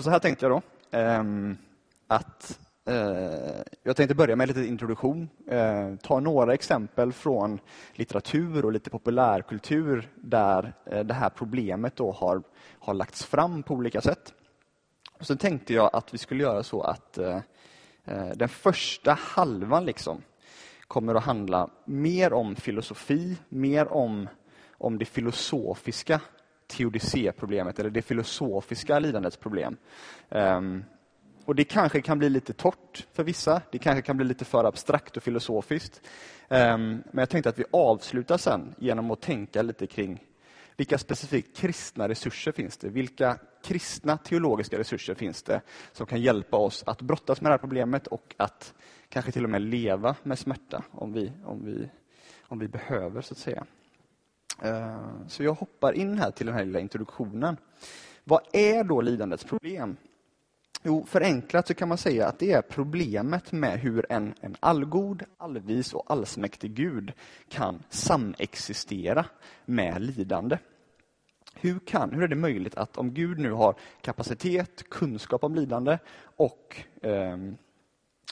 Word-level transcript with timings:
Så, 0.00 0.04
så 0.04 0.10
här 0.10 0.18
tänkte 0.18 0.46
jag 0.46 0.52
då. 0.52 0.62
Ehm, 0.98 1.56
att 2.06 2.58
eh, 2.84 3.62
jag 3.82 3.96
tänkte 3.96 4.14
börja 4.14 4.36
med 4.36 4.48
lite 4.48 4.66
introduktion. 4.66 5.28
Eh, 5.46 5.94
ta 6.02 6.20
några 6.20 6.54
exempel 6.54 7.12
från 7.12 7.60
litteratur 7.94 8.64
och 8.64 8.72
lite 8.72 8.90
populärkultur 8.90 10.08
där 10.14 10.72
eh, 10.86 11.00
det 11.00 11.14
här 11.14 11.28
problemet 11.30 11.96
då 11.96 12.12
har, 12.12 12.42
har 12.78 12.94
lagts 12.94 13.24
fram 13.24 13.62
på 13.62 13.74
olika 13.74 14.00
sätt. 14.00 14.34
Och 15.18 15.26
sen 15.26 15.38
tänkte 15.38 15.74
jag 15.74 15.90
att 15.92 16.14
vi 16.14 16.18
skulle 16.18 16.42
göra 16.42 16.62
så 16.62 16.82
att 16.82 17.18
eh, 17.18 17.40
eh 18.04 18.30
den 18.34 18.48
första 18.48 19.12
halvan 19.12 19.84
liksom 19.84 20.22
kommer 20.80 21.14
att 21.14 21.24
handla 21.24 21.70
mer 21.84 22.32
om 22.32 22.56
filosofi, 22.56 23.36
mer 23.48 23.92
om, 23.92 24.28
om 24.78 24.98
det 24.98 25.04
filosofiska 25.04 26.20
teodicéproblemet 26.70 27.78
eller 27.78 27.90
det 27.90 28.02
filosofiska 28.02 28.98
lidandets 28.98 29.36
problem. 29.36 29.76
Um, 30.28 30.84
och 31.44 31.54
Det 31.54 31.64
kanske 31.64 32.00
kan 32.00 32.18
bli 32.18 32.28
lite 32.28 32.52
torrt 32.52 33.06
för 33.12 33.24
vissa. 33.24 33.62
Det 33.72 33.78
kanske 33.78 34.02
kan 34.02 34.16
bli 34.16 34.26
lite 34.26 34.44
för 34.44 34.64
abstrakt 34.64 35.16
och 35.16 35.22
filosofiskt. 35.22 36.00
Um, 36.48 36.58
men 36.88 37.02
jag 37.12 37.30
tänkte 37.30 37.48
att 37.48 37.58
vi 37.58 37.64
avslutar 37.70 38.36
sen 38.36 38.74
genom 38.78 39.10
att 39.10 39.20
tänka 39.20 39.62
lite 39.62 39.86
kring 39.86 40.24
vilka 40.80 40.98
specifikt 40.98 41.56
kristna 41.56 42.08
resurser 42.08 42.52
finns 42.52 42.76
det? 42.76 42.88
Vilka 42.88 43.38
kristna 43.64 44.16
teologiska 44.16 44.78
resurser 44.78 45.14
finns 45.14 45.42
det 45.42 45.60
som 45.92 46.06
kan 46.06 46.22
hjälpa 46.22 46.56
oss 46.56 46.84
att 46.86 47.02
brottas 47.02 47.40
med 47.40 47.50
det 47.50 47.52
här 47.52 47.58
problemet 47.58 48.06
och 48.06 48.34
att 48.36 48.74
kanske 49.08 49.32
till 49.32 49.44
och 49.44 49.50
med 49.50 49.62
leva 49.62 50.16
med 50.22 50.38
smärta 50.38 50.84
om 50.90 51.12
vi, 51.12 51.32
om 51.44 51.64
vi, 51.64 51.90
om 52.42 52.58
vi 52.58 52.68
behöver, 52.68 53.20
så 53.20 53.34
att 53.34 53.38
säga. 53.38 53.66
Eh, 54.62 55.26
så 55.28 55.42
jag 55.42 55.54
hoppar 55.54 55.92
in 55.92 56.18
här 56.18 56.30
till 56.30 56.46
den 56.46 56.54
här 56.54 56.64
lilla 56.64 56.80
introduktionen. 56.80 57.56
Vad 58.24 58.40
är 58.52 58.84
då 58.84 59.00
lidandets 59.00 59.44
problem? 59.44 59.96
Jo, 60.82 61.04
förenklat 61.08 61.66
så 61.66 61.74
kan 61.74 61.88
man 61.88 61.98
säga 61.98 62.26
att 62.26 62.38
det 62.38 62.52
är 62.52 62.62
problemet 62.62 63.52
med 63.52 63.80
hur 63.80 64.06
en, 64.12 64.34
en 64.40 64.56
allgod, 64.60 65.22
allvis 65.38 65.92
och 65.92 66.04
allsmäktig 66.06 66.74
Gud 66.74 67.12
kan 67.48 67.82
samexistera 67.88 69.24
med 69.64 70.02
lidande. 70.02 70.58
Hur, 71.54 71.78
kan, 71.78 72.10
hur 72.10 72.22
är 72.22 72.28
det 72.28 72.36
möjligt 72.36 72.76
att 72.76 72.96
om 72.96 73.14
Gud 73.14 73.38
nu 73.38 73.52
har 73.52 73.74
kapacitet, 74.00 74.88
kunskap 74.88 75.44
om 75.44 75.54
lidande 75.54 75.98
och, 76.22 76.82
eh, 77.02 77.36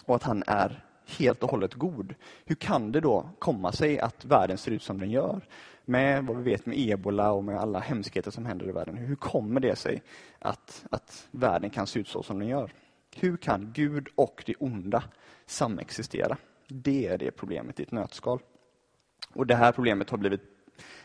och 0.04 0.16
att 0.16 0.22
han 0.22 0.42
är 0.46 0.84
helt 1.06 1.42
och 1.42 1.50
hållet 1.50 1.74
god, 1.74 2.14
hur 2.44 2.56
kan 2.56 2.92
det 2.92 3.00
då 3.00 3.30
komma 3.38 3.72
sig 3.72 3.98
att 3.98 4.24
världen 4.24 4.58
ser 4.58 4.72
ut 4.72 4.82
som 4.82 5.00
den 5.00 5.10
gör? 5.10 5.40
Med 5.89 6.27
vad 6.27 6.36
vi 6.36 6.42
vet 6.42 6.67
med 6.67 6.78
ebola 6.78 7.33
och 7.33 7.44
med 7.44 7.58
alla 7.58 7.78
hemskheter 7.78 8.31
som 8.31 8.47
händer 8.47 8.69
i 8.69 8.72
världen. 8.72 8.97
Hur 8.97 9.17
kommer 9.17 9.61
det 9.61 9.77
sig 9.77 10.03
att, 10.39 10.86
att 10.91 11.28
världen 11.31 11.70
kan 11.70 11.86
se 11.86 12.00
ut 12.00 12.08
så 12.08 12.22
som 12.22 12.39
den 12.39 12.48
gör? 12.48 12.72
Hur 13.17 13.36
kan 13.36 13.72
Gud 13.72 14.09
och 14.14 14.42
det 14.47 14.55
onda 14.55 15.03
samexistera? 15.47 16.36
Det 16.69 17.06
är 17.06 17.19
det 17.19 17.31
problemet 17.31 17.81
i 17.81 17.83
ett 17.83 17.92
nötskal. 17.92 18.41
Och 19.34 19.47
Det 19.47 19.55
här 19.55 19.72
problemet 19.72 20.11
har 20.11 20.19
blivit 20.19 20.42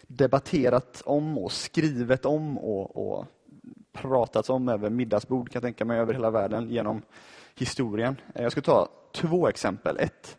debatterat 0.08 1.02
om 1.06 1.38
och 1.38 1.52
skrivet 1.52 2.26
om 2.26 2.58
och, 2.58 2.98
och 2.98 3.26
pratats 3.92 4.50
om 4.50 4.70
över 4.70 4.89
middagsbord 4.89 5.50
kan 5.50 5.59
jag 5.59 5.64
tänka 5.64 5.86
mig 5.86 6.00
över 6.00 6.14
hela 6.14 6.31
världen 6.31 6.70
genom 6.70 7.02
historien. 7.56 8.16
Jag 8.36 8.52
ska 8.52 8.61
ta 8.61 8.89
två 9.11 9.48
exempel. 9.48 9.98
Ett 10.00 10.38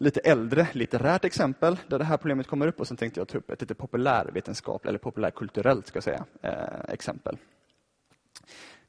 lite 0.00 0.20
äldre 0.20 0.68
litterärt 0.72 1.24
exempel 1.24 1.78
där 1.86 1.98
det 1.98 2.04
här 2.04 2.16
problemet 2.16 2.46
kommer 2.46 2.66
upp 2.66 2.80
och 2.80 2.88
sen 2.88 2.96
tänkte 2.96 3.20
jag 3.20 3.28
ta 3.28 3.38
upp 3.38 3.50
ett 3.50 3.60
lite 3.60 3.74
populärvetenskapligt 3.74 4.88
eller 4.88 4.98
populärkulturellt 4.98 5.86
ska 5.86 6.00
säga, 6.00 6.24
eh, 6.42 6.80
exempel. 6.88 7.36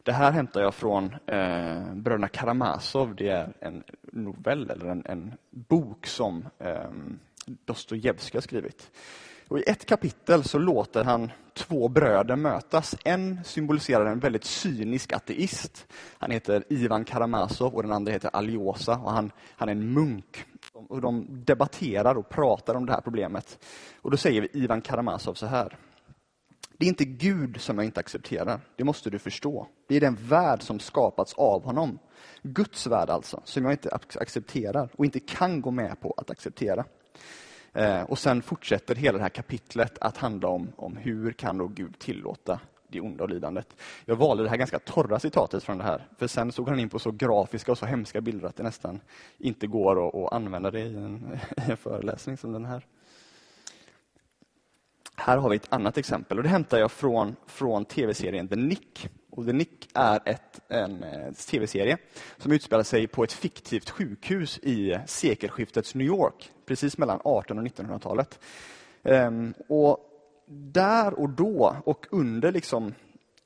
Det 0.03 0.11
här 0.11 0.31
hämtar 0.31 0.61
jag 0.61 0.75
från 0.75 1.05
eh, 1.25 1.93
Bröderna 1.93 2.27
Karamazov. 2.27 3.15
Det 3.15 3.29
är 3.29 3.53
en 3.59 3.83
novell 4.01 4.69
eller 4.69 4.85
en, 4.85 5.03
en 5.05 5.33
bok 5.49 6.05
som 6.05 6.45
eh, 6.59 6.89
Dostojevskij 7.45 8.37
har 8.37 8.41
skrivit. 8.41 8.91
Och 9.51 9.59
I 9.59 9.63
ett 9.67 9.85
kapitel 9.85 10.43
så 10.43 10.57
låter 10.57 11.03
han 11.03 11.31
två 11.53 11.87
bröder 11.87 12.35
mötas. 12.35 12.95
En 13.03 13.43
symboliserar 13.43 14.05
en 14.05 14.19
väldigt 14.19 14.43
cynisk 14.43 15.13
ateist. 15.13 15.87
Han 16.17 16.31
heter 16.31 16.63
Ivan 16.69 17.05
Karamazov 17.05 17.75
och 17.75 17.83
den 17.83 17.91
andra 17.91 18.11
heter 18.11 18.29
Aljosa 18.33 18.97
och 18.97 19.11
han, 19.11 19.31
han 19.55 19.69
är 19.69 19.71
en 19.71 19.93
munk. 19.93 20.45
Och 20.73 21.01
de 21.01 21.27
debatterar 21.29 22.15
och 22.15 22.29
pratar 22.29 22.75
om 22.75 22.85
det 22.85 22.91
här 22.91 23.01
problemet. 23.01 23.65
Och 24.01 24.11
Då 24.11 24.17
säger 24.17 24.57
Ivan 24.57 24.81
Karamazov 24.81 25.33
så 25.33 25.45
här. 25.45 25.77
Det 26.77 26.85
är 26.85 26.89
inte 26.89 27.05
Gud 27.05 27.61
som 27.61 27.77
jag 27.77 27.85
inte 27.85 27.99
accepterar, 27.99 28.59
det 28.75 28.83
måste 28.83 29.09
du 29.09 29.19
förstå. 29.19 29.67
Det 29.87 29.95
är 29.95 30.01
den 30.01 30.17
värld 30.21 30.61
som 30.61 30.79
skapats 30.79 31.33
av 31.33 31.63
honom. 31.63 31.99
Guds 32.43 32.87
värld 32.87 33.09
alltså, 33.09 33.41
som 33.43 33.63
jag 33.63 33.73
inte 33.73 33.99
accepterar 34.19 34.89
och 34.95 35.05
inte 35.05 35.19
kan 35.19 35.61
gå 35.61 35.71
med 35.71 35.99
på 36.01 36.13
att 36.17 36.29
acceptera. 36.29 36.85
Eh, 37.73 38.01
och 38.01 38.19
sen 38.19 38.41
fortsätter 38.41 38.95
hela 38.95 39.17
det 39.17 39.23
här 39.23 39.29
kapitlet 39.29 39.97
att 40.01 40.17
handla 40.17 40.47
om, 40.47 40.71
om 40.75 40.97
hur 40.97 41.31
kan 41.31 41.57
då 41.57 41.67
Gud 41.67 41.99
tillåta 41.99 42.59
det 42.87 43.01
onda 43.01 43.23
och 43.23 43.29
lidandet. 43.29 43.75
Jag 44.05 44.15
valde 44.15 44.43
det 44.43 44.49
här 44.49 44.57
ganska 44.57 44.79
torra 44.79 45.19
citatet 45.19 45.63
från 45.63 45.77
det 45.77 45.83
här, 45.83 46.07
för 46.17 46.27
sen 46.27 46.51
såg 46.51 46.69
han 46.69 46.79
in 46.79 46.89
på 46.89 46.99
så 46.99 47.11
grafiska 47.11 47.71
och 47.71 47.77
så 47.77 47.85
hemska 47.85 48.21
bilder 48.21 48.47
att 48.47 48.55
det 48.55 48.63
nästan 48.63 48.99
inte 49.37 49.67
går 49.67 50.07
att, 50.07 50.15
att 50.15 50.33
använda 50.33 50.71
det 50.71 50.79
i 50.79 50.95
en, 50.95 51.39
i 51.67 51.71
en 51.71 51.77
föreläsning 51.77 52.37
som 52.37 52.53
den 52.53 52.65
här. 52.65 52.85
Här 55.15 55.37
har 55.37 55.49
vi 55.49 55.55
ett 55.55 55.73
annat 55.73 55.97
exempel 55.97 56.37
och 56.37 56.43
det 56.43 56.49
hämtar 56.49 56.77
jag 56.79 56.91
från, 56.91 57.35
från 57.45 57.85
tv-serien 57.85 58.47
The 58.47 58.55
Nick. 58.55 59.09
Och 59.31 59.45
The 59.45 59.53
Nick 59.53 59.89
är 59.93 60.19
ett, 60.25 60.59
en 60.67 61.03
eh, 61.03 61.31
tv-serie 61.33 61.97
som 62.37 62.51
utspelar 62.51 62.83
sig 62.83 63.07
på 63.07 63.23
ett 63.23 63.33
fiktivt 63.33 63.89
sjukhus 63.89 64.57
i 64.57 64.99
sekelskiftets 65.05 65.95
New 65.95 66.07
York, 66.07 66.51
precis 66.65 66.97
mellan 66.97 67.15
1800 67.15 67.61
och 67.61 67.85
1900-talet. 67.85 68.39
Ehm, 69.03 69.53
och 69.67 69.99
där 70.47 71.13
och 71.13 71.29
då 71.29 71.75
och 71.85 72.07
under 72.09 72.51
liksom 72.51 72.93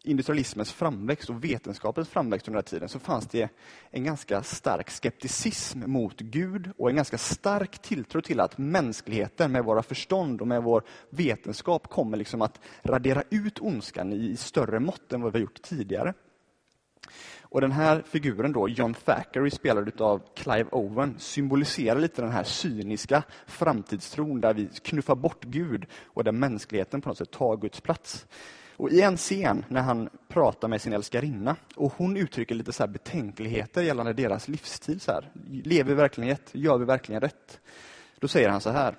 industrialismens 0.06 0.72
framväxt 0.72 1.30
och 1.30 1.44
vetenskapens 1.44 2.10
framväxt 2.10 2.48
under 2.48 2.58
den 2.58 2.66
här 2.66 2.70
tiden 2.70 2.90
så 2.90 3.00
fanns 3.00 3.28
det 3.28 3.50
en 3.90 4.04
ganska 4.04 4.44
stark 4.44 4.90
skepticism 4.90 5.92
mot 5.92 6.20
Gud 6.20 6.72
och 6.78 6.90
en 6.90 6.96
ganska 6.96 7.18
stark 7.18 7.82
tilltro 7.82 8.22
till 8.22 8.40
att 8.40 8.58
mänskligheten 8.58 9.52
med 9.52 9.64
våra 9.64 9.84
förstånd 9.84 10.42
och 10.42 10.48
med 10.48 10.64
vår 10.64 10.84
vetenskap 11.10 11.88
kommer 11.90 12.18
liksom 12.18 12.42
att 12.42 12.60
radera 12.84 13.24
ut 13.30 13.60
ondskan 13.60 14.14
i 14.14 14.38
större 14.38 14.80
mått 14.80 15.14
än 15.14 15.22
vad 15.22 15.34
vi 15.34 15.40
har 15.40 15.42
gjort 15.42 15.62
tidigare. 15.62 16.14
Och 17.56 17.62
Den 17.62 17.72
här 17.72 18.04
figuren, 18.08 18.52
då, 18.52 18.70
John 18.70 18.94
Thackeray, 18.94 19.52
spelad 19.52 20.02
av 20.02 20.22
Clive 20.36 20.70
Owen, 20.72 21.16
symboliserar 21.20 22.00
lite 22.00 22.22
den 22.22 22.32
här 22.32 22.44
cyniska 22.44 23.24
framtidstron 23.48 24.42
där 24.42 24.54
vi 24.54 24.68
knuffar 24.84 25.16
bort 25.16 25.44
Gud 25.44 25.86
och 26.06 26.24
där 26.24 26.32
mänskligheten 26.32 27.02
på 27.02 27.10
något 27.10 27.18
sätt 27.18 27.32
tar 27.32 27.58
Guds 27.58 27.82
plats. 27.82 28.26
Och 28.78 28.92
I 28.92 29.02
en 29.02 29.18
scen 29.18 29.66
när 29.70 29.82
han 29.82 30.10
pratar 30.28 30.68
med 30.68 30.82
sin 30.82 30.94
älskarinna 30.94 31.56
och 31.76 31.94
hon 31.98 32.18
uttrycker 32.18 32.56
lite 32.56 32.72
så 32.72 32.88
betänkligheter 32.88 33.82
gällande 33.82 34.14
deras 34.14 34.48
livsstil. 34.48 35.00
Så 35.00 35.12
här. 35.12 35.32
Lever 35.50 35.90
vi 35.90 35.96
verkligen 35.96 36.30
rätt? 36.30 36.50
Gör 36.52 36.78
vi 36.78 36.86
verkligen 36.86 37.22
rätt? 37.22 37.60
Då 38.20 38.28
säger 38.28 38.50
han 38.50 38.62
så 38.62 38.70
här. 38.70 38.96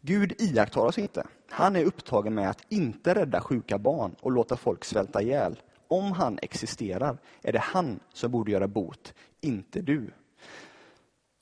Gud 0.00 0.32
iakttar 0.38 0.80
oss 0.80 0.98
inte. 0.98 1.26
Han 1.50 1.76
är 1.76 1.84
upptagen 1.84 2.34
med 2.34 2.50
att 2.50 2.64
inte 2.68 3.14
rädda 3.14 3.40
sjuka 3.40 3.78
barn 3.78 4.14
och 4.20 4.32
låta 4.32 4.56
folk 4.56 4.84
svälta 4.84 5.22
ihjäl. 5.22 5.62
Om 5.88 6.12
han 6.12 6.38
existerar 6.42 7.18
är 7.42 7.52
det 7.52 7.58
han 7.58 8.00
som 8.12 8.30
borde 8.30 8.52
göra 8.52 8.68
bot, 8.68 9.14
inte 9.40 9.80
du. 9.80 10.10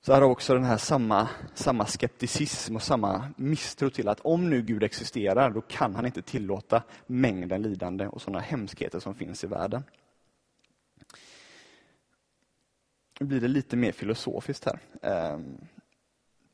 Så 0.06 0.12
här 0.12 0.20
har 0.20 0.28
också 0.28 0.54
den 0.54 0.64
här 0.64 0.76
samma, 0.76 1.28
samma 1.54 1.86
skepticism 1.86 2.76
och 2.76 2.82
samma 2.82 3.28
misstro 3.36 3.90
till 3.90 4.08
att 4.08 4.20
om 4.20 4.50
nu 4.50 4.62
Gud 4.62 4.82
existerar, 4.82 5.50
då 5.50 5.60
kan 5.60 5.94
han 5.94 6.06
inte 6.06 6.22
tillåta 6.22 6.82
mängden 7.06 7.62
lidande 7.62 8.06
och 8.06 8.22
sådana 8.22 8.40
hemskheter 8.40 9.00
som 9.00 9.14
finns 9.14 9.44
i 9.44 9.46
världen. 9.46 9.82
Nu 13.20 13.26
blir 13.26 13.40
det 13.40 13.48
lite 13.48 13.76
mer 13.76 13.92
filosofiskt 13.92 14.64
här. 14.64 14.78
Eh, 15.02 15.38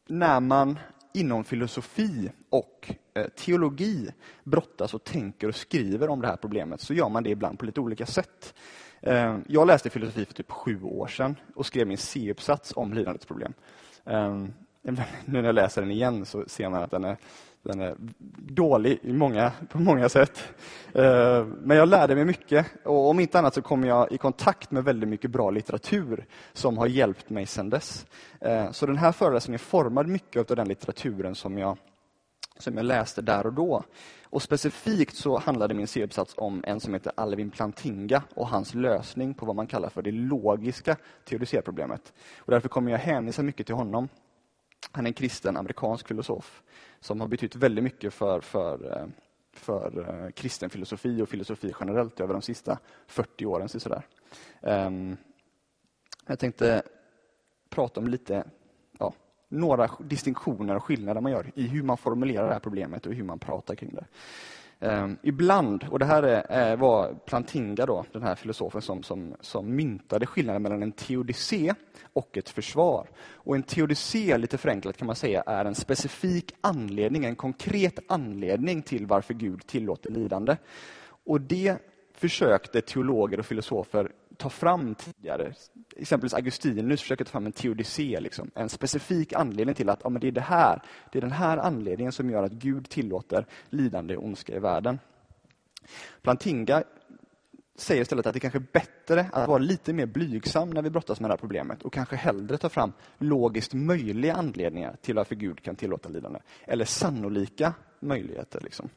när 0.07 0.41
man 0.41 0.79
inom 1.15 1.45
filosofi 1.45 2.31
och 2.51 2.95
eh, 3.15 3.27
teologi 3.27 4.11
brottas 4.45 4.95
och 4.95 5.05
tänker 5.05 5.49
och 5.49 5.57
skriver 5.57 6.09
om 6.09 6.21
det 6.21 6.29
här 6.29 6.37
problemet 6.37 6.81
så 6.81 6.95
gör 6.95 7.09
man 7.09 7.23
det 7.23 7.31
ibland 7.31 7.59
på 7.59 7.65
lite 7.65 7.81
olika 7.81 8.07
sätt. 8.07 8.55
Eh, 9.03 9.39
jag 9.49 9.67
läste 9.67 9.91
filosofi 9.91 10.25
för 10.25 10.35
typ 10.35 10.51
sju 10.51 10.83
år 10.83 11.07
sedan 11.07 11.37
och 11.55 11.67
skrev 11.67 11.87
min 11.87 11.99
C-uppsats 11.99 12.73
om 12.77 12.95
lidandets 12.95 13.27
problem. 13.27 13.53
Eh, 14.05 14.35
nu 14.83 15.03
när 15.25 15.45
jag 15.45 15.55
läser 15.55 15.83
den 15.83 15.91
igen 15.91 16.27
så 16.27 16.45
ser 16.47 16.69
man 16.69 16.83
att 16.83 16.91
den 16.91 17.05
är, 17.05 17.17
den 17.63 17.81
är 17.81 17.95
dålig 18.37 18.99
i 19.03 19.13
många, 19.13 19.53
på 19.69 19.79
många 19.79 20.09
sätt. 20.09 20.43
Eh, 20.95 21.45
men 21.45 21.77
jag 21.77 21.89
lärde 21.89 22.15
mig 22.15 22.25
mycket 22.25 22.67
och 22.85 23.09
om 23.09 23.21
inte 23.21 23.39
annat 23.39 23.55
så 23.55 23.63
kom 23.63 23.85
jag 23.85 24.13
i 24.13 24.19
kontakt 24.19 24.71
med 24.71 24.85
väldigt 24.85 25.09
mycket 25.09 25.31
bra 25.31 25.51
litteratur 25.51 26.27
som 26.53 26.79
har 26.79 26.87
hjälpt 26.87 27.31
mig 27.31 27.47
sedan 27.47 27.71
dess. 27.71 28.07
Så 28.73 28.87
den 28.87 28.97
här 28.97 29.13
föreläsningen 29.13 29.59
formade 29.59 30.09
mycket 30.09 30.51
av 30.51 30.57
den 30.57 30.69
litteraturen 30.69 31.35
som 31.35 31.59
jag 31.59 31.79
som 32.63 32.77
jag 32.77 32.87
läste 32.87 33.23
där 33.23 33.47
och 33.47 33.53
då. 33.53 33.85
Och 34.31 34.43
specifikt 34.43 35.17
så 35.17 35.39
handlade 35.39 35.75
min 35.75 35.87
C-uppsats 35.87 36.35
om 36.37 36.65
en 36.67 36.81
som 36.81 36.95
heter 36.95 37.13
Alvin 37.17 37.51
Plantinga 37.51 38.23
och 38.35 38.49
hans 38.49 38.75
lösning 38.75 39.35
på 39.35 39.47
vad 39.47 39.57
man 39.57 39.67
kallar 39.67 39.89
för 39.89 40.03
det 40.03 40.13
logiska 40.13 40.97
teodicéproblemet. 41.25 42.13
Och 42.39 42.51
därför 42.51 42.69
kommer 42.69 42.91
jag 42.91 42.99
hänvisa 42.99 43.43
mycket 43.43 43.67
till 43.67 43.75
honom. 43.75 44.09
Han 44.93 45.07
är 45.07 45.11
en 45.11 45.15
kristen 45.15 45.57
amerikansk 45.57 46.09
filosof 46.09 46.63
som 47.01 47.21
har 47.21 47.29
betytt 47.29 47.57
väldigt 47.57 47.85
mycket 47.85 48.15
för, 48.15 48.41
för, 48.41 48.99
eh, 48.99 49.07
för 49.53 50.09
eh, 50.09 50.31
kristen 50.31 50.71
filosofi 50.71 51.23
och 51.23 51.29
filosofi 51.29 51.75
generellt 51.81 52.21
över 52.21 52.33
de 52.33 52.43
sista 52.43 52.79
40 53.07 53.47
åren. 53.47 53.69
Sådär. 53.69 54.03
Ehm, 54.63 55.17
jag 56.27 56.39
tänkte 56.39 56.83
prata 57.69 58.01
om 58.01 58.07
lite 58.07 58.45
några 59.51 59.91
distinktioner 59.99 60.77
och 60.77 60.85
skillnader 60.85 61.21
man 61.21 61.33
gör 61.33 61.53
i 61.55 61.67
hur 61.67 61.83
man 61.83 61.97
formulerar 61.97 62.47
det 62.47 62.53
här 62.53 62.61
problemet 62.61 63.07
och 63.07 63.15
hur 63.15 63.25
man 63.25 63.39
pratar 63.39 63.75
kring 63.75 63.95
det. 63.95 64.05
Um, 64.83 65.19
ibland, 65.23 65.85
och 65.91 65.99
det 65.99 66.05
här 66.05 66.23
är, 66.23 66.73
eh, 66.73 66.77
var 66.77 67.15
Plantinga, 67.27 67.87
då, 67.87 68.05
den 68.13 68.23
här 68.23 68.35
filosofen 68.35 68.83
som, 68.83 69.03
som, 69.03 69.35
som 69.41 69.77
myntade 69.77 70.27
skillnaden 70.27 70.63
mellan 70.63 70.83
en 70.83 70.93
teodicé 70.93 71.75
och 72.13 72.39
ett 72.39 72.49
försvar. 72.49 73.07
Och 73.33 73.57
En 73.57 73.63
teodicé, 73.63 74.39
lite 74.39 74.59
förenklat 74.59 74.97
kan 74.97 75.07
man 75.07 75.17
säga, 75.17 75.43
är 75.47 75.65
en 75.65 75.75
specifik 75.75 76.55
anledning, 76.61 77.25
en 77.25 77.37
konkret 77.37 77.99
anledning 78.09 78.83
till 78.83 79.07
varför 79.07 79.35
Gud 79.35 79.67
tillåter 79.67 80.11
lidande. 80.11 80.57
Och 81.25 81.41
Det 81.41 81.77
försökte 82.15 82.81
teologer 82.81 83.39
och 83.39 83.47
filosofer 83.47 84.13
ta 84.41 84.51
fram 84.51 84.95
tidigare. 84.95 85.53
Exempelvis 85.97 86.35
Augustinus 86.35 87.01
försöker 87.01 87.25
ta 87.25 87.31
fram 87.31 87.47
en 87.47 87.53
teodicé, 87.53 88.21
liksom. 88.21 88.51
en 88.55 88.69
specifik 88.69 89.33
anledning 89.33 89.75
till 89.75 89.89
att 89.89 90.01
ja, 90.05 90.11
men 90.11 90.21
det, 90.21 90.29
är 90.29 90.33
det, 90.33 90.41
här, 90.41 90.83
det 91.13 91.19
är 91.19 91.23
den 91.23 91.33
här 91.33 91.57
anledningen 91.57 92.13
som 92.13 92.31
gör 92.31 92.43
att 92.43 92.53
Gud 92.53 92.89
tillåter 92.89 93.47
lidande 93.69 94.17
och 94.17 94.25
ondska 94.25 94.57
i 94.57 94.59
världen. 94.59 94.99
Plantinga 96.23 96.83
säger 97.77 98.03
istället 98.03 98.27
att 98.27 98.35
det 98.35 98.41
kanske 98.41 98.59
är 98.59 98.67
bättre 98.73 99.27
att 99.33 99.49
vara 99.49 99.59
lite 99.59 99.93
mer 99.93 100.07
blygsam 100.07 100.71
när 100.71 100.83
vi 100.83 100.91
brottas 100.91 101.21
med 101.21 101.31
det 101.31 101.33
här 101.33 101.39
problemet 101.39 101.83
och 101.83 101.93
kanske 101.93 102.17
hellre 102.17 102.59
ta 102.59 102.69
fram 102.69 102.93
logiskt 103.19 103.75
möjliga 103.75 104.35
anledningar 104.35 104.97
till 105.03 105.17
varför 105.17 105.35
Gud 105.35 105.63
kan 105.63 105.77
tillåta 105.77 106.09
lidande. 106.09 106.41
Eller 106.65 106.85
sannolika 106.85 107.75
möjligheter. 108.01 108.61
Liksom. 108.61 108.89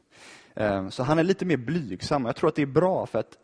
Ehm, 0.54 0.90
så 0.90 1.02
han 1.02 1.18
är 1.18 1.24
lite 1.24 1.44
mer 1.44 1.56
blygsam. 1.56 2.24
Jag 2.24 2.36
tror 2.36 2.48
att 2.48 2.56
det 2.56 2.62
är 2.62 2.66
bra 2.66 3.06
för 3.06 3.18
att 3.18 3.38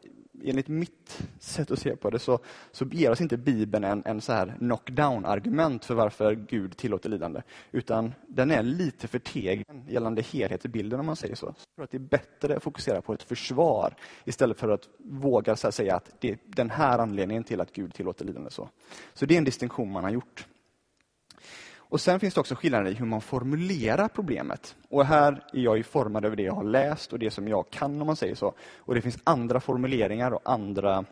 enligt 0.45 0.69
mitt 0.69 1.23
sätt 1.39 1.71
att 1.71 1.79
se 1.79 1.97
på 1.97 2.11
det 2.11 2.19
så, 2.19 2.39
så 2.73 2.85
ger 2.85 3.11
oss 3.11 3.21
inte 3.21 3.37
Bibeln 3.37 3.85
en, 3.85 4.03
en 4.07 4.21
så 4.21 4.33
här 4.33 4.55
knockdown-argument 4.59 5.85
för 5.85 5.95
varför 5.95 6.35
Gud 6.35 6.77
tillåter 6.77 7.09
lidande. 7.09 7.43
Utan 7.73 8.15
den 8.29 8.51
är 8.51 8.63
lite 8.63 9.09
förtegen 9.09 9.85
gällande 9.89 10.23
helhetsbilden, 10.23 11.01
om 11.01 11.07
man 11.07 11.17
säger 11.17 11.35
så. 11.35 11.47
så 11.47 11.47
jag 11.47 11.75
tror 11.75 11.85
att 11.85 11.91
det 11.91 11.97
är 11.97 12.19
bättre 12.19 12.57
att 12.57 12.63
fokusera 12.63 13.03
på 13.03 13.13
ett 13.13 13.23
försvar 13.23 13.95
istället 14.25 14.59
för 14.59 14.69
att 14.69 14.89
våga 14.99 15.57
så 15.57 15.73
säga 15.73 15.97
att 15.97 16.11
det 16.19 16.31
är 16.31 16.39
den 16.47 16.71
här 16.71 16.99
anledningen 16.99 17.45
till 17.45 17.61
att 17.61 17.73
Gud 17.73 17.95
tillåter 17.95 18.25
lidande. 18.25 18.51
Så, 18.51 18.69
så 19.15 19.27
det 19.27 19.35
är 19.35 19.39
en 19.39 19.45
distinktion 19.45 19.93
man 19.93 20.05
har 20.05 20.11
gjort. 20.11 20.47
Och 21.91 22.01
Sen 22.01 22.21
finns 22.21 22.35
det 22.35 22.41
också 22.41 22.55
skillnader 22.55 22.91
i 22.91 22.95
hur 22.95 23.07
man 23.07 23.21
formulerar 23.21 24.09
problemet. 24.09 24.77
Och 24.89 25.07
Här 25.07 25.45
är 25.53 25.61
jag 25.61 25.87
formad 25.87 26.25
över 26.25 26.37
det 26.37 26.43
jag 26.43 26.53
har 26.53 26.65
läst 26.65 27.13
och 27.13 27.19
det 27.19 27.31
som 27.31 27.49
jag 27.49 27.71
kan, 27.71 28.01
om 28.01 28.07
man 28.07 28.17
säger 28.17 28.35
så. 28.35 28.55
Och 28.77 28.95
Det 28.95 29.01
finns 29.01 29.19
andra 29.25 29.61
formuleringar 29.61 30.31
och 30.31 30.41
andra, 30.45 31.05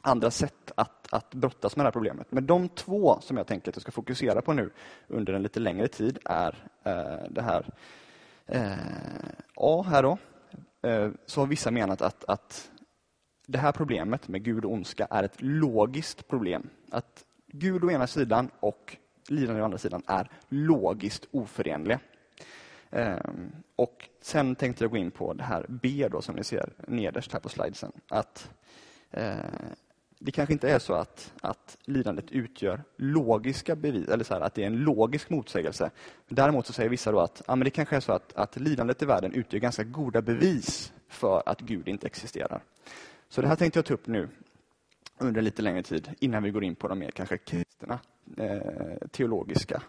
andra 0.00 0.30
sätt 0.30 0.72
att, 0.74 1.12
att 1.12 1.34
brottas 1.34 1.76
med 1.76 1.84
det 1.84 1.86
här 1.86 1.92
problemet. 1.92 2.26
Men 2.30 2.46
de 2.46 2.68
två 2.68 3.18
som 3.20 3.36
jag 3.36 3.46
tänker 3.46 3.68
att 3.68 3.76
jag 3.76 3.82
ska 3.82 3.92
fokusera 3.92 4.42
på 4.42 4.52
nu 4.52 4.70
under 5.08 5.32
en 5.32 5.42
lite 5.42 5.60
längre 5.60 5.88
tid 5.88 6.18
är 6.24 6.68
eh, 6.84 7.30
det 7.30 7.42
här 7.42 7.66
eh, 8.46 9.32
A 9.56 9.84
här 9.88 10.02
då. 10.02 10.18
Eh, 10.88 11.10
så 11.26 11.40
har 11.40 11.46
vissa 11.46 11.70
menat 11.70 12.02
att, 12.02 12.24
att 12.24 12.70
det 13.46 13.58
här 13.58 13.72
problemet 13.72 14.28
med 14.28 14.42
Gud 14.42 14.64
och 14.64 14.72
ondska 14.72 15.06
är 15.10 15.22
ett 15.22 15.42
logiskt 15.42 16.28
problem. 16.28 16.68
Att 16.90 17.24
Gud 17.46 17.84
å 17.84 17.90
ena 17.90 18.06
sidan 18.06 18.50
och 18.60 18.96
lidande 19.30 19.62
å 19.62 19.64
andra 19.64 19.78
sidan 19.78 20.02
är 20.06 20.28
logiskt 20.48 21.26
oförenliga. 21.30 22.00
Ehm, 22.90 23.52
och 23.76 24.08
sen 24.20 24.54
tänkte 24.54 24.84
jag 24.84 24.90
gå 24.90 24.96
in 24.96 25.10
på 25.10 25.32
det 25.32 25.42
här 25.42 25.66
B 25.68 26.08
då, 26.10 26.22
som 26.22 26.34
ni 26.34 26.44
ser 26.44 26.72
nederst 26.86 27.32
här 27.32 27.40
på 27.40 27.48
slidesen. 27.48 27.92
Att 28.08 28.50
eh, 29.10 29.34
det 30.18 30.30
kanske 30.30 30.52
inte 30.52 30.70
är 30.70 30.78
så 30.78 30.94
att, 30.94 31.32
att 31.40 31.76
lidandet 31.84 32.30
utgör 32.30 32.82
logiska 32.96 33.76
bevis, 33.76 34.08
eller 34.08 34.24
så 34.24 34.34
här, 34.34 34.40
att 34.40 34.54
det 34.54 34.62
är 34.62 34.66
en 34.66 34.76
logisk 34.76 35.30
motsägelse. 35.30 35.90
Däremot 36.28 36.66
så 36.66 36.72
säger 36.72 36.90
vissa 36.90 37.12
då 37.12 37.20
att 37.20 37.42
ja, 37.46 37.56
men 37.56 37.64
det 37.64 37.70
kanske 37.70 37.96
är 37.96 38.00
så 38.00 38.12
att, 38.12 38.36
att 38.36 38.56
lidandet 38.56 39.02
i 39.02 39.06
världen 39.06 39.32
utgör 39.32 39.60
ganska 39.60 39.84
goda 39.84 40.22
bevis 40.22 40.92
för 41.08 41.42
att 41.46 41.60
Gud 41.60 41.88
inte 41.88 42.06
existerar. 42.06 42.62
Så 43.28 43.40
det 43.40 43.48
här 43.48 43.56
tänkte 43.56 43.78
jag 43.78 43.86
ta 43.86 43.94
upp 43.94 44.06
nu 44.06 44.28
under 45.20 45.42
lite 45.42 45.62
längre 45.62 45.82
tid 45.82 46.14
innan 46.20 46.42
vi 46.42 46.50
går 46.50 46.64
in 46.64 46.74
på 46.74 46.88
de 46.88 46.98
mer 46.98 47.10
kanske 47.10 47.38
kristna 47.38 48.00
eh, 48.36 49.08
teologiska 49.10 49.82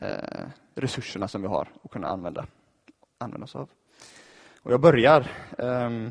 eh, 0.00 0.48
resurserna 0.74 1.28
som 1.28 1.42
vi 1.42 1.48
har 1.48 1.68
att 1.82 1.90
kunna 1.90 2.08
använda, 2.08 2.46
använda 3.18 3.44
oss 3.44 3.56
av. 3.56 3.68
Och 4.62 4.72
jag 4.72 4.80
börjar 4.80 5.20
eh, 5.58 6.10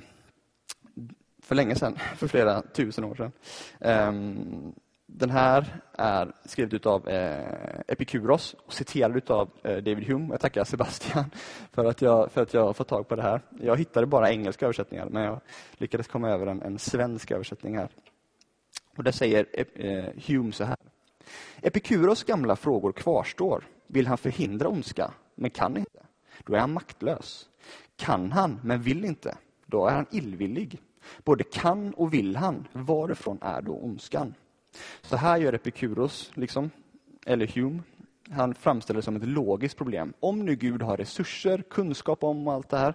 för 1.42 1.56
länge 1.56 1.76
sedan, 1.76 1.98
för 2.16 2.28
flera 2.28 2.62
tusen 2.62 3.04
år 3.04 3.16
sedan. 3.16 3.32
Ehm, 3.80 4.74
den 5.12 5.30
här 5.30 5.82
är 5.94 6.32
skriven 6.46 6.80
av 6.84 7.08
eh, 7.10 7.80
Epikuros 7.88 8.56
och 8.66 8.74
citerad 8.74 9.32
av 9.32 9.50
eh, 9.64 9.78
David 9.78 10.08
Hume. 10.08 10.28
Jag 10.32 10.40
tackar 10.40 10.64
Sebastian 10.64 11.32
för 11.72 11.86
att, 11.86 12.02
jag, 12.02 12.32
för 12.32 12.42
att 12.42 12.54
jag 12.54 12.66
har 12.66 12.74
fått 12.74 12.88
tag 12.88 13.08
på 13.08 13.16
det 13.16 13.22
här. 13.22 13.42
Jag 13.62 13.78
hittade 13.78 14.08
bara 14.08 14.32
engelska 14.32 14.66
översättningar 14.66 15.06
men 15.10 15.24
jag 15.24 15.40
lyckades 15.78 16.08
komma 16.08 16.30
över 16.30 16.48
en, 16.48 16.62
en 16.62 16.80
svensk 16.80 17.32
översättning 17.32 17.78
här. 17.78 17.90
Och 19.00 19.06
där 19.06 19.12
säger 19.12 19.46
eh, 19.74 20.06
Hume 20.28 20.52
så 20.52 20.64
här. 20.64 20.78
Epikuros 21.62 22.24
gamla 22.24 22.56
frågor 22.56 22.92
kvarstår. 22.92 23.68
Vill 23.88 24.08
han 24.08 24.18
förhindra 24.18 24.68
ondska, 24.68 25.12
men 25.36 25.52
kan 25.52 25.78
inte? 25.78 26.00
Då 26.46 26.54
är 26.54 26.60
han 26.60 26.74
maktlös. 26.74 27.50
Kan 27.96 28.32
han, 28.32 28.60
men 28.64 28.82
vill 28.82 29.06
inte? 29.06 29.38
Då 29.66 29.88
är 29.88 29.96
han 29.96 30.06
illvillig. 30.12 30.82
Både 31.24 31.44
kan 31.44 31.94
och 31.94 32.14
vill 32.14 32.36
han. 32.36 32.68
Varifrån 32.72 33.38
är 33.42 33.62
då 33.62 33.74
ondskan? 33.74 34.34
Så 35.02 35.16
här 35.16 35.38
gör 35.38 35.54
Epikuros, 35.54 36.32
liksom, 36.34 36.70
eller 37.26 37.48
Hume. 37.48 37.80
Han 38.30 38.54
framställer 38.54 38.98
det 38.98 39.06
som 39.06 39.16
ett 39.16 39.28
logiskt 39.28 39.78
problem. 39.78 40.14
Om 40.20 40.46
nu 40.46 40.56
Gud 40.56 40.82
har 40.82 40.98
resurser, 40.98 41.64
kunskap 41.70 42.24
om 42.24 42.48
allt 42.48 42.70
det 42.70 42.78
här, 42.78 42.94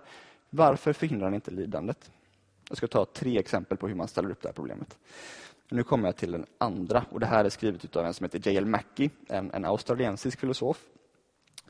varför 0.51 0.93
förhindrar 0.93 1.27
han 1.27 1.35
inte 1.35 1.51
lidandet? 1.51 2.11
Jag 2.69 2.77
ska 2.77 2.87
ta 2.87 3.05
tre 3.05 3.39
exempel 3.39 3.77
på 3.77 3.89
hur 3.89 3.95
man 3.95 4.09
ställer 4.09 4.31
upp 4.31 4.43
det 4.43 4.49
här 4.49 4.55
problemet. 4.55 4.99
Nu 5.71 5.83
kommer 5.83 6.09
jag 6.09 6.17
till 6.17 6.33
den 6.33 6.47
andra 6.59 7.05
och 7.11 7.21
det 7.21 7.27
här 7.27 7.45
är 7.45 7.49
skrivet 7.49 7.97
av 7.97 8.07
en 8.07 8.15
som 8.15 8.25
heter 8.25 8.51
J.L. 8.51 8.67
Mackie, 8.67 9.11
en, 9.29 9.51
en 9.51 9.65
australiensisk 9.65 10.41
filosof 10.41 10.81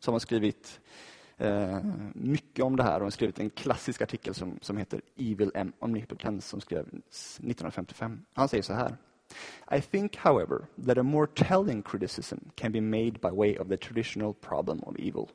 som 0.01 0.15
har 0.15 0.19
skrivit 0.19 0.81
eh, 1.37 1.79
mycket 2.15 2.65
om 2.65 2.77
det 2.77 2.83
här 2.83 2.93
Hon 2.93 3.03
har 3.03 3.11
skrivit 3.11 3.39
en 3.39 3.51
klassisk 3.51 4.03
artikel 4.03 4.35
som, 4.35 4.59
som 4.63 4.77
heter 4.77 5.01
Evil 5.17 5.51
M. 5.55 5.73
Omnipotence 5.79 6.49
som 6.49 6.61
skrevs 6.61 7.39
1955. 7.39 8.25
Han 8.35 8.49
säger 8.49 8.63
så 8.63 8.73
här. 8.73 8.97
I 9.71 9.81
think, 9.81 10.17
however, 10.17 10.67
that 10.87 10.99
a 10.99 11.03
more 11.03 11.27
telling 11.27 11.83
criticism 11.83 12.37
can 12.55 12.73
be 12.73 12.81
made 12.81 13.21
by 13.21 13.31
way 13.31 13.57
of 13.57 13.69
the 13.69 13.77
traditional 13.77 14.35
problem 14.35 14.83
of 14.85 14.97
evil. 14.99 15.29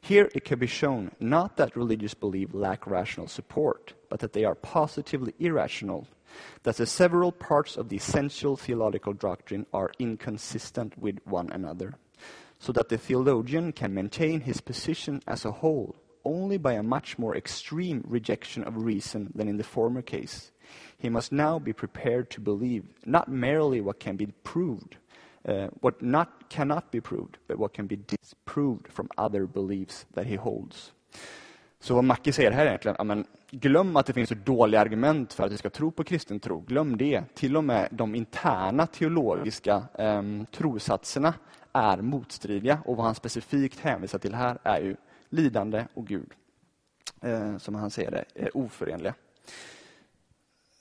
Here 0.00 0.28
it 0.34 0.44
can 0.44 0.58
be 0.58 0.66
shown 0.66 1.10
not 1.18 1.56
that 1.56 1.76
religious 1.76 2.14
belief 2.20 2.54
lack 2.54 2.86
rational 2.86 3.28
support, 3.28 3.94
but 4.10 4.20
that 4.20 4.32
they 4.32 4.44
are 4.44 4.54
positively 4.54 5.34
irrational 5.38 6.06
that 6.62 6.76
the 6.76 6.86
several 6.86 7.32
parts 7.32 7.76
of 7.76 7.88
the 7.88 7.96
essential 7.96 8.56
theological 8.56 9.12
doctrine 9.12 9.66
are 9.72 9.92
inconsistent 9.98 10.96
with 10.98 11.18
one 11.24 11.50
another, 11.50 11.94
so 12.58 12.72
that 12.72 12.88
the 12.88 12.98
theologian 12.98 13.72
can 13.72 13.94
maintain 13.94 14.40
his 14.40 14.60
position 14.60 15.22
as 15.26 15.44
a 15.44 15.52
whole 15.52 15.96
only 16.26 16.58
by 16.58 16.72
a 16.72 16.82
much 16.82 17.18
more 17.18 17.36
extreme 17.36 18.04
rejection 18.06 18.64
of 18.64 18.76
reason 18.76 19.30
than 19.34 19.48
in 19.48 19.56
the 19.56 19.64
former 19.64 20.02
case. 20.02 20.50
He 20.98 21.08
must 21.08 21.30
now 21.30 21.58
be 21.58 21.72
prepared 21.72 22.30
to 22.30 22.40
believe 22.40 22.84
not 23.06 23.28
merely 23.28 23.80
what 23.80 24.00
can 24.00 24.16
be 24.16 24.26
proved, 24.42 24.96
uh, 25.46 25.68
what 25.80 26.02
not 26.02 26.50
cannot 26.50 26.90
be 26.90 27.00
proved, 27.00 27.38
but 27.46 27.58
what 27.58 27.72
can 27.72 27.86
be 27.86 27.96
disproved 27.96 28.88
from 28.88 29.08
other 29.16 29.46
beliefs 29.46 30.04
that 30.14 30.26
he 30.26 30.34
holds. 30.34 30.90
Så 31.80 31.94
vad 31.94 32.04
Mackie 32.04 32.32
säger 32.32 32.50
här 32.50 32.62
är 32.62 32.66
egentligen, 32.66 32.96
amen, 32.98 33.24
glöm 33.50 33.96
att 33.96 34.06
det 34.06 34.12
finns 34.12 34.28
så 34.28 34.34
dåliga 34.34 34.80
argument 34.80 35.32
för 35.32 35.44
att 35.44 35.52
vi 35.52 35.56
ska 35.56 35.70
tro 35.70 35.90
på 35.90 36.04
kristen 36.04 36.40
tro. 36.40 36.60
Glöm 36.60 36.96
det. 36.96 37.22
Till 37.34 37.56
och 37.56 37.64
med 37.64 37.88
de 37.90 38.14
interna 38.14 38.86
teologiska 38.86 39.82
eh, 39.98 40.22
trosatserna 40.52 41.34
är 41.72 41.96
motstridiga 41.96 42.78
och 42.84 42.96
vad 42.96 43.06
han 43.06 43.14
specifikt 43.14 43.80
hänvisar 43.80 44.18
till 44.18 44.34
här 44.34 44.58
är 44.62 44.80
ju 44.80 44.96
lidande 45.28 45.84
och 45.94 46.06
Gud, 46.06 46.32
eh, 47.22 47.58
som 47.58 47.74
han 47.74 47.90
säger 47.90 48.10
det, 48.10 48.24
är 48.34 48.56
oförenliga 48.56 49.14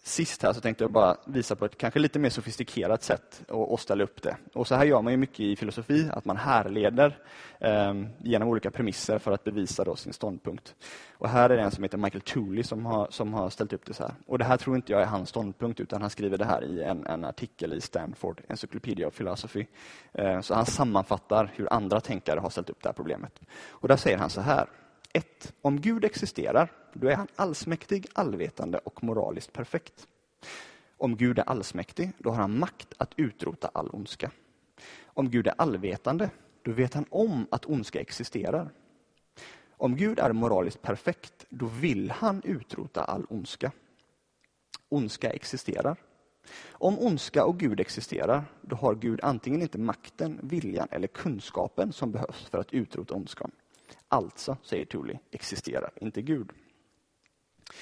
sist 0.07 0.43
här 0.43 0.53
så 0.53 0.61
tänkte 0.61 0.83
jag 0.83 0.91
bara 0.91 1.17
visa 1.25 1.55
på 1.55 1.65
ett 1.65 1.77
kanske 1.77 1.99
lite 1.99 2.19
mer 2.19 2.29
sofistikerat 2.29 3.03
sätt 3.03 3.43
att 3.73 3.79
ställa 3.79 4.03
upp 4.03 4.21
det. 4.21 4.37
Och 4.53 4.67
så 4.67 4.75
här 4.75 4.85
gör 4.85 5.01
man 5.01 5.13
ju 5.13 5.17
mycket 5.17 5.39
i 5.39 5.55
filosofi, 5.55 6.09
att 6.13 6.25
man 6.25 6.37
härleder 6.37 7.17
eh, 7.59 7.93
genom 8.17 8.47
olika 8.47 8.71
premisser 8.71 9.19
för 9.19 9.31
att 9.31 9.43
bevisa 9.43 9.83
då 9.83 9.95
sin 9.95 10.13
ståndpunkt. 10.13 10.75
Och 11.17 11.29
här 11.29 11.49
är 11.49 11.57
det 11.57 11.63
en 11.63 11.71
som 11.71 11.83
heter 11.83 11.97
Michael 11.97 12.21
Tooley 12.21 12.63
som 12.63 12.85
har, 12.85 13.07
som 13.09 13.33
har 13.33 13.49
ställt 13.49 13.73
upp 13.73 13.85
det 13.85 13.93
så 13.93 14.03
här. 14.03 14.13
Och 14.27 14.37
det 14.37 14.45
här 14.45 14.57
tror 14.57 14.75
inte 14.75 14.91
jag 14.91 15.01
är 15.01 15.05
hans 15.05 15.29
ståndpunkt, 15.29 15.79
utan 15.79 16.01
han 16.01 16.09
skriver 16.09 16.37
det 16.37 16.45
här 16.45 16.63
i 16.63 16.83
en, 16.83 17.05
en 17.05 17.25
artikel 17.25 17.73
i 17.73 17.81
Stanford 17.81 18.41
Encyclopedia 18.47 19.07
of 19.07 19.17
Philosophy. 19.17 19.65
Eh, 20.13 20.41
så 20.41 20.53
han 20.53 20.65
sammanfattar 20.65 21.51
hur 21.55 21.73
andra 21.73 22.01
tänkare 22.01 22.39
har 22.39 22.49
ställt 22.49 22.69
upp 22.69 22.83
det 22.83 22.89
här 22.89 22.93
problemet. 22.93 23.39
Och 23.67 23.87
där 23.87 23.97
säger 23.97 24.17
han 24.17 24.29
så 24.29 24.41
här. 24.41 24.67
1. 25.15 25.53
Om 25.61 25.81
Gud 25.81 26.05
existerar, 26.05 26.71
då 26.93 27.07
är 27.07 27.15
han 27.15 27.27
allsmäktig, 27.35 28.07
allvetande 28.13 28.77
och 28.77 29.03
moraliskt 29.03 29.53
perfekt. 29.53 30.07
Om 30.97 31.17
Gud 31.17 31.39
är 31.39 31.49
allsmäktig, 31.49 32.11
då 32.17 32.29
har 32.29 32.37
han 32.37 32.59
makt 32.59 32.93
att 32.97 33.13
utrota 33.17 33.71
all 33.73 33.89
ondska. 33.93 34.31
Om 35.05 35.29
Gud 35.29 35.47
är 35.47 35.53
allvetande, 35.57 36.29
då 36.61 36.71
vet 36.71 36.93
han 36.93 37.05
om 37.09 37.47
att 37.51 37.65
ondska 37.65 37.99
existerar. 37.99 38.69
Om 39.69 39.95
Gud 39.95 40.19
är 40.19 40.33
moraliskt 40.33 40.81
perfekt, 40.81 41.45
då 41.49 41.65
vill 41.65 42.11
han 42.11 42.41
utrota 42.43 43.03
all 43.03 43.25
ondska. 43.29 43.71
Ondska 44.89 45.31
existerar. 45.31 45.97
Om 46.71 46.99
ondska 46.99 47.45
och 47.45 47.59
Gud 47.59 47.79
existerar, 47.79 48.43
då 48.61 48.75
har 48.75 48.95
Gud 48.95 49.19
antingen 49.23 49.61
inte 49.61 49.77
makten, 49.77 50.39
viljan 50.43 50.87
eller 50.91 51.07
kunskapen 51.07 51.93
som 51.93 52.11
behövs 52.11 52.45
för 52.49 52.57
att 52.57 52.73
utrota 52.73 53.13
ondskan. 53.13 53.51
Alltså, 54.07 54.57
säger 54.63 54.85
Tooley, 54.85 55.17
existerar 55.31 55.91
inte 56.01 56.21
Gud. 56.21 56.49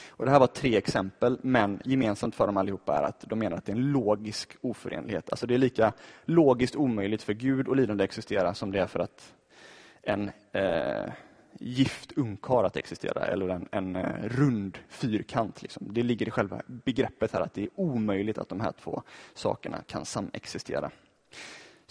Och 0.10 0.26
det 0.26 0.32
här 0.32 0.40
var 0.40 0.48
tre 0.48 0.78
exempel, 0.78 1.40
men 1.42 1.82
gemensamt 1.86 2.36
för 2.36 2.46
dem 2.48 2.58
allihopa 2.58 2.98
är 2.98 3.04
att 3.04 3.22
de 3.22 3.40
menar 3.40 3.58
att 3.58 3.66
det 3.66 3.72
är 3.72 3.76
en 3.76 3.92
logisk 3.92 4.56
oförenlighet. 4.62 5.30
Alltså 5.30 5.48
det 5.48 5.54
är 5.54 5.58
lika 5.58 5.94
logiskt 6.26 6.76
omöjligt 6.76 7.24
för 7.24 7.34
Gud 7.34 7.68
och 7.68 7.76
lidande 7.76 8.04
att 8.04 8.10
existera 8.10 8.54
som 8.54 8.72
det 8.72 8.80
är 8.80 8.88
för 8.88 9.00
att 9.00 9.34
en 10.02 10.32
eh, 10.52 11.12
gift 11.60 12.12
ungkar 12.12 12.64
att 12.64 12.78
existera, 12.78 13.26
eller 13.26 13.50
en, 13.50 13.68
en 13.72 13.96
eh, 13.96 14.24
rund 14.24 14.78
fyrkant. 14.88 15.62
Liksom. 15.62 15.94
Det 15.94 16.04
ligger 16.04 16.28
i 16.28 16.32
själva 16.32 16.62
begreppet 16.68 17.32
här 17.32 17.42
att 17.42 17.54
det 17.54 17.64
är 17.64 17.70
omöjligt 17.76 18.38
att 18.38 18.50
de 18.50 18.60
här 18.60 18.72
två 18.72 19.04
sakerna 19.34 19.82
kan 19.88 20.06
samexistera. 20.06 20.92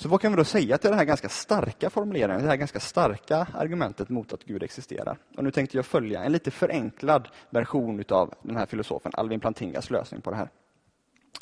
Så 0.02 0.08
vad 0.08 0.20
kan 0.20 0.32
vi 0.32 0.36
då 0.36 0.44
säga 0.44 0.78
till 0.78 0.90
den 0.90 0.98
här 0.98 1.04
ganska 1.04 1.28
starka 1.28 1.90
formuleringen, 1.90 2.42
det 2.42 2.48
här 2.48 2.56
ganska 2.56 2.80
starka 2.80 3.46
argumentet 3.54 4.08
mot 4.08 4.32
att 4.32 4.44
Gud 4.44 4.62
existerar? 4.62 5.18
Och 5.36 5.44
nu 5.44 5.50
tänkte 5.50 5.78
jag 5.78 5.86
följa 5.86 6.24
en 6.24 6.32
lite 6.32 6.50
förenklad 6.50 7.28
version 7.50 8.04
av 8.08 8.34
den 8.42 8.56
här 8.56 8.66
filosofen 8.66 9.12
Alvin 9.14 9.40
Plantingas 9.40 9.90
lösning 9.90 10.20
på 10.20 10.30
det 10.30 10.36
här. 10.36 10.48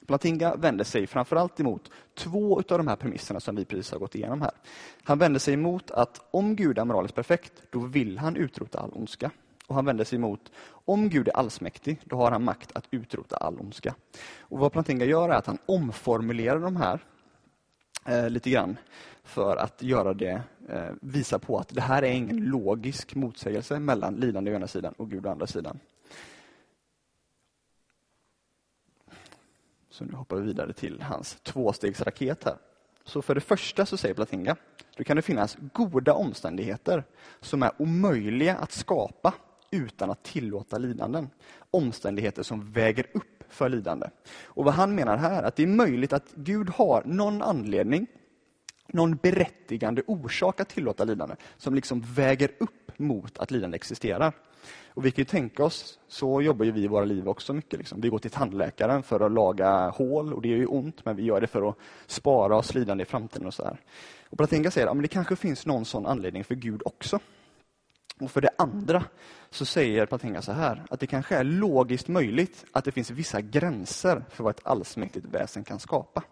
Plantinga 0.07 0.57
vänder 0.57 0.85
sig 0.85 1.07
framförallt 1.07 1.61
emot 1.61 1.91
två 2.15 2.57
av 2.57 2.79
de 2.79 2.89
här 2.89 2.97
premisserna 2.97 3.41
som 3.41 3.57
vi 3.57 3.65
precis 3.65 3.93
har 3.93 3.99
gått 3.99 4.15
igenom 4.15 4.43
här. 4.43 4.53
Han 5.03 5.19
vänder 5.19 5.41
sig 5.41 5.55
emot 5.55 5.91
att 5.91 6.21
om 6.31 6.57
Gud 6.57 6.79
är 6.79 6.85
moraliskt 6.85 7.15
perfekt, 7.15 7.53
då 7.71 7.79
vill 7.79 8.19
han 8.19 8.37
utrota 8.37 8.79
all 8.79 8.93
ondska. 8.93 9.31
Och 9.67 9.75
han 9.75 9.85
vänder 9.85 10.05
sig 10.05 10.17
emot 10.17 10.53
om 10.85 11.09
Gud 11.09 11.29
är 11.29 11.37
allsmäktig, 11.37 12.01
då 12.05 12.17
har 12.17 12.31
han 12.31 12.45
makt 12.45 12.77
att 12.77 12.85
utrota 12.91 13.37
all 13.37 13.61
ondska. 13.61 13.95
Och 14.39 14.59
vad 14.59 14.73
Plantinga 14.73 15.05
gör 15.05 15.29
är 15.29 15.35
att 15.35 15.47
han 15.47 15.59
omformulerar 15.67 16.59
de 16.59 16.77
här 16.77 17.01
eh, 18.07 18.31
lite 18.31 18.51
grann 18.51 18.77
för 19.25 19.57
att 19.57 19.83
göra 19.83 20.15
det, 20.15 20.43
eh, 20.69 20.91
visa 21.01 21.39
på 21.39 21.59
att 21.59 21.69
det 21.69 21.81
här 21.81 22.03
är 22.03 22.13
ingen 22.13 22.37
logisk 22.37 23.15
motsägelse 23.15 23.79
mellan 23.79 24.15
lidande 24.15 24.53
å 24.53 24.55
ena 24.55 24.67
sidan 24.67 24.95
och 24.97 25.11
Gud 25.11 25.27
å 25.27 25.31
andra 25.31 25.47
sidan. 25.47 25.81
Så 29.91 30.05
nu 30.05 30.13
hoppar 30.13 30.37
vi 30.37 30.43
vidare 30.43 30.73
till 30.73 31.03
hans 31.03 31.35
tvåstegsraket 31.43 32.45
här. 32.45 32.57
Så 33.05 33.23
för 33.23 33.35
det 33.35 33.41
första 33.41 33.87
så 33.87 33.97
säger 33.97 34.15
Platinga, 34.15 34.57
då 34.97 35.05
kan 35.05 35.17
det 35.17 35.23
finnas 35.23 35.57
goda 35.73 36.15
omständigheter 36.15 37.05
som 37.41 37.63
är 37.63 37.71
omöjliga 37.79 38.57
att 38.57 38.73
skapa 38.73 39.35
utan 39.71 40.11
att 40.11 40.23
tillåta 40.23 40.79
lidanden. 40.79 41.31
Omständigheter 41.71 42.43
som 42.43 42.73
väger 42.73 43.07
upp 43.15 43.40
för 43.51 43.69
lidande. 43.69 44.07
Och 44.45 44.65
vad 44.65 44.75
han 44.75 44.95
menar 44.95 45.17
här, 45.17 45.43
att 45.43 45.57
det 45.57 45.63
är 45.63 45.67
möjligt 45.67 46.13
att 46.13 46.33
Gud 46.35 46.71
har 46.71 47.03
någon 47.05 47.43
anledning, 47.43 48.07
någon 48.87 49.17
berättigande 49.17 50.03
orsak 50.07 50.61
att 50.61 50.69
tillåta 50.69 51.05
lidande, 51.05 51.35
som 51.57 51.75
liksom 51.75 52.01
väger 52.01 52.51
upp 52.59 52.99
mot 52.99 53.39
att 53.39 53.51
lidande 53.51 53.77
existerar. 53.77 54.33
Och 54.95 55.07
vi 55.07 55.11
kan 55.11 55.23
ju 55.23 55.25
tänka 55.25 55.65
oss, 55.65 55.99
så 56.09 56.43
jobbar 56.43 56.65
ju 56.65 56.71
vi 56.73 56.81
i 56.81 56.89
våra 56.89 57.05
liv 57.05 57.29
också 57.29 57.53
mycket. 57.53 57.79
Liksom. 57.79 58.01
Vi 58.01 58.09
går 58.09 58.19
till 58.19 58.31
tandläkaren 58.31 59.03
för 59.03 59.21
att 59.21 59.33
laga 59.33 59.89
hål 59.89 60.35
och 60.35 60.43
det 60.43 60.53
är 60.53 60.57
ju 60.57 60.67
ont, 60.67 61.05
men 61.05 61.17
vi 61.17 61.23
gör 61.23 61.41
det 61.41 61.47
för 61.47 61.69
att 61.69 61.77
spara 62.07 62.57
oss 62.57 62.75
lidande 62.75 63.03
i 63.03 63.05
framtiden. 63.05 63.47
och 63.47 63.55
så 63.55 63.65
här. 63.65 63.81
Och 64.31 64.39
Platinga 64.39 64.71
säger 64.71 64.87
att 64.87 64.97
ja, 64.97 65.03
det 65.03 65.09
kanske 65.09 65.37
finns 65.37 65.67
någon 65.67 65.85
sån 65.85 66.07
anledning 66.07 66.45
för 66.45 66.55
Gud 66.55 66.83
också. 66.85 67.19
Och 68.21 68.31
för 68.31 68.41
det 68.41 68.51
andra 68.59 69.05
så 69.51 69.65
säger 69.65 70.07
Platinga 70.07 70.43
så 70.43 70.53
här, 70.53 70.85
att 70.91 71.01
det 71.01 71.07
kanske 71.07 71.37
är 71.37 71.45
logiskt 71.45 72.09
möjligt 72.09 72.65
att 72.73 72.85
det 72.85 72.93
finns 72.93 73.11
vissa 73.11 73.41
gränser 73.41 74.25
för 74.31 74.45
vad 74.45 74.57
ett 74.57 74.67
allsmäktigt 74.67 75.27
väsen 75.27 75.65
kan 75.65 75.79
skapa. 75.79 76.23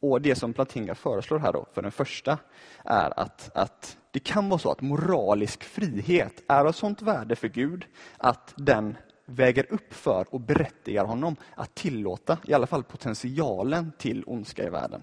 Och 0.00 0.22
Det 0.22 0.34
som 0.34 0.52
Platinga 0.52 0.94
föreslår 0.94 1.38
här 1.38 1.52
då, 1.52 1.66
för 1.72 1.82
den 1.82 1.92
första, 1.92 2.38
är 2.84 3.20
att, 3.20 3.50
att 3.54 3.98
det 4.10 4.20
kan 4.20 4.48
vara 4.48 4.58
så 4.58 4.70
att 4.70 4.80
moralisk 4.80 5.64
frihet 5.64 6.42
är 6.48 6.64
av 6.64 6.72
sånt 6.72 7.02
värde 7.02 7.36
för 7.36 7.48
Gud 7.48 7.86
att 8.16 8.54
den 8.56 8.96
väger 9.26 9.72
upp 9.72 9.94
för 9.94 10.34
och 10.34 10.40
berättigar 10.40 11.04
honom 11.04 11.36
att 11.54 11.74
tillåta 11.74 12.38
i 12.44 12.54
alla 12.54 12.66
fall 12.66 12.82
potentialen 12.82 13.92
till 13.98 14.24
ondska 14.26 14.66
i 14.66 14.70
världen. 14.70 15.02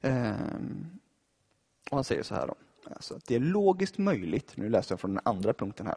Ehm, 0.00 1.00
och 1.90 1.96
Han 1.96 2.04
säger 2.04 2.22
så 2.22 2.34
här 2.34 2.46
då, 2.46 2.54
alltså 2.90 3.14
att 3.14 3.26
det 3.26 3.34
är 3.34 3.40
logiskt 3.40 3.98
möjligt, 3.98 4.56
nu 4.56 4.68
läser 4.68 4.92
jag 4.92 5.00
från 5.00 5.14
den 5.14 5.22
andra 5.24 5.52
punkten 5.52 5.86
här, 5.86 5.96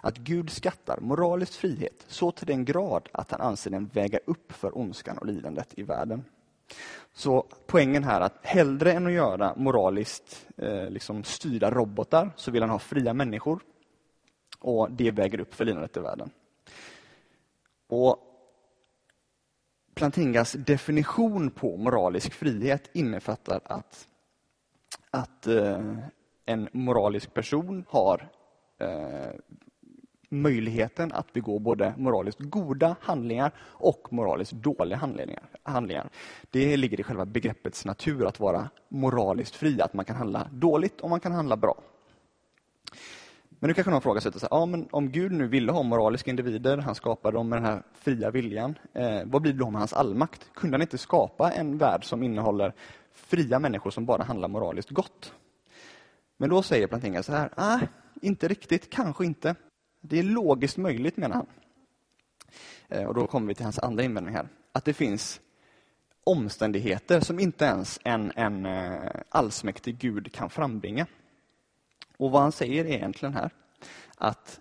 att 0.00 0.18
Gud 0.18 0.50
skattar 0.50 1.00
moralisk 1.00 1.52
frihet 1.52 2.04
så 2.08 2.30
till 2.30 2.46
den 2.46 2.64
grad 2.64 3.08
att 3.12 3.30
han 3.30 3.40
anser 3.40 3.70
den 3.70 3.86
väga 3.86 4.18
upp 4.24 4.52
för 4.52 4.78
ondskan 4.78 5.18
och 5.18 5.26
lidandet 5.26 5.78
i 5.78 5.82
världen. 5.82 6.24
Så 7.12 7.46
poängen 7.66 8.04
här 8.04 8.20
är 8.20 8.24
att 8.24 8.38
hellre 8.42 8.92
än 8.92 9.06
att 9.06 9.12
göra 9.12 9.54
moraliskt 9.56 10.46
eh, 10.56 10.90
liksom 10.90 11.24
styrda 11.24 11.70
robotar 11.70 12.30
så 12.36 12.50
vill 12.50 12.62
han 12.62 12.70
ha 12.70 12.78
fria 12.78 13.14
människor. 13.14 13.60
Och 14.58 14.90
det 14.90 15.10
väger 15.10 15.40
upp 15.40 15.54
för 15.54 15.64
lidandet 15.64 15.96
i 15.96 16.00
världen. 16.00 16.30
Och 17.88 18.24
Plantingas 19.98 20.52
definition 20.52 21.50
på 21.50 21.76
moralisk 21.76 22.32
frihet 22.32 22.90
innefattar 22.92 23.60
att, 23.64 24.08
att 25.10 25.46
eh, 25.46 25.80
en 26.46 26.68
moralisk 26.72 27.34
person 27.34 27.84
har 27.88 28.28
eh, 28.78 29.30
möjligheten 30.28 31.12
att 31.12 31.32
begå 31.32 31.58
både 31.58 31.94
moraliskt 31.96 32.40
goda 32.40 32.96
handlingar 33.00 33.52
och 33.58 34.12
moraliskt 34.12 34.52
dåliga 34.52 34.98
handlingar. 35.62 36.10
Det 36.50 36.76
ligger 36.76 37.00
i 37.00 37.02
själva 37.02 37.24
begreppets 37.24 37.84
natur 37.84 38.26
att 38.26 38.40
vara 38.40 38.70
moraliskt 38.88 39.56
fri, 39.56 39.80
att 39.80 39.94
man 39.94 40.04
kan 40.04 40.16
handla 40.16 40.48
dåligt 40.52 41.00
och 41.00 41.10
man 41.10 41.20
kan 41.20 41.32
handla 41.32 41.56
bra. 41.56 41.74
Men 43.60 43.68
nu 43.68 43.74
kanske 43.74 43.90
någon 43.90 44.00
frågar 44.00 44.20
sig, 44.20 44.32
ja, 44.50 44.66
men 44.66 44.88
om 44.90 45.10
Gud 45.10 45.32
nu 45.32 45.48
ville 45.48 45.72
ha 45.72 45.82
moraliska 45.82 46.30
individer, 46.30 46.78
han 46.78 46.94
skapade 46.94 47.36
dem 47.36 47.48
med 47.48 47.58
den 47.58 47.64
här 47.64 47.82
fria 47.94 48.30
viljan, 48.30 48.78
eh, 48.92 49.20
vad 49.24 49.42
blir 49.42 49.52
det 49.52 49.58
då 49.58 49.70
med 49.70 49.80
hans 49.80 49.92
allmakt? 49.92 50.50
Kunde 50.54 50.74
han 50.74 50.82
inte 50.82 50.98
skapa 50.98 51.52
en 51.52 51.78
värld 51.78 52.04
som 52.04 52.22
innehåller 52.22 52.72
fria 53.18 53.58
människor 53.58 53.90
som 53.90 54.06
bara 54.06 54.22
handlar 54.22 54.48
moraliskt 54.48 54.90
gott? 54.90 55.32
Men 56.36 56.50
då 56.50 56.62
säger 56.62 56.86
Plantinga 56.86 57.22
så 57.22 57.32
här, 57.32 57.50
nej, 57.56 57.88
inte 58.22 58.48
riktigt, 58.48 58.90
kanske 58.90 59.24
inte. 59.24 59.54
Det 60.00 60.18
är 60.18 60.22
logiskt 60.22 60.76
möjligt, 60.76 61.16
menar 61.16 61.36
han. 61.36 61.46
Eh, 62.88 63.04
och 63.04 63.14
då 63.14 63.26
kommer 63.26 63.48
vi 63.48 63.54
till 63.54 63.64
hans 63.64 63.78
andra 63.78 64.02
invändning 64.02 64.34
här. 64.34 64.48
Att 64.72 64.84
det 64.84 64.92
finns 64.92 65.40
omständigheter 66.24 67.20
som 67.20 67.40
inte 67.40 67.64
ens 67.64 68.00
en, 68.04 68.32
en 68.36 68.66
eh, 68.66 69.10
allsmäktig 69.28 69.98
Gud 69.98 70.32
kan 70.32 70.50
frambringa. 70.50 71.06
Och 72.16 72.30
vad 72.30 72.42
han 72.42 72.52
säger 72.52 72.84
är 72.84 72.92
egentligen 72.92 73.34
här 73.34 73.50
att 74.16 74.60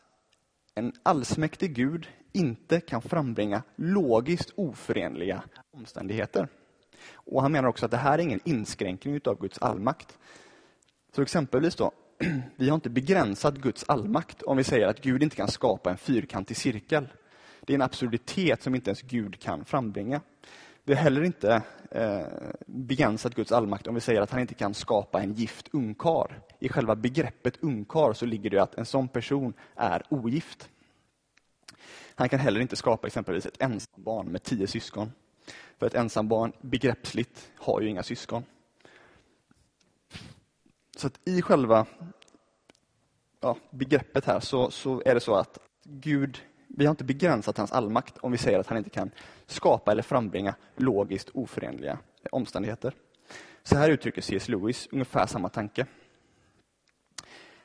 en 0.76 0.94
allsmäktig 1.04 1.76
Gud 1.76 2.08
inte 2.32 2.80
kan 2.80 3.02
frambringa 3.02 3.64
logiskt 3.76 4.52
oförenliga 4.56 5.44
omständigheter. 5.72 6.48
Och 7.14 7.42
Han 7.42 7.52
menar 7.52 7.70
också 7.70 7.86
att 7.86 7.92
det 7.92 7.98
här 7.98 8.14
är 8.20 8.24
ingen 8.24 8.40
inskränkning 8.44 9.22
av 9.26 9.40
Guds 9.40 9.58
allmakt. 9.58 10.18
Så 11.16 11.22
exempelvis 11.22 11.76
då, 11.76 11.92
vi 12.56 12.70
har 12.70 12.76
inte 12.76 12.90
begränsat 12.90 13.58
Guds 13.58 13.86
allmakt 13.88 14.42
om 14.42 14.58
vi 14.58 14.64
säger 14.64 14.88
att 14.88 15.02
Gud 15.02 15.24
inte 15.24 15.36
kan 15.36 15.48
skapa 15.48 15.90
en 15.90 15.98
fyrkantig 15.98 16.58
cirkel. 16.58 17.08
Det 17.62 17.74
är 17.74 17.76
en 17.76 17.82
absurditet 17.82 18.64
som 18.64 18.76
inte 18.76 18.90
ens 18.90 19.02
Gud 19.02 19.40
kan 19.40 19.66
frambringa. 19.66 20.22
Vi 20.84 20.94
har 20.94 21.02
heller 21.02 21.24
inte 21.24 21.62
eh, 21.92 22.26
begränsat 22.66 23.36
Guds 23.36 23.52
allmakt 23.52 23.88
om 23.88 23.96
vi 23.96 24.02
säger 24.02 24.22
att 24.22 24.32
han 24.32 24.42
inte 24.42 24.54
kan 24.54 24.74
skapa 24.74 25.22
en 25.22 25.34
gift 25.34 25.70
unkar. 25.72 26.42
I 26.60 26.70
själva 26.70 26.96
begreppet 26.96 27.58
unkar 27.62 28.14
så 28.14 28.26
ligger 28.26 28.50
det 28.50 28.64
att 28.64 28.76
en 28.76 28.86
sån 28.86 29.08
person 29.08 29.54
är 29.76 30.04
ogift. 30.10 30.70
Han 32.16 32.30
kan 32.30 32.40
heller 32.40 32.60
inte 32.60 32.76
skapa 32.76 33.08
exempelvis 33.08 33.46
ett 33.46 33.62
ensambarn 33.62 34.28
med 34.28 34.44
tio 34.44 34.68
syskon. 34.68 35.12
För 35.78 35.86
ett 35.86 35.94
ensambarn 35.94 36.54
begreppsligt 36.62 37.52
har 37.56 37.82
ju 37.82 37.90
inga 37.90 38.04
syskon. 38.04 38.44
Så 40.98 41.08
att 41.08 41.20
i 41.26 41.42
själva 41.42 41.86
ja, 43.42 43.58
begreppet 43.70 44.26
här 44.26 44.40
så, 44.40 44.72
så 44.72 45.02
är 45.06 45.14
det 45.14 45.20
så 45.20 45.36
att 45.36 45.60
Gud, 45.84 46.42
vi 46.68 46.86
har 46.86 46.92
inte 46.92 47.04
begränsat 47.04 47.58
hans 47.58 47.72
allmakt 47.72 48.18
om 48.18 48.32
vi 48.32 48.38
säger 48.38 48.60
att 48.60 48.68
han 48.68 48.78
inte 48.78 48.90
kan 48.90 49.12
skapa 49.46 49.92
eller 49.92 50.04
frambringa 50.04 50.56
logiskt 50.76 51.30
oförenliga 51.34 52.00
omständigheter. 52.32 52.94
Så 53.64 53.78
här 53.78 53.90
uttrycker 53.90 54.22
C.S. 54.22 54.48
Lewis 54.48 54.88
ungefär 54.92 55.26
samma 55.26 55.50
tanke. 55.50 55.86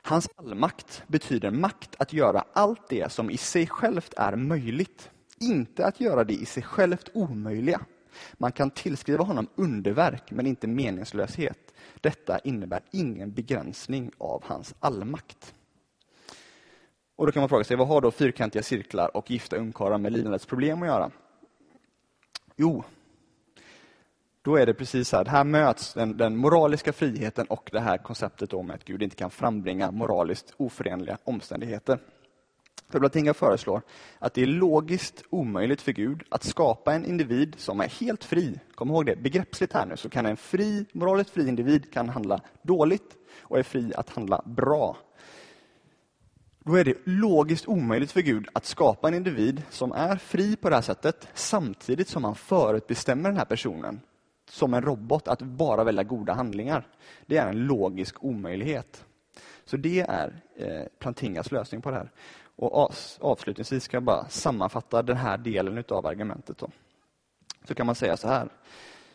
Hans 0.01 0.29
allmakt 0.35 1.03
betyder 1.07 1.51
makt 1.51 1.95
att 1.99 2.13
göra 2.13 2.45
allt 2.53 2.89
det 2.89 3.11
som 3.11 3.29
i 3.29 3.37
sig 3.37 3.67
självt 3.67 4.13
är 4.17 4.35
möjligt, 4.35 5.09
inte 5.39 5.85
att 5.85 5.99
göra 5.99 6.23
det 6.23 6.33
i 6.33 6.45
sig 6.45 6.63
självt 6.63 7.09
omöjliga. 7.13 7.85
Man 8.33 8.51
kan 8.51 8.71
tillskriva 8.71 9.23
honom 9.23 9.47
underverk, 9.55 10.31
men 10.31 10.47
inte 10.47 10.67
meningslöshet. 10.67 11.73
Detta 12.01 12.39
innebär 12.39 12.81
ingen 12.91 13.33
begränsning 13.33 14.11
av 14.17 14.43
hans 14.45 14.75
allmakt. 14.79 15.53
Och 17.15 17.25
då 17.25 17.31
kan 17.31 17.41
man 17.41 17.49
fråga 17.49 17.63
sig, 17.63 17.77
vad 17.77 17.87
har 17.87 18.01
då 18.01 18.11
fyrkantiga 18.11 18.63
cirklar 18.63 19.17
och 19.17 19.31
gifta 19.31 19.55
ungkarlar 19.55 19.97
med 19.97 20.13
lidandets 20.13 20.45
problem 20.45 20.81
att 20.81 20.87
göra? 20.87 21.11
Jo, 22.55 22.83
då 24.41 24.55
är 24.55 24.65
det 24.65 24.73
precis 24.73 25.11
här, 25.11 25.25
här 25.25 25.43
möts 25.43 25.93
den, 25.93 26.17
den, 26.17 26.37
moraliska 26.37 26.93
friheten 26.93 27.45
och 27.47 27.69
det 27.71 27.79
här 27.79 27.97
konceptet 27.97 28.53
om 28.53 28.71
att 28.71 28.85
Gud 28.85 29.03
inte 29.03 29.15
kan 29.15 29.29
frambringa 29.29 29.91
moraliskt 29.91 30.53
oförenliga 30.57 31.17
omständigheter. 31.23 31.99
För 32.93 32.99
Blatinga 32.99 33.33
föreslår 33.33 33.81
att 34.19 34.33
det 34.33 34.41
är 34.41 34.47
logiskt 34.47 35.23
omöjligt 35.29 35.81
för 35.81 35.91
Gud 35.91 36.23
att 36.29 36.43
skapa 36.43 36.93
en 36.93 37.05
individ 37.05 37.55
som 37.57 37.79
är 37.79 37.87
helt 37.87 38.23
fri. 38.23 38.59
Kom 38.75 38.89
ihåg 38.89 39.05
det, 39.05 39.15
begreppsligt 39.15 39.73
här 39.73 39.85
nu, 39.85 39.97
så 39.97 40.09
kan 40.09 40.25
en 40.25 40.37
fri, 40.37 40.85
moraliskt 40.91 41.29
fri 41.29 41.47
individ 41.47 41.93
kan 41.93 42.09
handla 42.09 42.41
dåligt 42.61 43.15
och 43.39 43.59
är 43.59 43.63
fri 43.63 43.93
att 43.95 44.09
handla 44.09 44.41
bra. 44.45 44.97
Då 46.59 46.75
är 46.75 46.85
det 46.85 46.97
logiskt 47.03 47.67
omöjligt 47.67 48.11
för 48.11 48.21
Gud 48.21 48.47
att 48.53 48.65
skapa 48.65 49.07
en 49.07 49.13
individ 49.13 49.63
som 49.69 49.91
är 49.91 50.15
fri 50.15 50.55
på 50.55 50.69
det 50.69 50.75
här 50.75 50.81
sättet 50.81 51.27
samtidigt 51.33 52.07
som 52.07 52.23
han 52.23 52.35
förutbestämmer 52.35 53.29
den 53.29 53.37
här 53.37 53.45
personen 53.45 54.01
som 54.49 54.73
en 54.73 54.81
robot 54.81 55.27
att 55.27 55.41
bara 55.41 55.83
välja 55.83 56.03
goda 56.03 56.33
handlingar. 56.33 56.87
Det 57.25 57.37
är 57.37 57.49
en 57.49 57.67
logisk 57.67 58.23
omöjlighet. 58.23 59.05
Så 59.65 59.77
det 59.77 59.99
är 59.99 60.41
eh, 60.55 60.83
Plantingas 60.99 61.51
lösning 61.51 61.81
på 61.81 61.91
det 61.91 61.97
här. 61.97 62.11
Och 62.63 62.91
avslutningsvis 63.19 63.83
ska 63.83 63.95
jag 63.95 64.03
bara 64.03 64.29
sammanfatta 64.29 65.01
den 65.01 65.17
här 65.17 65.37
delen 65.37 65.83
av 65.89 66.05
argumentet. 66.05 66.57
Då. 66.57 66.69
Så 67.67 67.75
kan 67.75 67.85
man 67.85 67.95
säga 67.95 68.17
så 68.17 68.27
här. 68.27 68.49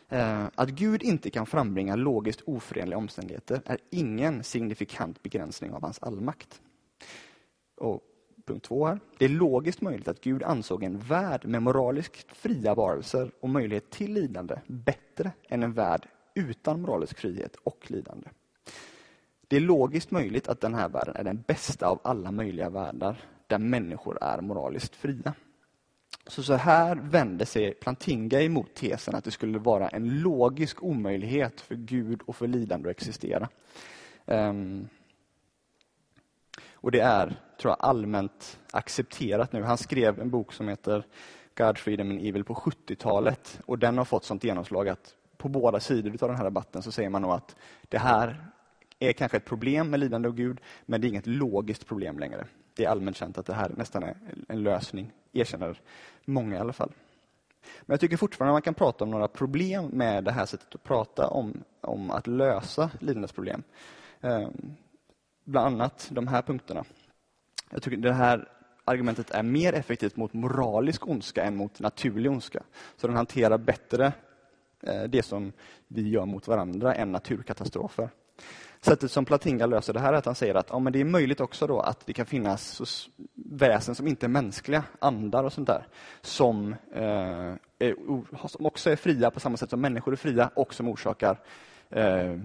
Eh, 0.09 0.47
att 0.55 0.69
Gud 0.69 1.03
inte 1.03 1.31
kan 1.31 1.47
frambringa 1.47 1.97
logiskt 1.97 2.41
oförenliga 2.47 2.99
omständigheter 2.99 3.63
är 3.65 3.79
ingen 3.91 4.45
signifikant 4.45 5.23
begränsning 5.23 5.73
av 5.73 5.83
hans 5.83 5.99
allmakt. 6.03 6.61
Och 7.77 8.03
punkt 8.47 8.65
två 8.65 8.87
här. 8.87 9.01
Det 9.19 9.25
är 9.25 9.29
logiskt 9.29 9.81
möjligt 9.81 10.09
att 10.09 10.21
Gud 10.21 10.43
ansåg 10.43 10.83
en 10.83 10.99
värld 10.99 11.47
med 11.47 11.63
moraliskt 11.63 12.37
fria 12.37 12.75
varelser 12.75 13.31
och 13.41 13.49
möjlighet 13.49 13.91
till 13.91 14.13
lidande 14.13 14.55
bättre 14.67 15.33
än 15.49 15.63
en 15.63 15.73
värld 15.73 16.09
utan 16.35 16.81
moralisk 16.81 17.19
frihet 17.19 17.57
och 17.57 17.91
lidande. 17.91 18.29
Det 19.49 19.57
är 19.57 19.61
logiskt 19.61 20.11
möjligt 20.11 20.49
att 20.49 20.61
den 20.61 20.75
här 20.75 20.89
världen 20.89 21.17
är 21.17 21.25
den 21.25 21.45
bästa 21.47 21.87
av 21.87 22.01
alla 22.05 22.31
möjliga 22.31 22.71
världar 22.71 23.17
där 23.49 23.59
människor 23.59 24.19
är 24.21 24.41
moraliskt 24.41 24.97
fria. 24.97 25.35
Så, 26.27 26.43
så 26.43 26.55
här 26.55 26.97
vänder 26.97 27.45
sig 27.45 27.75
Plantinga 27.75 28.41
emot 28.41 28.75
tesen 28.75 29.15
att 29.15 29.25
det 29.25 29.31
skulle 29.31 29.59
vara 29.59 29.89
en 29.89 30.21
logisk 30.21 30.83
omöjlighet 30.83 31.61
för 31.61 31.75
Gud 31.75 32.21
och 32.27 32.37
för 32.37 32.47
lidande 32.47 32.91
att 32.91 32.97
existera. 32.97 33.49
Um, 34.27 34.89
och 36.73 36.91
det 36.91 37.01
är, 37.01 37.27
tror 37.61 37.71
jag, 37.71 37.77
allmänt 37.81 38.59
accepterat 38.71 39.53
nu. 39.53 39.63
Han 39.63 39.79
skrev 39.79 40.21
en 40.21 40.31
bok 40.31 40.53
som 40.53 40.69
heter 40.69 41.07
God, 41.55 41.79
Freedom 41.79 42.11
and 42.11 42.21
Evil 42.21 42.45
på 42.45 42.55
70-talet 42.55 43.61
och 43.67 43.79
den 43.79 43.99
har 43.99 44.05
fått 44.05 44.25
sånt 44.25 44.45
genomslag 44.45 44.89
att 44.89 45.15
på 45.37 45.49
båda 45.49 45.81
sidor 45.81 46.11
av 46.11 46.29
den 46.29 46.37
här 46.37 46.45
debatten 46.45 46.83
så 46.83 46.93
säger 46.93 47.11
man 47.11 47.23
nog 47.23 47.31
att 47.31 47.57
det 47.89 47.99
här 47.99 48.47
är 48.99 49.13
kanske 49.13 49.37
ett 49.37 49.45
problem 49.45 49.91
med 49.91 50.01
lidande 50.01 50.29
och 50.29 50.37
Gud, 50.37 50.61
men 50.87 51.01
det 51.01 51.07
är 51.07 51.09
inget 51.09 51.27
logiskt 51.27 51.87
problem 51.87 52.19
längre. 52.19 52.47
Det 52.79 52.85
är 52.85 52.89
allmänt 52.89 53.17
känt 53.17 53.39
att 53.39 53.47
det 53.47 53.55
här 53.55 53.73
nästan 53.77 54.03
är 54.03 54.17
en 54.49 54.63
lösning, 54.63 55.13
erkänner 55.33 55.81
många 56.25 56.57
i 56.57 56.59
alla 56.59 56.73
fall. 56.73 56.93
Men 57.81 57.95
jag 57.95 58.01
tycker 58.01 58.17
fortfarande 58.17 58.51
att 58.51 58.55
man 58.55 58.63
kan 58.63 58.75
prata 58.75 59.05
om 59.05 59.11
några 59.11 59.29
problem 59.29 59.87
med 59.87 60.25
det 60.25 60.33
här 60.33 60.47
sättet 60.47 60.75
att 60.75 60.85
prata 60.85 61.27
om, 61.29 61.65
om 61.81 62.11
att 62.11 62.27
lösa 62.27 62.91
lidandesproblem. 63.01 63.63
Um, 64.21 64.31
ehm, 64.31 64.75
bland 65.45 65.67
annat 65.67 66.09
de 66.11 66.29
här 66.29 66.43
punkterna. 66.43 66.85
Jag 67.71 67.83
tycker 67.83 67.97
det 67.97 68.13
här 68.13 68.49
argumentet 68.85 69.31
är 69.31 69.43
mer 69.43 69.73
effektivt 69.73 70.17
mot 70.17 70.33
moralisk 70.33 71.09
ondska 71.09 71.45
än 71.45 71.57
mot 71.57 71.81
naturlig 71.81 72.31
ondska. 72.31 72.63
Så 72.97 73.07
den 73.07 73.17
hanterar 73.17 73.59
bättre 73.59 74.13
eh, 74.83 75.03
det 75.03 75.23
som 75.23 75.53
vi 75.89 76.09
gör 76.09 76.27
mot 76.27 76.49
varandra 76.49 76.95
än 76.95 77.13
naturkatastrofer. 77.13 78.11
Sättet 78.81 79.11
som 79.11 79.25
Platinga 79.25 79.67
löser 79.67 79.93
det 79.93 80.01
här 80.01 80.13
är 80.13 80.17
att 80.17 80.27
han 80.27 80.35
säger 80.35 80.55
att 80.55 80.71
ja, 80.71 80.79
men 80.79 80.93
det 80.93 81.01
är 81.01 81.05
möjligt 81.05 81.41
också 81.41 81.67
då 81.67 81.81
att 81.81 82.07
det 82.07 82.13
kan 82.13 82.27
finnas 82.27 82.81
väsen 83.35 83.95
som 83.95 84.07
inte 84.07 84.27
är 84.27 84.29
mänskliga, 84.29 84.85
andar 84.99 85.45
och 85.45 85.53
sånt 85.53 85.67
där, 85.67 85.87
som, 86.21 86.75
eh, 86.95 87.55
är, 87.79 88.49
som 88.49 88.67
också 88.67 88.91
är 88.91 88.97
fria 88.97 89.31
på 89.31 89.41
samma 89.41 89.57
sätt 89.57 89.71
som 89.71 89.81
människor 89.81 90.13
är 90.13 90.17
fria 90.17 90.51
och 90.55 90.75
som 90.75 90.89
orsakar 90.89 91.41
eh, 91.91 92.37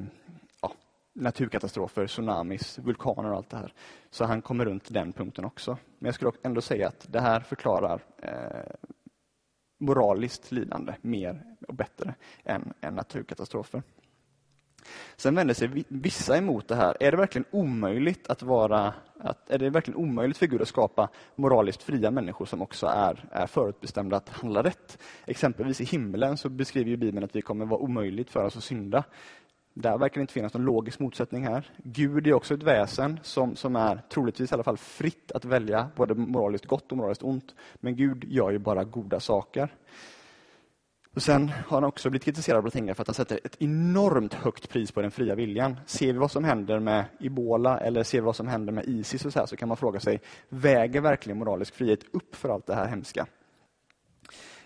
naturkatastrofer, 1.13 2.07
tsunamis, 2.07 2.79
vulkaner 2.79 3.31
och 3.31 3.37
allt 3.37 3.49
det 3.49 3.57
här. 3.57 3.73
Så 4.09 4.25
han 4.25 4.41
kommer 4.41 4.65
runt 4.65 4.93
den 4.93 5.13
punkten 5.13 5.45
också. 5.45 5.77
Men 5.99 6.07
jag 6.07 6.15
skulle 6.15 6.31
ändå 6.43 6.61
säga 6.61 6.87
att 6.87 7.05
det 7.09 7.21
här 7.21 7.39
förklarar 7.39 8.01
eh, 8.21 8.75
moraliskt 9.79 10.51
lidande 10.51 10.95
mer 11.01 11.43
och 11.67 11.73
bättre 11.73 12.15
än, 12.43 12.73
än 12.81 12.95
naturkatastrofer. 12.95 13.83
Sen 15.15 15.35
vänder 15.35 15.53
sig 15.53 15.85
vissa 15.87 16.37
emot 16.37 16.67
det 16.67 16.75
här. 16.75 16.97
Är 16.99 17.11
det 17.11 17.17
verkligen 17.17 17.45
omöjligt 17.51 18.27
att 18.27 18.41
vara 18.41 18.93
att, 19.19 19.49
är 19.49 19.57
det 19.57 19.69
verkligen 19.69 19.99
omöjligt 19.99 20.37
för 20.37 20.45
Gud 20.45 20.61
att 20.61 20.67
skapa 20.67 21.09
moraliskt 21.35 21.83
fria 21.83 22.11
människor 22.11 22.45
som 22.45 22.61
också 22.61 22.87
är, 22.87 23.25
är 23.31 23.47
förutbestämda 23.47 24.17
att 24.17 24.29
handla 24.29 24.63
rätt? 24.63 24.97
Exempelvis 25.25 25.81
i 25.81 25.83
himlen 25.83 26.37
så 26.37 26.49
beskriver 26.49 26.97
Bibeln 26.97 27.23
att 27.23 27.35
vi 27.35 27.41
kommer 27.41 27.65
vara 27.65 27.79
omöjligt 27.79 28.29
för 28.29 28.45
oss 28.45 28.57
att 28.57 28.63
synda. 28.63 29.03
Där 29.73 29.97
verkar 29.97 30.15
det 30.15 30.21
inte 30.21 30.33
finnas 30.33 30.53
någon 30.53 30.65
logisk 30.65 30.99
motsättning 30.99 31.43
här. 31.47 31.71
Gud 31.77 32.27
är 32.27 32.33
också 32.33 32.53
ett 32.53 32.63
väsen 32.63 33.19
som, 33.23 33.55
som 33.55 33.75
är 33.75 34.01
troligtvis 34.09 34.51
i 34.51 34.53
alla 34.53 34.63
fall 34.63 34.77
fritt 34.77 35.31
att 35.31 35.45
välja 35.45 35.89
både 35.95 36.15
moraliskt 36.15 36.65
gott 36.65 36.91
och 36.91 36.97
moraliskt 36.97 37.23
ont. 37.23 37.55
Men 37.75 37.95
Gud 37.95 38.23
gör 38.23 38.51
ju 38.51 38.59
bara 38.59 38.83
goda 38.83 39.19
saker. 39.19 39.73
Och 41.15 41.21
Sen 41.21 41.49
har 41.49 41.77
han 41.77 41.83
också 41.83 42.09
blivit 42.09 42.25
kritiserad 42.25 42.57
av 42.57 42.63
Blatinga 42.63 42.95
för 42.95 43.01
att 43.01 43.07
han 43.07 43.13
sätter 43.13 43.39
ett 43.43 43.55
enormt 43.59 44.33
högt 44.33 44.69
pris 44.69 44.91
på 44.91 45.01
den 45.01 45.11
fria 45.11 45.35
viljan. 45.35 45.79
Ser 45.85 46.13
vi 46.13 46.19
vad 46.19 46.31
som 46.31 46.43
händer 46.43 46.79
med 46.79 47.05
Ebola 47.19 47.77
eller 47.77 48.03
ser 48.03 48.17
vi 48.17 48.25
vad 48.25 48.35
som 48.35 48.47
händer 48.47 48.73
med 48.73 48.85
Isis 48.85 49.25
och 49.25 49.33
så, 49.33 49.39
här, 49.39 49.45
så 49.45 49.55
kan 49.55 49.67
man 49.67 49.77
fråga 49.77 49.99
sig, 49.99 50.21
väger 50.49 51.01
verkligen 51.01 51.37
moralisk 51.37 51.75
frihet 51.75 51.99
upp 52.11 52.35
för 52.35 52.49
allt 52.49 52.65
det 52.65 52.75
här 52.75 52.87
hemska? 52.87 53.25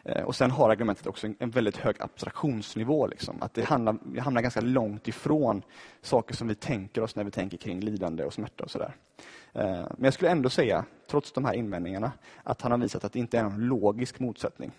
Eh, 0.04 0.24
och 0.24 0.36
Sen 0.36 0.52
har 0.52 0.70
argumentet 0.70 1.08
också 1.08 1.28
en 1.40 1.50
väldigt 1.50 1.78
hög 1.78 1.96
abstraktionsnivå. 2.00 3.08
Liksom. 3.08 3.42
Att 3.42 3.54
det 3.54 3.64
hamnar, 3.64 3.98
det 4.04 4.22
hamnar 4.22 4.42
ganska 4.42 4.62
långt 4.62 5.08
ifrån 5.08 5.62
saker 6.02 6.36
som 6.36 6.48
vi 6.48 6.56
tänker 6.56 7.02
oss 7.02 7.16
när 7.16 7.24
vi 7.24 7.32
tänker 7.32 7.58
kring 7.58 7.80
lidande 7.80 8.24
och 8.24 8.34
smärta. 8.34 8.64
och 8.64 8.72
sådär. 8.72 8.96
Eh, 9.54 9.64
men 9.64 10.04
jag 10.04 10.14
skulle 10.14 10.32
ändå 10.32 10.50
säga, 10.50 10.86
trots 11.10 11.32
de 11.32 11.46
här 11.46 11.54
invändningarna, 11.54 12.12
att 12.44 12.62
han 12.62 12.72
har 12.72 12.78
visat 12.80 13.04
att 13.04 13.14
det 13.14 13.20
inte 13.20 13.38
är 13.38 13.44
en 13.44 13.68
logisk 13.68 14.20
motsättning. 14.20 14.72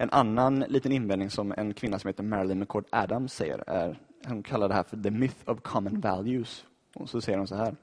En 0.00 0.10
annan 0.10 0.60
liten 0.60 0.92
invändning 0.92 1.30
som 1.30 1.54
en 1.56 1.74
kvinna 1.74 1.98
som 1.98 2.08
heter 2.08 2.22
Marilyn 2.22 2.58
McCord 2.58 2.84
Adams 2.90 3.32
säger 3.32 3.64
är, 3.66 3.98
hon 4.26 4.42
kallar 4.42 4.68
det 4.68 4.74
här 4.74 4.82
för 4.82 4.96
the 4.96 5.10
myth 5.10 5.50
of 5.50 5.60
common 5.62 6.00
values. 6.00 6.64
Och 6.94 7.08
så 7.10 7.20
säger 7.20 7.38
hon 7.38 7.46
så 7.46 7.54
här. 7.54 7.76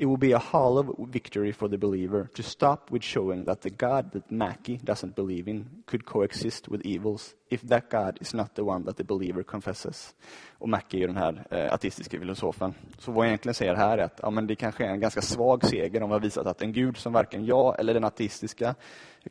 It 0.00 0.06
will 0.06 0.16
be 0.16 0.32
a 0.32 0.38
hollow 0.38 0.96
victory 1.12 1.52
for 1.52 1.68
the 1.68 1.76
believer 1.76 2.28
to 2.34 2.42
stop 2.42 2.90
with 2.90 3.04
showing 3.04 3.44
that 3.44 3.60
the 3.60 3.70
God 3.70 4.12
that 4.12 4.30
Mackie 4.30 4.78
doesn't 4.78 5.14
believe 5.14 5.50
in 5.50 5.66
could 5.86 6.06
coexist 6.06 6.68
with 6.68 6.86
evils 6.86 7.34
if 7.50 7.60
that 7.60 7.90
God 7.90 8.18
is 8.20 8.34
not 8.34 8.54
the 8.54 8.62
one 8.62 8.84
that 8.84 8.96
the 8.96 9.04
believer 9.04 9.42
confesses. 9.42 10.14
Och 10.58 10.68
Mackie 10.68 11.02
är 11.02 11.06
den 11.06 11.16
här 11.16 11.46
eh, 11.50 11.72
ateistiska 11.72 12.18
filosofen. 12.18 12.74
Så 12.98 13.12
vad 13.12 13.24
jag 13.24 13.28
egentligen 13.28 13.54
säger 13.54 13.74
här 13.74 13.98
är 13.98 14.02
att 14.02 14.20
ja, 14.22 14.30
men 14.30 14.46
det 14.46 14.54
kanske 14.54 14.84
är 14.84 14.88
en 14.88 15.00
ganska 15.00 15.22
svag 15.22 15.64
seger 15.64 16.02
om 16.02 16.08
vi 16.08 16.12
har 16.12 16.20
visat 16.20 16.46
att 16.46 16.62
en 16.62 16.72
Gud 16.72 16.96
som 16.96 17.12
varken 17.12 17.44
jag 17.46 17.80
eller 17.80 17.94
den 17.94 18.04
ateistiska 18.04 18.74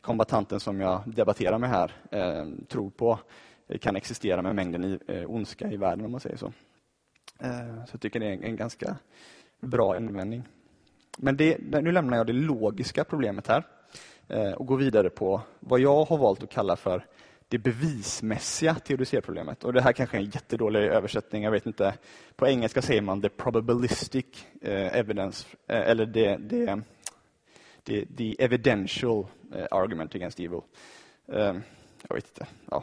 kombatanten 0.00 0.60
som 0.60 0.80
jag 0.80 1.02
debatterar 1.06 1.58
med 1.58 1.70
här 1.70 1.92
eh, 2.10 2.46
tror 2.68 2.90
på 2.90 3.18
eh, 3.68 3.78
kan 3.78 3.96
existera 3.96 4.42
med 4.42 4.54
mängden 4.54 4.84
i, 4.84 4.98
eh, 5.06 5.30
ondska 5.30 5.70
i 5.70 5.76
världen 5.76 6.04
om 6.04 6.10
man 6.10 6.20
säger 6.20 6.36
så. 6.36 6.52
Eh, 7.40 7.84
så 7.84 7.90
jag 7.92 8.00
tycker 8.00 8.20
det 8.20 8.26
är 8.26 8.32
en, 8.32 8.44
en 8.44 8.56
ganska 8.56 8.96
bra 9.60 9.96
invändning. 9.96 10.42
Men 11.22 11.36
det, 11.36 11.58
nu 11.60 11.92
lämnar 11.92 12.16
jag 12.16 12.26
det 12.26 12.32
logiska 12.32 13.04
problemet 13.04 13.46
här. 13.46 13.64
Eh, 14.28 14.52
och 14.52 14.66
går 14.66 14.76
vidare 14.76 15.10
på 15.10 15.40
vad 15.60 15.80
jag 15.80 16.04
har 16.04 16.18
valt 16.18 16.42
att 16.42 16.50
kalla 16.50 16.76
för 16.76 17.06
det 17.48 17.58
bevismässiga 17.58 18.74
teodicéproblemet. 18.74 19.64
Och 19.64 19.72
det 19.72 19.82
här 19.82 19.92
kanske 19.92 20.16
är 20.16 20.20
en 20.20 20.30
jättedålig 20.30 20.80
översättning, 20.80 21.42
jag 21.42 21.50
vet 21.50 21.66
inte. 21.66 21.94
På 22.36 22.46
engelska 22.46 22.82
säger 22.82 23.02
man 23.02 23.22
the 23.22 23.28
probabilistic 23.28 24.46
eh, 24.62 24.98
evidence, 24.98 25.46
eh, 25.66 25.90
eller 25.90 26.06
the, 26.06 26.48
the, 26.48 26.82
the, 27.84 28.06
the 28.16 28.44
evidential 28.44 29.26
argument 29.70 30.14
against 30.14 30.40
evil. 30.40 30.60
Jag 32.08 32.14
vet 32.14 32.28
inte. 32.28 32.46
Ja. 32.70 32.82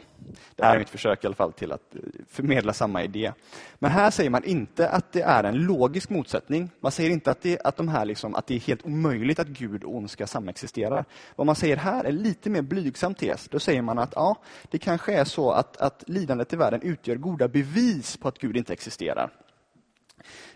Det 0.56 0.64
här 0.64 0.74
är 0.74 0.78
mitt 0.78 0.90
försök 0.90 1.24
i 1.24 1.26
alla 1.26 1.36
fall 1.36 1.52
till 1.52 1.72
att 1.72 1.94
eh, 1.94 2.00
förmedla 2.28 2.72
samma 2.72 3.02
idé. 3.02 3.32
Men 3.78 3.90
här 3.90 4.10
säger 4.10 4.30
man 4.30 4.44
inte 4.44 4.88
att 4.88 5.12
det 5.12 5.22
är 5.22 5.44
en 5.44 5.54
logisk 5.54 6.10
motsättning. 6.10 6.70
Man 6.80 6.92
säger 6.92 7.10
inte 7.10 7.30
att 7.30 7.42
det, 7.42 7.60
att 7.64 7.76
de 7.76 7.88
här 7.88 8.04
liksom, 8.04 8.34
att 8.34 8.46
det 8.46 8.54
är 8.54 8.60
helt 8.60 8.84
omöjligt 8.84 9.38
att 9.38 9.48
Gud 9.48 9.84
och 9.84 9.96
ondska 9.96 10.26
samexisterar. 10.26 11.04
Vad 11.36 11.46
man 11.46 11.56
säger 11.56 11.76
här 11.76 12.04
är 12.04 12.12
lite 12.12 12.50
mer 12.50 12.62
blygsam 12.62 13.14
tes. 13.14 13.48
Då 13.48 13.58
säger 13.58 13.82
man 13.82 13.98
att 13.98 14.12
ja, 14.14 14.36
det 14.70 14.78
kanske 14.78 15.14
är 15.14 15.24
så 15.24 15.50
att, 15.50 15.76
att 15.76 16.04
lidandet 16.06 16.52
i 16.52 16.56
världen 16.56 16.82
utgör 16.82 17.16
goda 17.16 17.48
bevis 17.48 18.16
på 18.16 18.28
att 18.28 18.38
Gud 18.38 18.56
inte 18.56 18.72
existerar. 18.72 19.30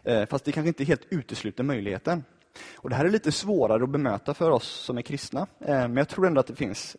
Eh, 0.02 0.26
fast 0.26 0.44
det 0.44 0.52
kanske 0.52 0.68
inte 0.68 0.84
helt 0.84 1.06
utesluter 1.10 1.64
möjligheten. 1.64 2.24
Och 2.76 2.90
Det 2.90 2.96
här 2.96 3.04
är 3.04 3.10
lite 3.10 3.32
svårare 3.32 3.82
att 3.82 3.90
bemöta 3.90 4.34
för 4.34 4.50
oss 4.50 4.68
som 4.68 4.98
är 4.98 5.02
kristna. 5.02 5.46
Eh, 5.60 5.66
men 5.68 5.96
jag 5.96 6.08
tror 6.08 6.26
ändå 6.26 6.40
att 6.40 6.46
det 6.46 6.54
finns 6.54 6.96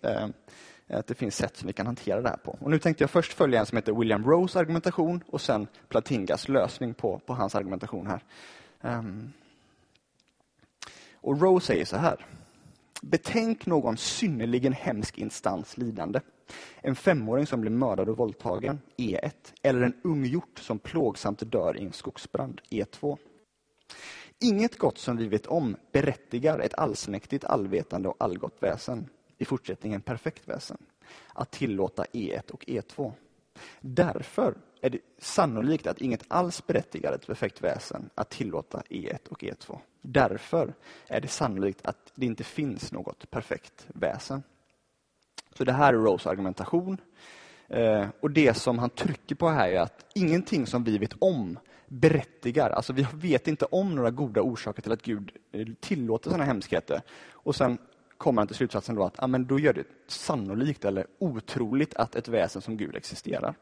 Eh, 0.88 1.00
att 1.00 1.08
det 1.08 1.16
finns 1.16 1.36
sätt 1.36 1.58
som 1.58 1.68
vi 1.68 1.74
kan 1.74 1.86
hantera 1.86 2.22
det 2.22 2.30
här 2.30 2.38
på. 2.38 2.58
Och 2.62 2.72
nu 2.72 2.80
tänkte 2.80 3.04
jag 3.04 3.12
först 3.12 3.34
följa 3.34 3.60
en 3.60 3.66
som 3.66 3.76
heter 3.76 3.94
William 3.94 4.26
Rose 4.26 4.60
argumentation 4.60 5.24
och 5.28 5.42
sen 5.42 5.68
Platingas 5.88 6.50
lösning 6.50 6.94
på, 6.94 7.20
på 7.26 7.34
hans 7.34 7.56
argumentation 7.56 8.08
här. 8.08 8.24
Um, 8.82 9.34
och 11.14 11.42
Rose 11.42 11.66
säger 11.66 11.86
så 11.86 11.98
här. 11.98 12.26
Betänk 13.02 13.66
någon 13.66 13.98
synnerligen 13.98 14.74
hemsk 14.74 15.18
instans 15.18 15.78
lidande. 15.78 16.20
En 16.82 16.96
femåring 16.96 17.46
som 17.46 17.62
blir 17.62 17.72
mördad 17.72 18.10
och 18.10 18.18
våldtagen, 18.18 18.80
E1. 18.98 19.32
Eller 19.62 19.82
en 19.82 19.94
ung 20.04 20.26
hjort 20.26 20.60
som 20.60 20.80
plågsamt 20.80 21.52
dör 21.52 21.78
i 21.78 21.86
en 21.86 21.94
skogsbrand, 21.94 22.62
E2. 22.70 23.18
Inget 24.40 24.78
gott 24.78 24.98
som 24.98 25.18
vi 25.18 25.28
vet 25.28 25.46
om 25.46 25.76
berättigar 25.92 26.60
ett 26.60 26.74
allsmäktigt, 26.74 27.46
allvetande 27.46 28.10
och 28.10 28.16
allgott 28.20 28.58
väsen 28.60 29.10
i 29.38 29.46
fortsättningen 29.46 30.02
perfekt 30.02 30.48
väsen, 30.48 30.78
att 31.34 31.52
tillåta 31.52 32.04
E1 32.04 32.52
och 32.52 32.66
E2. 32.66 33.14
Därför 33.82 34.56
är 34.82 34.90
det 34.90 35.00
sannolikt 35.18 35.88
att 35.88 36.02
inget 36.02 36.24
alls 36.28 36.68
berättigar 36.68 37.14
ett 37.14 37.28
perfekt 37.28 37.62
väsen 37.64 38.10
att 38.16 38.30
tillåta 38.30 38.84
E1 38.90 39.28
och 39.30 39.44
E2. 39.44 39.80
Därför 40.02 40.74
är 41.08 41.22
det 41.22 41.28
sannolikt 41.28 41.86
att 41.86 42.12
det 42.16 42.26
inte 42.26 42.44
finns 42.44 42.92
något 42.92 43.32
perfekt 43.32 43.88
väsen. 43.88 44.44
Så 45.58 45.64
det 45.64 45.72
här 45.72 45.94
är 45.94 45.98
Rose 45.98 46.30
argumentation. 46.30 46.98
Eh, 47.68 48.08
och 48.20 48.32
det 48.32 48.54
som 48.54 48.80
han 48.80 48.90
trycker 48.90 49.36
på 49.36 49.50
här 49.50 49.70
är 49.70 49.80
att 49.80 50.06
ingenting 50.16 50.68
som 50.68 50.84
vi 50.84 50.98
vet 50.98 51.14
om 51.20 51.60
berättigar, 51.88 52.70
alltså 52.70 52.94
vi 52.94 53.08
vet 53.14 53.48
inte 53.48 53.66
om 53.66 53.96
några 53.96 54.12
goda 54.12 54.42
orsaker 54.42 54.82
till 54.82 54.92
att 54.92 55.02
Gud 55.02 55.32
eh, 55.52 55.68
tillåter 55.80 56.30
sådana 56.30 56.44
hemskheter. 56.44 57.02
Och 57.32 57.56
sen 57.56 57.78
kommer 58.18 58.42
han 58.42 58.48
till 58.48 58.56
slutsatsen 58.56 58.96
då 58.96 59.04
att 59.04 59.16
ja, 59.18 59.28
men 59.28 59.46
då 59.46 59.60
gör 59.60 59.74
det 59.74 59.88
sannolikt 60.08 60.86
eller 60.86 61.08
otroligt 61.20 61.96
att 61.96 62.16
ett 62.16 62.28
väsen 62.28 62.62
som 62.62 62.78
Gud 62.78 62.96
existerar. 62.96 63.56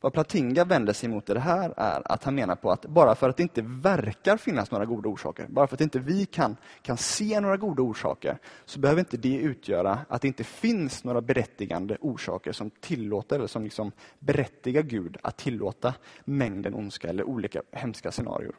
Vad 0.00 0.12
Platinga 0.12 0.64
vänder 0.64 0.92
sig 0.92 1.08
mot 1.08 1.30
i 1.30 1.34
det 1.34 1.40
här 1.40 1.74
är 1.76 2.12
att 2.12 2.24
han 2.24 2.34
menar 2.34 2.56
på 2.56 2.70
att 2.70 2.86
bara 2.86 3.14
för 3.14 3.28
att 3.28 3.36
det 3.36 3.42
inte 3.42 3.62
verkar 3.62 4.36
finnas 4.36 4.70
några 4.70 4.84
goda 4.84 5.08
orsaker, 5.08 5.46
bara 5.48 5.66
för 5.66 5.76
att 5.76 5.80
inte 5.80 5.98
vi 5.98 6.26
kan, 6.26 6.56
kan 6.82 6.96
se 6.96 7.40
några 7.40 7.56
goda 7.56 7.82
orsaker, 7.82 8.38
så 8.64 8.80
behöver 8.80 9.00
inte 9.00 9.16
det 9.16 9.36
utgöra 9.36 9.98
att 10.08 10.22
det 10.22 10.28
inte 10.28 10.44
finns 10.44 11.04
några 11.04 11.20
berättigande 11.20 11.96
orsaker 12.00 12.52
som 12.52 12.70
tillåter, 12.70 13.36
eller 13.36 13.46
som 13.46 13.64
liksom 13.64 13.92
berättigar 14.18 14.82
Gud 14.82 15.16
att 15.22 15.36
tillåta 15.36 15.94
mängden 16.24 16.74
ondska 16.74 17.08
eller 17.08 17.24
olika 17.24 17.62
hemska 17.72 18.10
scenarier. 18.10 18.52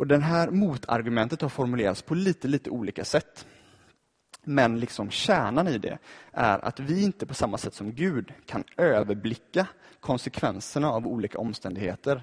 Och 0.00 0.06
Det 0.06 0.18
här 0.18 0.50
motargumentet 0.50 1.42
har 1.42 1.48
formulerats 1.48 2.02
på 2.02 2.14
lite, 2.14 2.48
lite 2.48 2.70
olika 2.70 3.04
sätt. 3.04 3.46
Men 4.44 4.80
liksom 4.80 5.10
kärnan 5.10 5.68
i 5.68 5.78
det 5.78 5.98
är 6.32 6.64
att 6.64 6.80
vi 6.80 7.02
inte 7.02 7.26
på 7.26 7.34
samma 7.34 7.58
sätt 7.58 7.74
som 7.74 7.92
Gud 7.92 8.32
kan 8.46 8.64
överblicka 8.76 9.66
konsekvenserna 10.00 10.90
av 10.90 11.06
olika 11.06 11.38
omständigheter. 11.38 12.22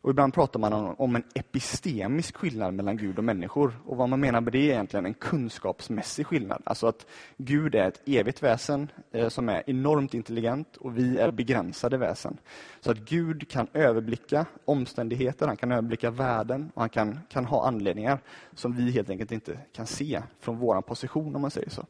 Och 0.00 0.10
ibland 0.10 0.34
pratar 0.34 0.60
man 0.60 0.72
om 0.72 1.16
en 1.16 1.24
epistemisk 1.34 2.36
skillnad 2.36 2.74
mellan 2.74 2.96
Gud 2.96 3.18
och 3.18 3.24
människor. 3.24 3.80
Och 3.86 3.96
Vad 3.96 4.08
man 4.08 4.20
menar 4.20 4.40
med 4.40 4.52
det 4.52 4.58
är 4.58 4.72
egentligen 4.72 5.06
en 5.06 5.14
kunskapsmässig 5.14 6.26
skillnad. 6.26 6.62
Alltså 6.64 6.86
att 6.86 7.06
Gud 7.36 7.74
är 7.74 7.88
ett 7.88 8.02
evigt 8.06 8.42
väsen 8.42 8.90
eh, 9.12 9.28
som 9.28 9.48
är 9.48 9.62
enormt 9.66 10.14
intelligent 10.14 10.76
och 10.76 10.98
vi 10.98 11.18
är 11.18 11.30
begränsade 11.30 11.96
väsen. 11.96 12.38
Så 12.80 12.90
att 12.90 12.98
Gud 12.98 13.50
kan 13.50 13.68
överblicka 13.72 14.46
omständigheter, 14.64 15.46
han 15.46 15.56
kan 15.56 15.72
överblicka 15.72 16.10
världen 16.10 16.70
och 16.74 16.82
han 16.82 16.90
kan, 16.90 17.20
kan 17.28 17.44
ha 17.44 17.66
anledningar 17.66 18.18
som 18.54 18.76
vi 18.76 18.90
helt 18.90 19.10
enkelt 19.10 19.32
inte 19.32 19.58
kan 19.72 19.86
se 19.86 20.22
från 20.40 20.58
vår 20.58 20.80
position 20.80 21.36
om 21.36 21.42
man 21.42 21.50
säger 21.50 21.70
så. 21.70 21.86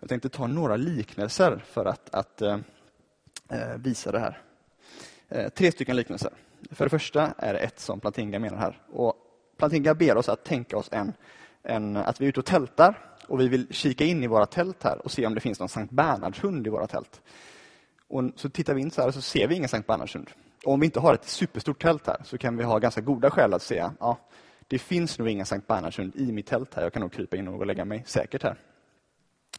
Jag 0.00 0.08
tänkte 0.08 0.28
ta 0.28 0.46
några 0.46 0.76
liknelser 0.76 1.62
för 1.66 1.84
att, 1.84 2.14
att 2.14 2.42
eh, 2.42 2.58
eh 3.48 3.76
visa 3.76 4.12
det 4.12 4.18
här. 4.18 4.42
Eh, 5.28 5.48
tre 5.48 5.72
stycken 5.72 5.96
liknelser. 5.96 6.30
För 6.70 6.84
det 6.84 6.90
första 6.90 7.34
är 7.38 7.52
det 7.52 7.58
ett 7.58 7.80
som 7.80 8.00
Plantinga 8.00 8.38
menar 8.38 8.56
här. 8.56 8.82
Och 8.92 9.14
Plantinga 9.56 9.94
ber 9.94 10.16
oss 10.16 10.28
att 10.28 10.44
tänka 10.44 10.76
oss 10.76 10.88
en, 10.92 11.12
en, 11.62 11.96
att 11.96 12.20
vi 12.20 12.24
är 12.24 12.28
ute 12.28 12.40
och 12.40 12.46
tältar 12.46 12.98
och 13.26 13.40
vi 13.40 13.48
vill 13.48 13.66
kika 13.70 14.04
in 14.04 14.22
i 14.22 14.26
våra 14.26 14.46
tält 14.46 14.82
här 14.82 14.98
och 15.04 15.10
se 15.10 15.26
om 15.26 15.34
det 15.34 15.40
finns 15.40 15.60
någon 15.60 15.68
Sankt 15.68 15.92
Bernhardshund 15.92 16.66
i 16.66 16.70
våra 16.70 16.86
tält. 16.86 17.20
Och 18.08 18.24
så 18.36 18.48
tittar 18.48 18.74
vi 18.74 18.80
in 18.80 18.90
så 18.90 19.00
här 19.00 19.08
och 19.08 19.14
så 19.14 19.20
ser 19.20 19.48
vi 19.48 19.54
ingen 19.54 19.68
Sankt 19.68 19.86
Bernhardshund. 19.86 20.30
Och 20.64 20.72
om 20.72 20.80
vi 20.80 20.86
inte 20.86 21.00
har 21.00 21.14
ett 21.14 21.24
superstort 21.24 21.82
tält 21.82 22.06
här 22.06 22.16
så 22.24 22.38
kan 22.38 22.56
vi 22.56 22.64
ha 22.64 22.78
ganska 22.78 23.00
goda 23.00 23.30
skäl 23.30 23.54
att 23.54 23.62
säga 23.62 23.94
ja, 24.00 24.18
det 24.68 24.78
finns 24.78 25.18
nog 25.18 25.28
ingen 25.28 25.46
Sankt 25.46 25.66
Bernhardshund 25.66 26.16
i 26.16 26.32
mitt 26.32 26.46
tält 26.46 26.74
här. 26.74 26.82
Jag 26.82 26.92
kan 26.92 27.02
nog 27.02 27.12
krypa 27.12 27.36
in 27.36 27.48
och 27.48 27.66
lägga 27.66 27.84
mig 27.84 28.04
säkert 28.06 28.42
här. 28.42 28.58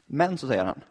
Men 0.05 0.37
så 0.37 0.47
säger 0.47 0.65
han, 0.65 0.81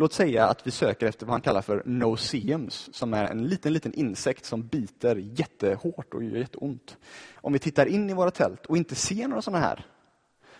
Låt 0.00 0.12
säga 0.12 0.46
att 0.46 0.66
vi 0.66 0.70
söker 0.70 1.06
efter 1.06 1.26
vad 1.26 1.32
han 1.32 1.40
kallar 1.40 1.62
för 1.62 1.82
noceums, 1.84 2.94
som 2.94 3.14
är 3.14 3.24
en 3.24 3.48
liten, 3.48 3.72
liten 3.72 3.94
insekt 3.94 4.44
som 4.44 4.66
biter 4.66 5.16
jättehårt 5.16 6.14
och 6.14 6.24
gör 6.24 6.36
jätteont. 6.36 6.96
Om 7.34 7.52
vi 7.52 7.58
tittar 7.58 7.86
in 7.86 8.10
i 8.10 8.14
våra 8.14 8.30
tält 8.30 8.66
och 8.66 8.76
inte 8.76 8.94
ser 8.94 9.28
några 9.28 9.42
sådana 9.42 9.64
här, 9.64 9.86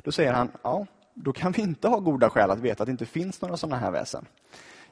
då 0.02 0.12
säger 0.12 0.32
han, 0.32 0.50
ja, 0.62 0.86
då 1.14 1.32
kan 1.32 1.52
vi 1.52 1.62
inte 1.62 1.88
ha 1.88 1.98
goda 1.98 2.30
skäl 2.30 2.50
att 2.50 2.58
veta 2.58 2.82
att 2.82 2.86
det 2.86 2.90
inte 2.90 3.06
finns 3.06 3.40
några 3.40 3.56
sådana 3.56 3.76
här 3.76 3.90
väsen 3.90 4.26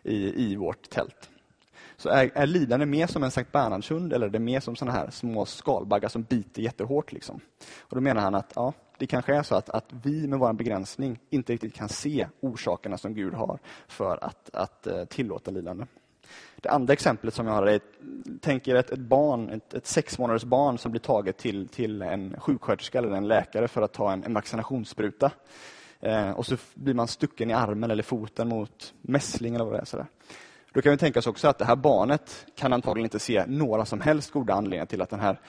i, 0.02 0.44
i 0.44 0.56
vårt 0.56 0.90
tält. 0.90 1.30
Så 1.96 2.08
är, 2.08 2.30
är 2.34 2.46
lidande 2.46 2.86
mer 2.86 3.06
som 3.06 3.22
en 3.24 3.30
Sankt 3.30 3.52
Bernhardshund 3.52 4.12
eller 4.12 4.26
är 4.26 4.30
det 4.30 4.38
mer 4.38 4.60
som 4.60 4.76
såna 4.76 4.92
här 4.92 5.10
små 5.10 5.46
skalbaggar 5.46 6.08
som 6.08 6.22
biter 6.22 6.62
jättehårt? 6.62 7.12
Liksom? 7.12 7.40
Och 7.80 7.96
Då 7.96 8.00
menar 8.00 8.22
han 8.22 8.34
att 8.34 8.52
ja, 8.54 8.72
det 8.98 9.06
kanske 9.06 9.34
är 9.34 9.42
så 9.42 9.54
att, 9.54 9.70
att 9.70 9.92
vi 10.02 10.26
med 10.26 10.38
vår 10.38 10.52
begränsning 10.52 11.18
inte 11.30 11.52
riktigt 11.52 11.74
kan 11.74 11.88
se 11.88 12.26
orsakerna 12.40 12.98
som 12.98 13.14
Gud 13.14 13.34
har 13.34 13.58
för 13.88 14.24
att, 14.24 14.50
att 14.54 14.86
eh, 14.86 15.04
tillåta 15.04 15.50
lidande. 15.50 15.86
Det 16.56 16.68
andra 16.68 16.92
exemplet 16.92 17.34
som 17.34 17.46
jag 17.46 17.54
har 17.54 17.66
är, 17.66 17.80
tänk 18.40 18.68
er 18.68 18.74
ett, 18.74 18.90
ett 18.90 18.98
barn, 18.98 19.50
ett, 19.50 19.74
ett 19.74 19.86
sex 19.86 20.18
månaders 20.18 20.44
barn 20.44 20.78
som 20.78 20.90
blir 20.90 21.00
taget 21.00 21.38
till, 21.38 21.68
till 21.68 22.02
en 22.02 22.40
sjuksköterska 22.40 22.98
eller 22.98 23.10
en 23.10 23.28
läkare 23.28 23.68
för 23.68 23.82
att 23.82 23.92
ta 23.92 24.12
en, 24.12 24.24
en 24.24 24.34
vaccinationsspruta. 24.34 25.30
Eh, 26.00 26.30
och 26.30 26.46
så 26.46 26.56
blir 26.74 26.94
man 26.94 27.08
stucken 27.08 27.50
i 27.50 27.54
armen 27.54 27.90
eller 27.90 28.02
foten 28.02 28.48
mot 28.48 28.94
mässling 29.02 29.54
eller 29.54 29.64
vad 29.64 29.74
det 29.74 29.80
är. 29.80 29.84
Sådär. 29.84 30.06
Då 30.72 30.82
kan 30.82 30.92
vi 30.92 30.98
tänka 30.98 31.18
oss 31.18 31.26
också 31.26 31.48
att 31.48 31.58
det 31.58 31.64
här 31.64 31.76
barnet 31.76 32.46
kan 32.54 32.72
antagligen 32.72 33.06
inte 33.06 33.18
se 33.18 33.44
några 33.46 33.84
som 33.84 34.00
helst 34.00 34.30
goda 34.30 34.54
anledningar 34.54 34.86
till 34.86 35.02
att 35.02 35.10
den 35.10 35.20
här 35.20 35.40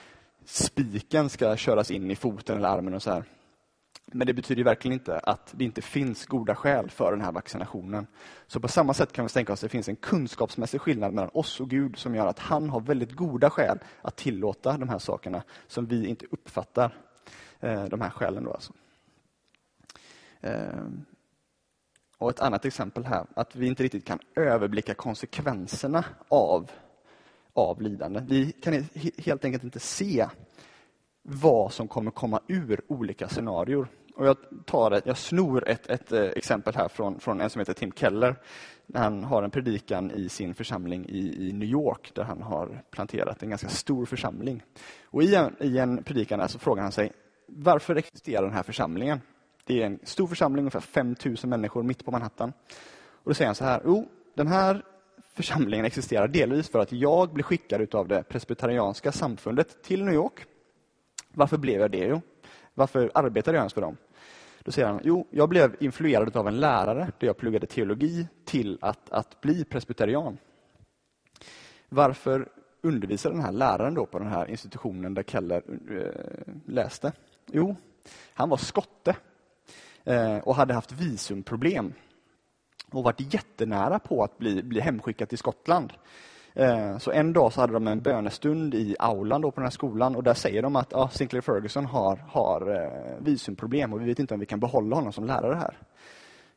spiken 0.44 1.28
ska 1.28 1.56
köras 1.56 1.90
in 1.90 2.10
i 2.10 2.16
foten 2.16 2.56
eller 2.56 2.68
armen 2.68 2.94
och 2.94 3.02
så 3.02 3.10
här. 3.10 3.24
Men 4.12 4.26
det 4.26 4.34
betyder 4.34 4.64
verkligen 4.64 4.92
inte 4.92 5.18
att 5.18 5.54
det 5.56 5.64
inte 5.64 5.82
finns 5.82 6.26
goda 6.26 6.54
skäl 6.54 6.90
för 6.90 7.10
den 7.10 7.20
här 7.20 7.32
vaccinationen. 7.32 8.06
Så 8.46 8.60
på 8.60 8.68
samma 8.68 8.94
sätt 8.94 9.12
kan 9.12 9.24
vi 9.24 9.28
tänka 9.28 9.52
oss 9.52 9.58
att 9.58 9.62
det 9.62 9.68
finns 9.68 9.88
en 9.88 9.96
kunskapsmässig 9.96 10.80
skillnad 10.80 11.12
mellan 11.12 11.30
oss 11.34 11.60
och 11.60 11.70
Gud 11.70 11.98
som 11.98 12.14
gör 12.14 12.26
att 12.26 12.38
han 12.38 12.70
har 12.70 12.80
väldigt 12.80 13.12
goda 13.12 13.50
skäl 13.50 13.78
att 14.02 14.16
tillåta 14.16 14.76
de 14.76 14.88
här 14.88 14.98
sakerna 14.98 15.42
som 15.66 15.86
vi 15.86 16.06
inte 16.06 16.26
uppfattar 16.30 16.94
eh, 17.60 17.84
de 17.84 18.00
här 18.00 18.10
skälen. 18.10 18.44
Då 18.44 18.52
alltså. 18.52 18.72
Eh, 20.40 20.86
och 22.18 22.30
ett 22.30 22.40
annat 22.40 22.64
exempel 22.64 23.04
här, 23.04 23.26
att 23.34 23.56
vi 23.56 23.66
inte 23.66 23.82
riktigt 23.82 24.06
kan 24.06 24.18
överblicka 24.34 24.94
konsekvenserna 24.94 26.04
av, 26.28 26.70
av 27.52 27.82
lidande. 27.82 28.24
Vi 28.28 28.52
kan 28.52 28.84
helt 29.18 29.44
enkelt 29.44 29.64
inte 29.64 29.80
se 29.80 30.26
vad 31.22 31.72
som 31.72 31.88
kommer 31.88 32.10
komma 32.10 32.40
ur 32.46 32.80
olika 32.88 33.28
scenarier. 33.28 33.86
Och 34.18 34.26
jag, 34.26 34.36
tar 34.64 34.90
ett, 34.90 35.06
jag 35.06 35.18
snor 35.18 35.68
ett, 35.68 35.86
ett 35.86 36.12
eh, 36.12 36.22
exempel 36.22 36.74
här 36.74 36.88
från, 36.88 37.20
från 37.20 37.40
en 37.40 37.50
som 37.50 37.58
heter 37.58 37.72
Tim 37.72 37.92
Keller. 37.92 38.36
Han 38.94 39.24
har 39.24 39.42
en 39.42 39.50
predikan 39.50 40.10
i 40.10 40.28
sin 40.28 40.54
församling 40.54 41.06
i, 41.08 41.48
i 41.48 41.52
New 41.52 41.68
York 41.68 42.10
där 42.14 42.22
han 42.22 42.42
har 42.42 42.82
planterat 42.90 43.42
en 43.42 43.50
ganska 43.50 43.68
stor 43.68 44.06
församling. 44.06 44.62
Och 45.04 45.22
I 45.22 45.34
en, 45.34 45.56
i 45.60 45.78
en 45.78 46.02
predikan 46.02 46.48
så 46.48 46.58
frågar 46.58 46.82
han 46.82 46.92
sig 46.92 47.12
varför 47.46 47.96
existerar 47.96 48.42
den 48.42 48.52
här 48.52 48.62
församlingen? 48.62 49.20
Det 49.64 49.82
är 49.82 49.86
en 49.86 49.98
stor 50.02 50.26
församling, 50.26 50.62
ungefär 50.62 50.80
5 50.80 51.16
000 51.24 51.36
människor 51.44 51.82
mitt 51.82 52.04
på 52.04 52.10
Manhattan. 52.10 52.52
Och 53.10 53.30
då 53.30 53.34
säger 53.34 53.48
han 53.48 53.54
så 53.54 53.64
här, 53.64 53.82
jo, 53.84 54.08
den 54.34 54.46
här 54.46 54.84
församlingen 55.34 55.86
existerar 55.86 56.28
delvis 56.28 56.68
för 56.68 56.78
att 56.78 56.92
jag 56.92 57.32
blev 57.32 57.42
skickad 57.42 57.94
av 57.94 58.08
det 58.08 58.22
presbyterianska 58.22 59.12
samfundet 59.12 59.82
till 59.82 60.04
New 60.04 60.14
York. 60.14 60.44
Varför 61.34 61.56
blev 61.56 61.80
jag 61.80 61.90
det? 61.90 62.04
Jo, 62.06 62.20
varför 62.74 63.10
arbetade 63.14 63.56
jag 63.56 63.62
ens 63.62 63.74
för 63.74 63.80
dem? 63.80 63.96
Då 64.68 64.72
säger 64.72 64.88
han, 64.88 65.00
jo, 65.04 65.26
jag 65.30 65.48
blev 65.48 65.76
influerad 65.80 66.36
av 66.36 66.48
en 66.48 66.60
lärare 66.60 67.12
där 67.18 67.26
jag 67.26 67.36
pluggade 67.36 67.66
teologi 67.66 68.28
till 68.44 68.78
att, 68.80 69.10
att 69.10 69.40
bli 69.40 69.64
presbyterian. 69.64 70.38
Varför 71.88 72.48
undervisade 72.82 73.34
den 73.34 73.44
här 73.44 73.52
läraren 73.52 73.94
då 73.94 74.06
på 74.06 74.18
den 74.18 74.28
här 74.28 74.50
institutionen 74.50 75.14
där 75.14 75.22
Keller 75.22 75.62
eh, 75.90 76.54
läste? 76.66 77.12
Jo, 77.46 77.76
han 78.34 78.48
var 78.48 78.56
skotte 78.56 79.16
eh, 80.04 80.38
och 80.38 80.54
hade 80.54 80.74
haft 80.74 80.92
visumproblem 80.92 81.92
och 82.92 83.04
varit 83.04 83.34
jättenära 83.34 83.98
på 83.98 84.24
att 84.24 84.38
bli, 84.38 84.62
bli 84.62 84.80
hemskickad 84.80 85.28
till 85.28 85.38
Skottland. 85.38 85.92
Eh, 86.58 86.98
så 86.98 87.10
en 87.10 87.32
dag 87.32 87.52
så 87.52 87.60
hade 87.60 87.72
de 87.72 87.86
en 87.86 88.00
bönestund 88.00 88.74
i 88.74 88.96
aulan 88.98 89.40
då 89.40 89.50
på 89.50 89.60
den 89.60 89.66
här 89.66 89.70
skolan 89.70 90.16
och 90.16 90.22
där 90.22 90.34
säger 90.34 90.62
de 90.62 90.76
att 90.76 90.88
ja, 90.90 91.08
Sinclair 91.08 91.40
Ferguson 91.40 91.86
har, 91.86 92.16
har 92.28 92.76
eh, 92.76 93.24
visumproblem 93.24 93.92
och 93.92 94.00
vi 94.00 94.04
vet 94.04 94.18
inte 94.18 94.34
om 94.34 94.40
vi 94.40 94.46
kan 94.46 94.60
behålla 94.60 94.96
honom 94.96 95.12
som 95.12 95.26
lärare 95.26 95.54
här. 95.54 95.78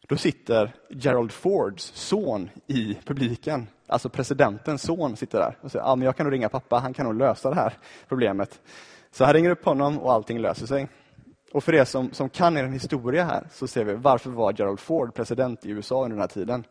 Då 0.07 0.17
sitter 0.17 0.73
Gerald 0.89 1.31
Fords 1.31 1.91
son 1.95 2.49
i 2.67 2.97
publiken, 3.05 3.67
alltså 3.87 4.09
presidentens 4.09 4.81
son 4.81 5.15
sitter 5.15 5.39
där 5.39 5.57
och 5.61 5.71
säger 5.71 5.85
ja, 5.85 5.95
men 5.95 6.05
jag 6.05 6.15
kan 6.15 6.25
nog 6.25 6.33
ringa 6.33 6.49
pappa, 6.49 6.79
han 6.79 6.93
kan 6.93 7.05
nog 7.05 7.15
lösa 7.15 7.49
det 7.49 7.55
här 7.55 7.73
problemet. 8.07 8.59
Så 9.11 9.25
han 9.25 9.33
ringer 9.33 9.49
upp 9.49 9.65
honom 9.65 9.99
och 9.99 10.13
allting 10.13 10.39
löser 10.39 10.65
sig. 10.65 10.87
Och 11.53 11.63
för 11.63 11.73
er 11.73 11.85
som, 11.85 12.13
som 12.13 12.29
kan 12.29 12.57
er 12.57 12.63
historia 12.63 13.23
här 13.25 13.47
så 13.51 13.67
ser 13.67 13.83
vi 13.83 13.93
varför 13.93 14.29
var 14.29 14.53
Gerald 14.57 14.79
Ford 14.79 15.15
president 15.15 15.65
i 15.65 15.69
USA 15.69 16.03
under 16.03 16.09
den 16.09 16.21
här 16.21 16.27
tiden? 16.27 16.63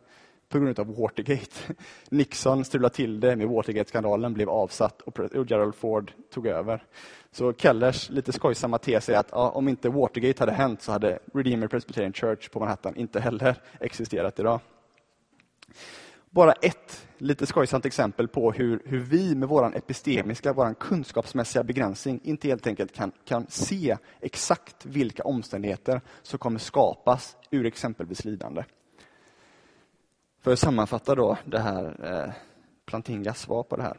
På 0.51 0.59
grund 0.59 0.79
av 0.79 0.95
Watergate. 0.95 1.73
Nixon 2.09 2.65
strulade 2.65 2.95
till 2.95 3.19
det 3.19 3.35
med 3.35 3.47
Watergate-skandalen, 3.47 4.33
blev 4.33 4.49
avsatt 4.49 5.01
och 5.01 5.19
Gerald 5.49 5.75
Ford 5.75 6.11
tog 6.33 6.47
över. 6.47 6.83
Så 7.31 7.53
Kellers 7.53 8.09
lite 8.09 8.31
skojsamma 8.31 8.77
tes 8.77 9.09
är 9.09 9.17
att 9.17 9.27
ja, 9.31 9.49
om 9.49 9.67
inte 9.67 9.89
Watergate 9.89 10.41
hade 10.41 10.51
hänt 10.51 10.81
så 10.81 10.91
hade 10.91 11.19
Redeemer 11.33 11.67
Presbyterian 11.67 12.13
Church 12.13 12.49
på 12.51 12.59
Manhattan 12.59 12.95
inte 12.95 13.19
heller 13.19 13.55
existerat 13.79 14.39
idag. 14.39 14.59
Bara 16.29 16.51
ett 16.51 17.07
lite 17.17 17.45
skojsamt 17.45 17.85
exempel 17.85 18.27
på 18.27 18.51
hur, 18.51 18.81
hur 18.85 18.99
vi 18.99 19.35
med 19.35 19.49
vår 19.49 19.77
epistemiska, 19.77 20.53
vår 20.53 20.73
kunskapsmässiga 20.73 21.63
begränsning 21.63 22.19
inte 22.23 22.47
helt 22.47 22.67
enkelt 22.67 22.95
kan, 22.95 23.11
kan 23.25 23.45
se 23.49 23.97
exakt 24.19 24.85
vilka 24.85 25.23
omständigheter 25.23 26.01
som 26.23 26.39
kommer 26.39 26.59
skapas 26.59 27.37
ur 27.51 27.65
exempelvis 27.65 28.25
lidande. 28.25 28.63
För 30.41 30.53
att 30.53 30.59
sammanfatta 30.59 31.15
då 31.15 31.37
det 31.45 31.59
här 31.59 31.95
eh, 32.03 32.33
Plantingas 32.85 33.39
svar 33.39 33.63
på 33.63 33.75
det 33.75 33.83
här. 33.83 33.97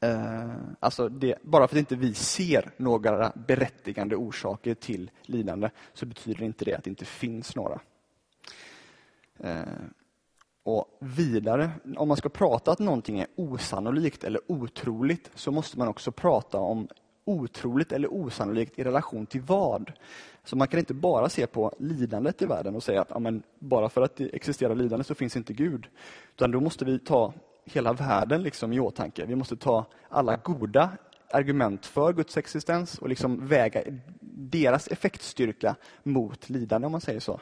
Eh, 0.00 0.56
alltså 0.80 1.08
det, 1.08 1.38
bara 1.42 1.68
för 1.68 1.76
att 1.76 1.80
inte 1.80 1.96
vi 1.96 2.14
ser 2.14 2.70
några 2.76 3.32
berättigande 3.34 4.16
orsaker 4.16 4.74
till 4.74 5.10
lidande 5.22 5.70
så 5.94 6.06
betyder 6.06 6.42
inte 6.42 6.64
det 6.64 6.74
att 6.74 6.84
det 6.84 6.90
inte 6.90 7.04
finns 7.04 7.56
några. 7.56 7.80
Eh, 9.38 9.62
och 10.62 10.98
vidare, 11.00 11.70
om 11.96 12.08
man 12.08 12.16
ska 12.16 12.28
prata 12.28 12.72
att 12.72 12.78
någonting 12.78 13.20
är 13.20 13.26
osannolikt 13.36 14.24
eller 14.24 14.40
otroligt 14.46 15.30
så 15.34 15.52
måste 15.52 15.78
man 15.78 15.88
också 15.88 16.12
prata 16.12 16.58
om 16.58 16.88
otroligt 17.24 17.92
eller 17.92 18.12
osannolikt 18.12 18.78
i 18.78 18.84
relation 18.84 19.26
till 19.26 19.40
vad. 19.40 19.92
Så 20.44 20.56
man 20.56 20.68
kan 20.68 20.80
inte 20.80 20.94
bara 20.94 21.28
se 21.28 21.46
på 21.46 21.72
lidandet 21.78 22.42
i 22.42 22.46
världen 22.46 22.76
och 22.76 22.82
säga 22.82 23.02
att 23.02 23.10
ja, 23.14 23.32
bara 23.58 23.88
för 23.88 24.02
att 24.02 24.16
det 24.16 24.34
existerar 24.34 24.74
lidande 24.74 25.04
så 25.04 25.14
finns 25.14 25.36
inte 25.36 25.52
Gud. 25.52 25.86
Utan 26.34 26.50
då 26.50 26.60
måste 26.60 26.84
vi 26.84 26.98
ta 26.98 27.32
hela 27.64 27.92
världen 27.92 28.42
liksom 28.42 28.72
i 28.72 28.80
åtanke. 28.80 29.24
Vi 29.24 29.34
måste 29.34 29.56
ta 29.56 29.86
alla 30.08 30.36
goda 30.36 30.90
argument 31.30 31.86
för 31.86 32.12
Guds 32.12 32.36
existens 32.36 32.98
och 32.98 33.08
liksom 33.08 33.46
väga 33.46 33.82
deras 34.20 34.88
effektstyrka 34.88 35.76
mot 36.02 36.50
lidande, 36.50 36.86
om 36.86 36.92
man 36.92 37.00
säger 37.00 37.20
så. 37.20 37.40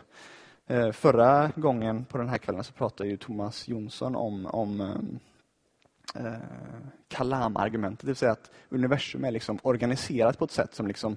Eh, 0.66 0.92
förra 0.92 1.50
gången 1.56 2.04
på 2.04 2.18
den 2.18 2.28
här 2.28 2.38
kvällen 2.38 2.64
så 2.64 2.72
pratade 2.72 3.10
ju 3.10 3.16
Thomas 3.16 3.68
Jonsson 3.68 4.16
om, 4.16 4.46
om 4.46 4.80
eh, 4.80 6.24
eh, 6.26 6.40
kalam-argumentet, 7.08 8.00
det 8.00 8.06
vill 8.06 8.16
säga 8.16 8.32
att 8.32 8.50
universum 8.68 9.24
är 9.24 9.30
liksom 9.30 9.58
organiserat 9.62 10.38
på 10.38 10.44
ett 10.44 10.50
sätt 10.50 10.74
som 10.74 10.86
liksom 10.86 11.16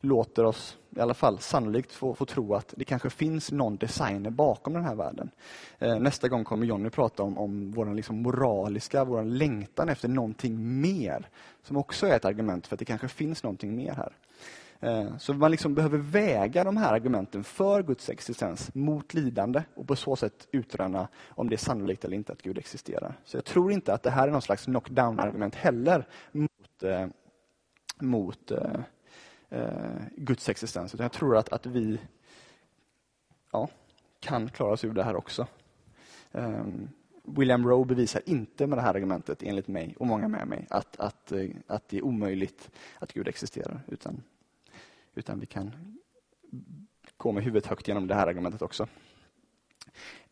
låter 0.00 0.44
oss, 0.44 0.78
i 0.96 1.00
alla 1.00 1.14
fall 1.14 1.38
sannolikt, 1.38 1.92
få, 1.92 2.14
få 2.14 2.24
tro 2.24 2.54
att 2.54 2.74
det 2.76 2.84
kanske 2.84 3.10
finns 3.10 3.52
någon 3.52 3.76
designer 3.76 4.30
bakom 4.30 4.72
den 4.72 4.84
här 4.84 4.94
världen. 4.94 5.30
Eh, 5.78 5.98
nästa 5.98 6.28
gång 6.28 6.44
kommer 6.44 6.66
Jonny 6.66 6.90
prata 6.90 7.22
om, 7.22 7.38
om 7.38 7.72
vår 7.72 7.94
liksom 7.94 8.22
moraliska, 8.22 9.04
vår 9.04 9.22
längtan 9.22 9.88
efter 9.88 10.08
någonting 10.08 10.80
mer, 10.80 11.28
som 11.62 11.76
också 11.76 12.06
är 12.06 12.16
ett 12.16 12.24
argument 12.24 12.66
för 12.66 12.74
att 12.74 12.78
det 12.78 12.84
kanske 12.84 13.08
finns 13.08 13.42
någonting 13.42 13.76
mer 13.76 13.94
här. 13.94 14.12
Eh, 14.80 15.16
så 15.18 15.34
man 15.34 15.50
liksom 15.50 15.74
behöver 15.74 15.98
väga 15.98 16.64
de 16.64 16.76
här 16.76 16.92
argumenten 16.92 17.44
för 17.44 17.82
Guds 17.82 18.10
existens 18.10 18.74
mot 18.74 19.14
lidande 19.14 19.62
och 19.74 19.88
på 19.88 19.96
så 19.96 20.16
sätt 20.16 20.48
utröna 20.50 21.08
om 21.28 21.48
det 21.48 21.54
är 21.54 21.58
sannolikt 21.58 22.04
eller 22.04 22.16
inte 22.16 22.32
att 22.32 22.42
Gud 22.42 22.58
existerar. 22.58 23.14
Så 23.24 23.36
jag 23.36 23.44
tror 23.44 23.72
inte 23.72 23.94
att 23.94 24.02
det 24.02 24.10
här 24.10 24.28
är 24.28 24.32
någon 24.32 24.42
slags 24.42 24.64
knockdown-argument 24.64 25.54
heller 25.54 26.06
mot, 26.32 26.82
eh, 26.82 27.06
mot 28.00 28.50
eh, 28.50 28.80
eh, 29.48 29.68
Guds 30.16 30.48
existens. 30.48 30.94
Utan 30.94 31.04
jag 31.04 31.12
tror 31.12 31.36
att, 31.36 31.48
att 31.48 31.66
vi 31.66 32.00
ja, 33.52 33.68
kan 34.20 34.48
klara 34.48 34.72
oss 34.72 34.84
ur 34.84 34.92
det 34.92 35.04
här 35.04 35.16
också. 35.16 35.46
Um, 36.32 36.88
William 37.22 37.68
Rowe 37.68 37.86
bevisar 37.86 38.22
inte 38.26 38.66
med 38.66 38.78
det 38.78 38.82
här 38.82 38.94
argumentet, 38.94 39.42
enligt 39.42 39.68
mig 39.68 39.94
och 39.98 40.06
många 40.06 40.28
med 40.28 40.46
mig, 40.48 40.66
att, 40.70 41.00
att, 41.00 41.32
eh, 41.32 41.50
att 41.66 41.88
det 41.88 41.96
är 41.96 42.04
omöjligt 42.04 42.70
att 42.98 43.12
Gud 43.12 43.28
existerar. 43.28 43.80
Utan 43.86 44.22
utan 45.16 45.40
vi 45.40 45.46
kan 45.46 45.70
gå 47.16 47.32
med 47.32 47.44
huvudet 47.44 47.66
högt 47.66 47.88
genom 47.88 48.06
det 48.06 48.14
här 48.14 48.26
argumentet 48.26 48.62
också. 48.62 48.86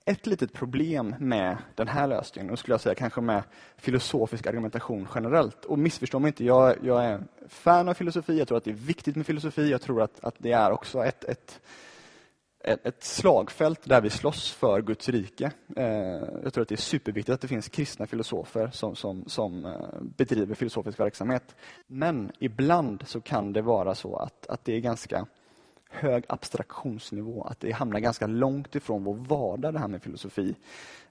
Ett 0.06 0.26
litet 0.26 0.52
problem 0.52 1.14
med 1.18 1.56
den 1.74 1.88
här 1.88 2.06
lösningen, 2.06 2.50
och 2.50 2.58
skulle 2.58 2.72
jag 2.72 2.80
säga 2.80 2.94
kanske 2.94 3.20
med 3.20 3.42
filosofisk 3.76 4.46
argumentation 4.46 5.08
generellt, 5.14 5.64
och 5.64 5.78
missförstå 5.78 6.18
mig 6.18 6.28
inte, 6.28 6.44
jag, 6.44 6.76
jag 6.82 7.04
är 7.04 7.20
fan 7.48 7.88
av 7.88 7.94
filosofi, 7.94 8.38
jag 8.38 8.48
tror 8.48 8.58
att 8.58 8.64
det 8.64 8.70
är 8.70 8.74
viktigt 8.74 9.16
med 9.16 9.26
filosofi, 9.26 9.70
jag 9.70 9.80
tror 9.80 10.02
att, 10.02 10.24
att 10.24 10.34
det 10.38 10.52
är 10.52 10.70
också 10.70 11.04
ett, 11.04 11.24
ett 11.24 11.60
ett 12.64 13.04
slagfält 13.04 13.80
där 13.84 14.00
vi 14.00 14.10
slåss 14.10 14.52
för 14.52 14.82
Guds 14.82 15.08
rike. 15.08 15.52
Eh, 15.76 15.86
jag 16.42 16.52
tror 16.54 16.62
att 16.62 16.68
det 16.68 16.74
är 16.74 16.76
superviktigt 16.76 17.34
att 17.34 17.40
det 17.40 17.48
finns 17.48 17.68
kristna 17.68 18.06
filosofer 18.06 18.70
som, 18.72 18.96
som, 18.96 19.24
som 19.26 19.64
eh, 19.64 19.72
bedriver 20.00 20.54
filosofisk 20.54 21.00
verksamhet. 21.00 21.56
Men 21.86 22.32
ibland 22.38 23.02
så 23.06 23.20
kan 23.20 23.52
det 23.52 23.62
vara 23.62 23.94
så 23.94 24.16
att, 24.16 24.46
att 24.46 24.64
det 24.64 24.76
är 24.76 24.80
ganska 24.80 25.26
hög 25.94 26.24
abstraktionsnivå, 26.28 27.42
att 27.42 27.60
det 27.60 27.72
hamnar 27.72 28.00
ganska 28.00 28.26
långt 28.26 28.74
ifrån 28.74 29.04
vår 29.04 29.14
vardag 29.14 29.72
det 29.72 29.78
här 29.78 29.88
med 29.88 30.02
filosofi. 30.02 30.54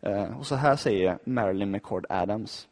Eh, 0.02 0.40
och 0.40 0.46
så 0.46 0.56
här 0.56 0.76
säger 0.76 1.18
Marilyn 1.24 1.72
McCord 1.72 2.06
Adams. 2.10 2.68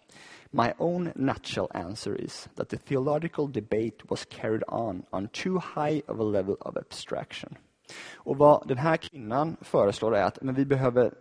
My 0.49 0.71
own 0.77 1.11
natural 1.15 1.71
answer 1.73 2.21
is 2.21 2.49
that 2.55 2.69
the 2.69 2.77
theological 2.77 3.51
debate 3.51 3.97
was 4.09 4.25
carried 4.25 4.63
on 4.67 5.03
on 5.09 5.27
too 5.27 5.61
high 5.75 6.01
of 6.07 6.19
a 6.19 6.23
level 6.23 6.55
of 6.59 6.77
abstraction. 6.77 7.55
Och 8.13 8.37
vad 8.37 8.67
den 8.67 8.77
här 8.77 8.97
kvinnan 8.97 9.57
föreslår 9.61 10.15
är 10.15 10.23
att 10.23 10.41
men 10.41 10.55
vi 10.55 10.65
behöver 10.65 11.13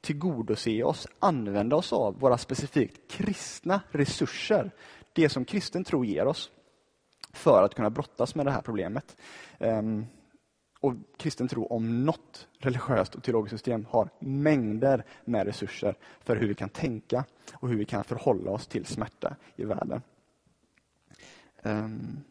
tillgodose 0.00 0.82
oss, 0.82 1.06
använda 1.18 1.76
oss 1.76 1.92
av 1.92 2.20
våra 2.20 2.38
specifikt 2.38 3.10
kristna 3.10 3.80
resurser. 3.90 4.70
Det 5.12 5.28
som 5.28 5.44
kristen 5.44 5.84
tro 5.84 6.04
ger 6.04 6.26
oss 6.26 6.50
för 7.36 7.62
att 7.62 7.74
kunna 7.74 7.90
brottas 7.90 8.34
med 8.34 8.46
det 8.46 8.52
här 8.52 8.62
problemet. 8.62 9.16
Um, 9.58 10.06
och 10.80 10.94
kristen 11.16 11.48
tro 11.48 11.66
om 11.66 12.04
något 12.04 12.48
religiöst 12.58 13.14
och 13.14 13.22
teologiskt 13.22 13.54
system 13.54 13.86
har 13.90 14.08
mängder 14.18 15.04
med 15.24 15.46
resurser 15.46 15.94
för 16.20 16.36
hur 16.36 16.48
vi 16.48 16.54
kan 16.54 16.68
tänka 16.68 17.24
och 17.52 17.68
hur 17.68 17.76
vi 17.76 17.84
kan 17.84 18.04
förhålla 18.04 18.50
oss 18.50 18.66
till 18.66 18.86
smärta 18.86 19.36
i 19.56 19.64
världen. 19.64 20.02
Um, 21.62 22.24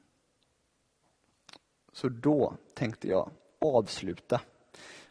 så 1.91 2.09
då 2.09 2.53
tänkte 2.73 3.07
jag 3.07 3.31
avsluta. 3.61 4.41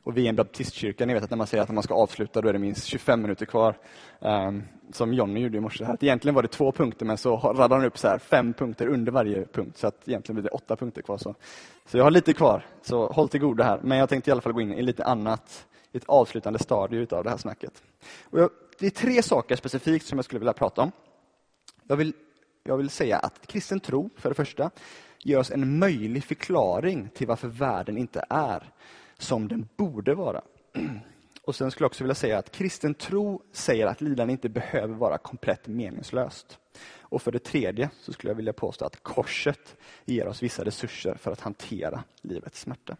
Och 0.04 0.16
vi 0.16 0.24
är 0.24 0.28
en 0.28 0.36
baptistkyrka, 0.36 1.06
ni 1.06 1.14
vet 1.14 1.24
att 1.24 1.30
när 1.30 1.36
man 1.36 1.46
säger 1.46 1.62
att 1.62 1.70
man 1.70 1.82
ska 1.82 1.94
avsluta 1.94 2.40
då 2.40 2.48
är 2.48 2.52
det 2.52 2.58
minst 2.58 2.84
25 2.84 3.22
minuter 3.22 3.46
kvar. 3.46 3.76
Um, 4.18 4.62
som 4.92 5.12
Jonny 5.12 5.40
gjorde 5.40 5.56
i 5.56 5.60
morse. 5.60 5.84
Att 5.84 6.02
egentligen 6.02 6.34
var 6.34 6.42
det 6.42 6.48
två 6.48 6.72
punkter 6.72 7.06
men 7.06 7.18
så 7.18 7.36
radade 7.36 7.74
han 7.74 7.84
upp 7.84 7.98
så 7.98 8.08
här, 8.08 8.18
fem 8.18 8.52
punkter 8.52 8.86
under 8.86 9.12
varje 9.12 9.46
punkt. 9.46 9.78
Så 9.78 9.86
att 9.86 10.08
egentligen 10.08 10.34
blir 10.34 10.42
det 10.42 10.56
åtta 10.56 10.76
punkter 10.76 11.02
kvar. 11.02 11.18
Så, 11.18 11.34
så 11.86 11.98
jag 11.98 12.04
har 12.04 12.10
lite 12.10 12.32
kvar, 12.32 12.66
så 12.82 13.06
håll 13.06 13.28
till 13.28 13.40
goda 13.40 13.64
här. 13.64 13.80
Men 13.82 13.98
jag 13.98 14.08
tänkte 14.08 14.30
i 14.30 14.32
alla 14.32 14.40
fall 14.40 14.52
gå 14.52 14.60
in 14.60 14.72
i 14.72 14.82
lite 14.82 15.04
annat, 15.04 15.66
i 15.92 15.96
ett 15.96 16.04
avslutande 16.06 16.58
stadie 16.58 17.06
av 17.10 17.24
det 17.24 17.30
här 17.30 17.36
snacket. 17.36 17.82
Och 18.30 18.40
jag, 18.40 18.50
det 18.78 18.86
är 18.86 18.90
tre 18.90 19.22
saker 19.22 19.56
specifikt 19.56 20.06
som 20.06 20.18
jag 20.18 20.24
skulle 20.24 20.38
vilja 20.38 20.52
prata 20.52 20.82
om. 20.82 20.92
Jag 21.88 21.96
vill, 21.96 22.12
jag 22.64 22.76
vill 22.76 22.90
säga 22.90 23.18
att 23.18 23.46
kristen 23.46 23.80
tro, 23.80 24.10
för 24.16 24.28
det 24.28 24.34
första, 24.34 24.70
ger 25.22 25.38
oss 25.38 25.50
en 25.50 25.78
möjlig 25.78 26.24
förklaring 26.24 27.08
till 27.14 27.26
varför 27.26 27.48
världen 27.48 27.98
inte 27.98 28.24
är 28.28 28.72
som 29.18 29.48
den 29.48 29.68
borde 29.76 30.14
vara. 30.14 30.42
Och 31.44 31.54
sen 31.54 31.70
skulle 31.70 31.84
jag 31.84 31.90
också 31.90 32.04
vilja 32.04 32.14
säga 32.14 32.38
att 32.38 32.52
kristen 32.52 32.94
tro 32.94 33.42
säger 33.52 33.86
att 33.86 34.00
lidande 34.00 34.32
inte 34.32 34.48
behöver 34.48 34.94
vara 34.94 35.18
komplett 35.18 35.66
meningslöst. 35.66 36.58
Och 36.98 37.22
för 37.22 37.32
det 37.32 37.38
tredje 37.38 37.90
så 38.00 38.12
skulle 38.12 38.30
jag 38.30 38.36
vilja 38.36 38.52
påstå 38.52 38.84
att 38.84 39.02
korset 39.02 39.76
ger 40.04 40.26
oss 40.26 40.42
vissa 40.42 40.64
resurser 40.64 41.14
för 41.14 41.32
att 41.32 41.40
hantera 41.40 42.04
livets 42.22 42.60
smärta. 42.60 42.96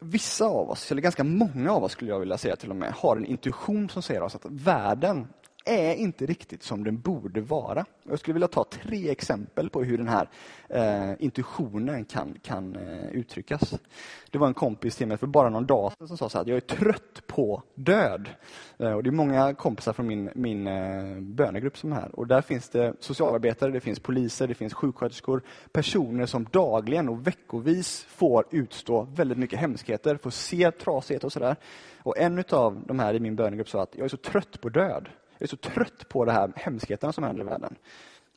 Vissa 0.00 0.44
av 0.44 0.70
oss, 0.70 0.92
eller 0.92 1.02
ganska 1.02 1.24
många 1.24 1.72
av 1.72 1.84
oss 1.84 1.92
skulle 1.92 2.10
jag 2.10 2.20
vilja 2.20 2.38
säga 2.38 2.56
till 2.56 2.70
och 2.70 2.76
med, 2.76 2.92
har 2.92 3.16
en 3.16 3.26
intuition 3.26 3.88
som 3.88 4.02
säger 4.02 4.22
oss 4.22 4.34
att 4.34 4.44
världen 4.44 5.28
är 5.66 5.94
inte 5.94 6.26
riktigt 6.26 6.62
som 6.62 6.84
den 6.84 7.00
borde 7.00 7.40
vara. 7.40 7.84
Jag 8.02 8.18
skulle 8.18 8.32
vilja 8.32 8.48
ta 8.48 8.64
tre 8.64 9.10
exempel 9.10 9.70
på 9.70 9.82
hur 9.82 9.98
den 9.98 10.08
här 10.08 10.28
eh, 10.68 11.14
intuitionen 11.18 12.04
kan, 12.04 12.38
kan 12.42 12.76
eh, 12.76 13.08
uttryckas. 13.10 13.74
Det 14.30 14.38
var 14.38 14.46
en 14.46 14.54
kompis 14.54 14.96
till 14.96 15.06
mig 15.06 15.16
för 15.16 15.26
bara 15.26 15.48
någon 15.48 15.66
dag 15.66 15.92
sedan 15.92 16.08
som 16.08 16.16
sa 16.16 16.28
så 16.28 16.38
här, 16.38 16.44
jag 16.48 16.56
är 16.56 16.60
trött 16.60 17.26
på 17.26 17.62
död. 17.74 18.28
Eh, 18.78 18.92
och 18.92 19.02
det 19.02 19.10
är 19.10 19.12
många 19.12 19.54
kompisar 19.54 19.92
från 19.92 20.06
min, 20.06 20.30
min 20.34 20.66
eh, 20.66 21.20
bönegrupp 21.20 21.78
som 21.78 21.92
är 21.92 21.96
här. 21.96 22.10
Och 22.18 22.26
där 22.26 22.40
finns 22.40 22.68
det 22.68 22.94
socialarbetare, 23.00 23.70
det 23.70 23.80
finns 23.80 24.00
poliser, 24.00 24.48
det 24.48 24.54
finns 24.54 24.74
sjuksköterskor, 24.74 25.42
personer 25.72 26.26
som 26.26 26.44
dagligen 26.44 27.08
och 27.08 27.26
veckovis 27.26 28.06
får 28.08 28.44
utstå 28.50 29.02
väldigt 29.02 29.38
mycket 29.38 29.58
hemskheter, 29.58 30.16
får 30.16 30.30
se 30.30 30.70
trasighet 30.70 31.24
och 31.24 31.32
sådär. 31.32 31.56
Och 32.02 32.18
en 32.18 32.44
av 32.50 32.82
de 32.86 32.98
här 32.98 33.14
i 33.14 33.20
min 33.20 33.36
bönegrupp 33.36 33.68
sa 33.68 33.82
att 33.82 33.96
jag 33.96 34.04
är 34.04 34.08
så 34.08 34.16
trött 34.16 34.60
på 34.60 34.68
död. 34.68 35.08
Jag 35.38 35.46
är 35.46 35.48
så 35.48 35.56
trött 35.56 36.08
på 36.08 36.24
de 36.24 36.32
här 36.32 36.52
hemskheterna 36.56 37.12
som 37.12 37.24
händer 37.24 37.42
i 37.42 37.46
världen. 37.46 37.76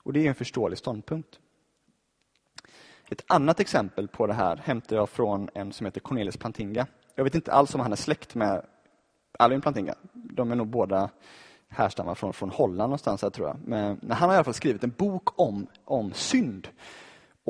Och 0.04 0.14
det 0.14 0.26
är 0.26 0.30
en 0.30 0.36
förståelig 0.36 0.78
ståndpunkt. 0.78 1.40
Ett 3.10 3.24
annat 3.28 3.60
exempel 3.60 4.08
på 4.08 4.28
det 4.28 4.34
här 4.34 4.58
hämtar 4.58 4.96
jag 4.96 5.10
från 5.10 5.50
en 5.54 5.72
som 5.72 5.86
heter 5.86 6.00
Cornelis 6.00 6.38
Plantinga. 6.38 6.88
Jag 7.16 7.24
vet 7.24 7.36
inte 7.36 7.54
alls 7.54 7.76
om 7.76 7.82
han 7.82 7.92
är 7.92 7.96
släkt 7.96 8.36
med 8.36 8.66
Alvin 9.40 9.62
Plantinga. 9.62 9.96
De 10.14 10.52
är 10.52 10.56
nog 10.56 10.68
båda 10.68 11.10
härstammar 11.68 12.16
från, 12.16 12.34
från 12.34 12.50
Holland 12.50 12.90
någonstans, 12.90 13.22
här, 13.22 13.30
tror 13.30 13.48
jag. 13.48 13.58
Men, 13.66 14.00
men 14.02 14.18
han 14.18 14.30
har 14.30 14.36
i 14.36 14.38
alla 14.38 14.44
fall 14.44 14.54
skrivit 14.54 14.84
en 14.84 14.94
bok 14.98 15.40
om, 15.40 15.68
om 15.86 16.14
synd. 16.14 16.68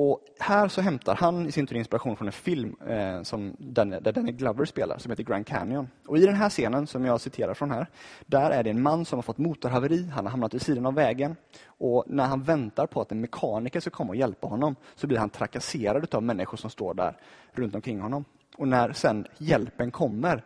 Och 0.02 0.20
här 0.40 0.68
så 0.68 0.82
hämtar 0.82 1.16
han 1.16 1.46
i 1.46 1.52
sin 1.52 1.68
tur 1.68 1.76
inspiration 1.76 2.16
från 2.16 2.28
en 2.28 2.32
film 2.32 2.76
eh, 2.88 3.22
som 3.24 3.56
den, 3.60 3.90
där 3.90 4.12
Danny 4.12 4.32
Glover 4.32 4.66
spelar, 4.66 4.98
som 4.98 5.12
heter 5.12 5.24
Grand 5.24 5.48
Canyon. 5.48 5.90
Och 6.08 6.18
I 6.18 6.26
den 6.26 6.36
här 6.36 6.50
scenen, 6.50 6.88
som 6.88 7.06
jag 7.06 7.22
citerar 7.22 7.54
från 7.54 7.72
här, 7.72 7.88
där 8.26 8.52
är 8.52 8.64
det 8.64 8.70
en 8.70 8.82
man 8.82 9.06
som 9.06 9.18
har 9.18 9.24
fått 9.24 9.38
motorhaveri, 9.38 10.10
han 10.14 10.26
har 10.26 10.32
hamnat 10.32 10.54
vid 10.54 10.62
sidan 10.62 10.86
av 10.86 10.94
vägen. 10.94 11.36
Och 11.66 12.04
när 12.08 12.26
han 12.26 12.44
väntar 12.44 12.86
på 12.88 13.02
att 13.02 13.12
en 13.12 13.22
mekaniker 13.22 13.80
ska 13.80 13.90
komma 13.90 14.10
och 14.10 14.16
hjälpa 14.16 14.48
honom, 14.48 14.76
så 14.96 15.08
blir 15.08 15.18
han 15.18 15.30
trakasserad 15.30 16.16
av 16.16 16.24
människor 16.24 16.58
som 16.58 16.70
står 16.70 16.94
där 16.94 17.18
runt 17.52 17.76
omkring 17.76 18.02
honom. 18.02 18.26
Och 18.58 18.68
när 18.68 18.94
sen 18.94 19.28
hjälpen 19.38 19.92
kommer, 19.92 20.44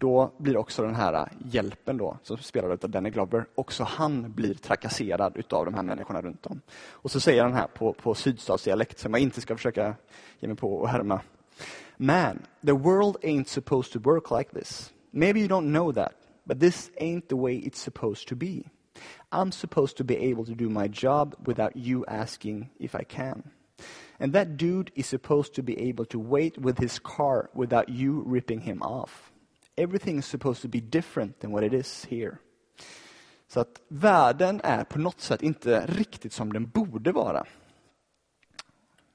då 0.00 0.32
blir 0.38 0.56
också 0.56 0.82
den 0.82 0.94
här 0.94 1.12
äh, 1.12 1.26
hjälpen 1.44 1.96
då, 1.96 2.18
som 2.22 2.36
spelar 2.36 2.70
av 2.70 2.90
Danny 2.90 3.10
Glover, 3.10 3.46
också 3.54 3.84
han 3.84 4.32
blir 4.32 4.54
trakasserad 4.54 5.36
utav 5.36 5.64
de 5.64 5.74
här 5.74 5.82
människorna 5.82 6.22
runt 6.22 6.46
om. 6.46 6.60
Och 6.90 7.10
så 7.10 7.20
säger 7.20 7.42
han 7.42 7.52
här 7.52 7.66
på, 7.66 7.92
på 7.92 8.14
sydstatsdialekt, 8.14 8.98
som 8.98 9.14
jag 9.14 9.22
inte 9.22 9.40
ska 9.40 9.56
försöka 9.56 9.94
ge 10.38 10.48
mig 10.48 10.56
på 10.56 10.74
och 10.76 10.88
härma. 10.88 11.20
Man, 11.96 12.42
the 12.66 12.72
world 12.72 13.16
ain't 13.22 13.48
supposed 13.48 13.92
to 13.92 14.10
work 14.10 14.30
like 14.38 14.50
this. 14.60 14.92
Maybe 15.10 15.40
you 15.40 15.48
don't 15.48 15.70
know 15.70 15.92
that, 15.92 16.12
but 16.44 16.60
this 16.60 16.90
ain't 17.00 17.28
the 17.28 17.36
way 17.36 17.54
it's 17.56 17.78
supposed 17.78 18.28
to 18.28 18.36
be. 18.36 18.62
I'm 19.32 19.52
supposed 19.52 19.96
to 19.96 20.04
be 20.04 20.30
able 20.30 20.44
to 20.44 20.54
do 20.54 20.68
my 20.68 20.88
job 20.88 21.34
without 21.46 21.76
you 21.76 22.04
asking 22.08 22.70
if 22.78 22.94
I 22.94 23.04
can. 23.04 23.42
And 24.20 24.32
that 24.32 24.56
dude 24.56 24.92
is 24.94 25.06
supposed 25.06 25.54
to 25.54 25.62
be 25.62 25.88
able 25.88 26.04
to 26.06 26.18
wait 26.18 26.58
with 26.58 26.78
his 26.78 26.98
car 26.98 27.50
without 27.54 27.88
you 27.88 28.22
ripping 28.26 28.60
him 28.60 28.82
off 28.82 29.30
everything 29.76 30.18
is 30.18 30.26
supposed 30.26 30.62
to 30.62 30.68
be 30.68 30.80
different 30.80 31.40
than 31.40 31.52
what 31.52 31.64
it 31.64 31.72
is 31.72 32.06
here. 32.10 32.36
Så 33.48 33.60
att 33.60 33.80
världen 33.88 34.60
är 34.64 34.84
på 34.84 34.98
något 34.98 35.20
sätt 35.20 35.42
inte 35.42 35.86
riktigt 35.86 36.32
som 36.32 36.52
den 36.52 36.68
borde 36.68 37.12
vara. 37.12 37.46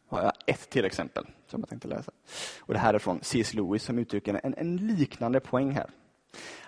Har 0.08 0.24
jag 0.24 0.34
ett 0.46 0.70
till 0.70 0.86
exempel 0.86 1.26
som 1.48 1.60
jag 1.60 1.70
tänkte 1.70 1.88
läsa. 1.88 2.12
Och 2.60 2.74
Det 2.74 2.80
här 2.80 2.94
är 2.94 3.00
från 3.00 3.20
C.S. 3.22 3.54
Lewis 3.54 3.84
som 3.84 4.00
uttrycker 4.00 4.40
en, 4.44 4.54
en 4.58 4.78
liknande 4.78 5.40
poäng 5.40 5.72
här. 5.72 5.90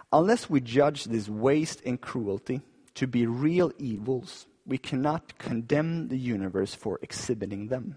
Unless 0.09 0.49
we 0.49 0.59
judge 0.59 1.03
this 1.03 1.27
waste 1.27 1.89
and 1.89 2.01
cruelty 2.01 2.59
to 2.93 3.07
be 3.07 3.19
real 3.19 3.71
evils, 3.79 4.47
we 4.63 4.77
cannot 4.77 5.37
condemn 5.37 6.09
the 6.09 6.33
universe 6.33 6.77
for 6.77 6.99
exhibiting 7.01 7.69
them. 7.69 7.95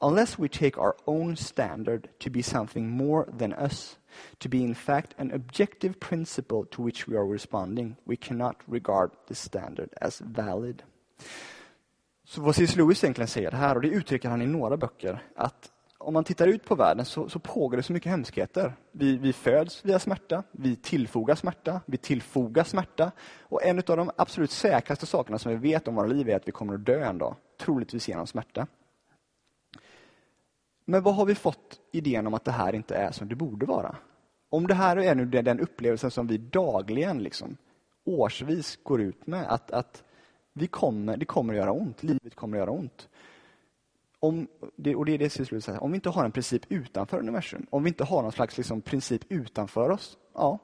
Unless 0.00 0.38
we 0.38 0.48
take 0.48 0.80
our 0.80 0.94
own 1.06 1.36
standard 1.36 2.08
to 2.18 2.30
be 2.30 2.42
something 2.42 2.88
more 2.88 3.26
than 3.38 3.52
us, 3.52 3.96
to 4.38 4.48
be 4.48 4.58
in 4.58 4.74
fact 4.74 5.14
an 5.18 5.32
objective 5.32 5.94
principle 6.00 6.64
to 6.70 6.86
which 6.86 7.08
we 7.08 7.18
are 7.18 7.32
responding, 7.32 7.96
we 8.04 8.16
cannot 8.16 8.56
regard 8.66 9.10
the 9.28 9.34
standard 9.34 9.88
as 10.00 10.20
valid. 10.20 10.82
Så 12.24 12.40
vad 12.40 12.54
C.S. 12.54 12.76
Lewis 12.76 13.04
egentligen 13.04 13.28
säger 13.28 13.50
här, 13.50 13.74
och 13.74 13.82
det 13.82 13.88
uttrycker 13.88 14.28
han 14.28 14.42
i 14.42 14.46
några 14.46 14.76
böcker, 14.76 15.22
att 15.34 15.72
om 15.98 16.14
man 16.14 16.24
tittar 16.24 16.46
ut 16.46 16.64
på 16.64 16.74
världen 16.74 17.04
så, 17.04 17.28
så 17.28 17.38
pågår 17.38 17.76
det 17.76 17.82
så 17.82 17.92
mycket 17.92 18.10
hemskheter. 18.10 18.72
Vi, 18.92 19.16
vi 19.16 19.32
föds 19.32 19.84
via 19.84 19.98
smärta, 19.98 20.42
vi 20.52 20.76
tillfogar 20.76 21.34
smärta, 21.34 21.80
vi 21.86 21.96
tillfogar 21.96 22.64
smärta. 22.64 23.12
Och 23.40 23.64
en 23.64 23.78
av 23.78 23.96
de 23.96 24.10
absolut 24.16 24.50
säkraste 24.50 25.06
sakerna 25.06 25.38
som 25.38 25.52
vi 25.52 25.58
vet 25.58 25.88
om 25.88 25.94
våra 25.94 26.06
liv 26.06 26.28
är 26.28 26.36
att 26.36 26.48
vi 26.48 26.52
kommer 26.52 26.74
att 26.74 26.86
dö 26.86 27.04
en 27.04 27.18
dag, 27.18 27.36
troligtvis 27.60 28.08
genom 28.08 28.26
smärta. 28.26 28.66
Men 30.88 31.02
vad 31.02 31.14
har 31.14 31.26
vi 31.26 31.34
fått 31.34 31.80
idén 31.92 32.26
om 32.26 32.34
att 32.34 32.44
det 32.44 32.52
här 32.52 32.74
inte 32.74 32.94
är 32.94 33.12
som 33.12 33.28
det 33.28 33.34
borde 33.34 33.66
vara? 33.66 33.96
Om 34.48 34.66
det 34.66 34.74
här 34.74 34.96
är 34.96 35.14
nu 35.14 35.24
den 35.24 35.60
upplevelsen 35.60 36.10
som 36.10 36.26
vi 36.26 36.38
dagligen, 36.38 37.22
liksom, 37.22 37.56
årsvis 38.04 38.78
går 38.82 39.00
ut 39.00 39.26
med, 39.26 39.46
att, 39.52 39.70
att 39.70 40.04
vi 40.52 40.66
kommer, 40.66 41.16
det 41.16 41.24
kommer 41.24 41.54
att 41.54 41.58
göra 41.58 41.72
ont, 41.72 42.02
livet 42.02 42.34
kommer 42.34 42.56
att 42.56 42.60
göra 42.60 42.70
ont. 42.70 43.08
Om, 44.20 44.48
det, 44.76 44.94
och 44.94 45.04
det 45.04 45.12
är 45.12 45.18
det 45.18 45.30
som 45.30 45.60
säger, 45.60 45.82
om 45.82 45.90
vi 45.90 45.94
inte 45.94 46.08
har 46.10 46.24
en 46.24 46.32
princip 46.32 46.62
utanför 46.68 47.18
universum, 47.18 47.66
om 47.70 47.82
vi 47.84 47.88
inte 47.88 48.04
har 48.04 48.22
någon 48.22 48.32
slags 48.32 48.56
liksom, 48.56 48.80
princip 48.80 49.22
utanför 49.28 49.90
oss, 49.90 50.18
ja, 50.34 50.58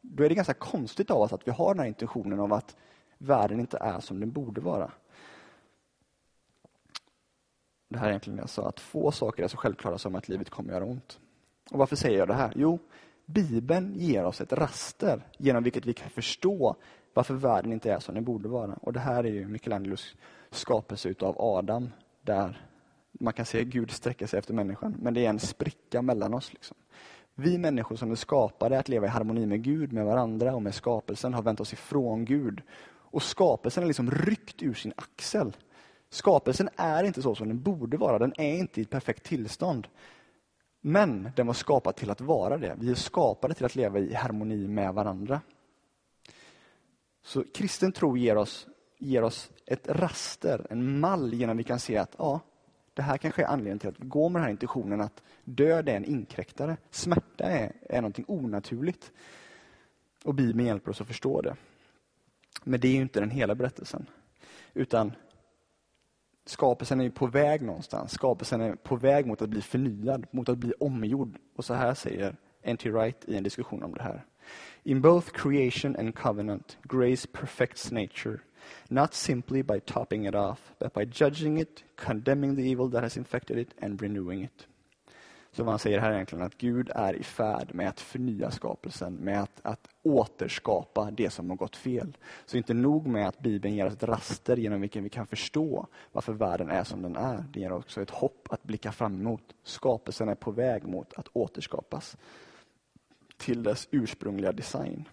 då 0.00 0.24
är 0.24 0.28
det 0.28 0.34
ganska 0.34 0.54
konstigt 0.54 1.10
av 1.10 1.20
oss 1.20 1.32
att 1.32 1.48
vi 1.48 1.52
har 1.52 1.74
den 1.74 1.80
här 1.80 1.86
intentionen 1.86 2.40
av 2.40 2.52
att 2.52 2.76
världen 3.18 3.60
inte 3.60 3.78
är 3.78 4.00
som 4.00 4.20
den 4.20 4.32
borde 4.32 4.60
vara. 4.60 4.90
Det 7.96 8.00
här 8.00 8.06
är 8.06 8.10
egentligen 8.10 8.38
jag 8.38 8.48
sa, 8.48 8.68
att 8.68 8.80
få 8.80 9.12
saker 9.12 9.44
är 9.44 9.48
så 9.48 9.56
självklara 9.56 9.98
som 9.98 10.14
att 10.14 10.28
livet 10.28 10.50
kommer 10.50 10.72
göra 10.72 10.84
ont. 10.84 11.18
Och 11.70 11.78
Varför 11.78 11.96
säger 11.96 12.18
jag 12.18 12.28
det 12.28 12.34
här? 12.34 12.52
Jo, 12.56 12.78
Bibeln 13.26 13.94
ger 13.94 14.24
oss 14.24 14.40
ett 14.40 14.52
raster 14.52 15.26
genom 15.38 15.62
vilket 15.62 15.86
vi 15.86 15.92
kan 15.92 16.10
förstå 16.10 16.76
varför 17.14 17.34
världen 17.34 17.72
inte 17.72 17.92
är 17.92 17.98
som 17.98 18.14
den 18.14 18.24
borde 18.24 18.48
vara. 18.48 18.74
Och 18.74 18.92
Det 18.92 19.00
här 19.00 19.24
är 19.24 19.30
ju 19.30 19.48
Michelangelos 19.48 20.14
skapelse 20.50 21.08
utav 21.08 21.36
Adam, 21.38 21.92
där 22.22 22.60
man 23.12 23.32
kan 23.32 23.46
se 23.46 23.64
Gud 23.64 23.90
sträcka 23.90 24.26
sig 24.26 24.38
efter 24.38 24.54
människan, 24.54 24.96
men 24.98 25.14
det 25.14 25.24
är 25.24 25.30
en 25.30 25.40
spricka 25.40 26.02
mellan 26.02 26.34
oss. 26.34 26.52
Liksom. 26.52 26.76
Vi 27.34 27.58
människor 27.58 27.96
som 27.96 28.10
är 28.10 28.14
skapade 28.14 28.78
att 28.78 28.88
leva 28.88 29.06
i 29.06 29.10
harmoni 29.10 29.46
med 29.46 29.62
Gud, 29.62 29.92
med 29.92 30.06
varandra 30.06 30.54
och 30.54 30.62
med 30.62 30.74
skapelsen 30.74 31.34
har 31.34 31.42
vänt 31.42 31.60
oss 31.60 31.72
ifrån 31.72 32.24
Gud. 32.24 32.62
Och 32.88 33.22
skapelsen 33.22 33.82
är 33.82 33.86
liksom 33.86 34.10
ryckt 34.10 34.62
ur 34.62 34.74
sin 34.74 34.92
axel. 34.96 35.56
Skapelsen 36.10 36.68
är 36.76 37.04
inte 37.04 37.22
så 37.22 37.34
som 37.34 37.48
den 37.48 37.62
borde 37.62 37.96
vara, 37.96 38.18
den 38.18 38.32
är 38.36 38.58
inte 38.58 38.80
i 38.80 38.82
ett 38.82 38.90
perfekt 38.90 39.24
tillstånd. 39.24 39.88
Men 40.80 41.30
den 41.36 41.46
var 41.46 41.54
skapad 41.54 41.96
till 41.96 42.10
att 42.10 42.20
vara 42.20 42.58
det. 42.58 42.76
Vi 42.78 42.90
är 42.90 42.94
skapade 42.94 43.54
till 43.54 43.64
att 43.64 43.76
leva 43.76 43.98
i 43.98 44.14
harmoni 44.14 44.68
med 44.68 44.94
varandra. 44.94 45.40
Så 47.22 47.44
kristen 47.54 47.92
tro 47.92 48.16
ger 48.16 48.36
oss, 48.36 48.66
ger 48.98 49.22
oss 49.22 49.50
ett 49.66 49.88
raster, 49.88 50.66
en 50.70 51.00
mall 51.00 51.34
genom 51.34 51.56
vi 51.56 51.64
kan 51.64 51.80
se 51.80 51.96
att 51.96 52.14
ja, 52.18 52.40
det 52.94 53.02
här 53.02 53.18
kanske 53.18 53.42
är 53.42 53.46
anledningen 53.46 53.78
till 53.78 53.88
att 53.88 54.00
vi 54.00 54.06
går 54.06 54.28
med 54.28 54.40
den 54.40 54.44
här 54.44 54.50
intentionen 54.50 55.00
att 55.00 55.22
död 55.44 55.88
är 55.88 55.96
en 55.96 56.04
inkräktare. 56.04 56.76
Smärta 56.90 57.44
är, 57.44 57.72
är 57.82 58.00
någonting 58.00 58.24
onaturligt. 58.28 59.12
Och 60.24 60.34
Bibeln 60.34 60.66
hjälper 60.66 60.90
oss 60.90 61.00
att 61.00 61.06
förstå 61.06 61.40
det. 61.40 61.56
Men 62.64 62.80
det 62.80 62.88
är 62.88 62.92
ju 62.92 63.02
inte 63.02 63.20
den 63.20 63.30
hela 63.30 63.54
berättelsen. 63.54 64.06
Utan 64.74 65.12
skapelsen 66.48 67.00
är 67.00 67.10
på 67.10 67.26
väg 67.26 67.62
någonstans. 67.62 68.12
Skapelsen 68.12 68.60
är 68.60 68.74
på 68.74 68.96
väg 68.96 69.26
mot 69.26 69.42
att 69.42 69.48
bli 69.48 69.62
förnyad, 69.62 70.26
mot 70.30 70.48
att 70.48 70.58
bli 70.58 70.72
omgjord. 70.80 71.38
Och 71.56 71.64
så 71.64 71.74
här 71.74 71.94
säger 71.94 72.36
N.T. 72.62 72.90
Wright 72.90 73.24
i 73.24 73.36
en 73.36 73.42
diskussion 73.42 73.82
om 73.82 73.94
det 73.94 74.02
här. 74.02 74.24
In 74.82 75.00
both 75.00 75.30
creation 75.32 75.96
and 75.96 76.14
covenant, 76.14 76.78
grace 76.82 77.28
perfects 77.32 77.90
nature, 77.90 78.38
not 78.88 79.14
simply 79.14 79.62
by 79.62 79.80
topping 79.80 80.26
it 80.26 80.34
off, 80.34 80.72
but 80.78 80.94
by 80.94 81.04
judging 81.24 81.60
it, 81.60 81.84
condemning 81.96 82.56
the 82.56 82.72
evil 82.72 82.90
that 82.90 83.02
has 83.02 83.16
infected 83.16 83.58
it 83.58 83.74
and 83.82 84.02
renewing 84.02 84.44
it. 84.44 84.66
Så 85.56 85.64
vad 85.64 85.72
han 85.72 85.78
säger 85.78 85.98
här 85.98 86.10
är 86.10 86.14
egentligen 86.14 86.44
att 86.44 86.58
Gud 86.58 86.90
är 86.94 87.14
i 87.14 87.22
färd 87.22 87.74
med 87.74 87.88
att 87.88 88.00
förnya 88.00 88.50
skapelsen, 88.50 89.14
med 89.14 89.42
att, 89.42 89.60
att 89.62 89.88
återskapa 90.02 91.10
det 91.10 91.30
som 91.30 91.50
har 91.50 91.56
gått 91.56 91.76
fel. 91.76 92.16
Så 92.46 92.56
inte 92.56 92.74
nog 92.74 93.06
med 93.06 93.28
att 93.28 93.38
Bibeln 93.38 93.74
ger 93.74 93.86
oss 93.86 93.92
ett 93.92 94.02
raster 94.02 94.56
genom 94.56 94.80
vilken 94.80 95.04
vi 95.04 95.10
kan 95.10 95.26
förstå 95.26 95.86
varför 96.12 96.32
världen 96.32 96.70
är 96.70 96.84
som 96.84 97.02
den 97.02 97.16
är. 97.16 97.44
Det 97.52 97.60
ger 97.60 97.72
också 97.72 98.02
ett 98.02 98.10
hopp 98.10 98.48
att 98.50 98.62
blicka 98.62 98.92
fram 98.92 99.14
emot. 99.14 99.54
Skapelsen 99.62 100.28
är 100.28 100.34
på 100.34 100.50
väg 100.50 100.86
mot 100.86 101.12
att 101.14 101.28
återskapas 101.32 102.16
till 103.36 103.62
dess 103.62 103.88
ursprungliga 103.90 104.52
design. 104.52 105.08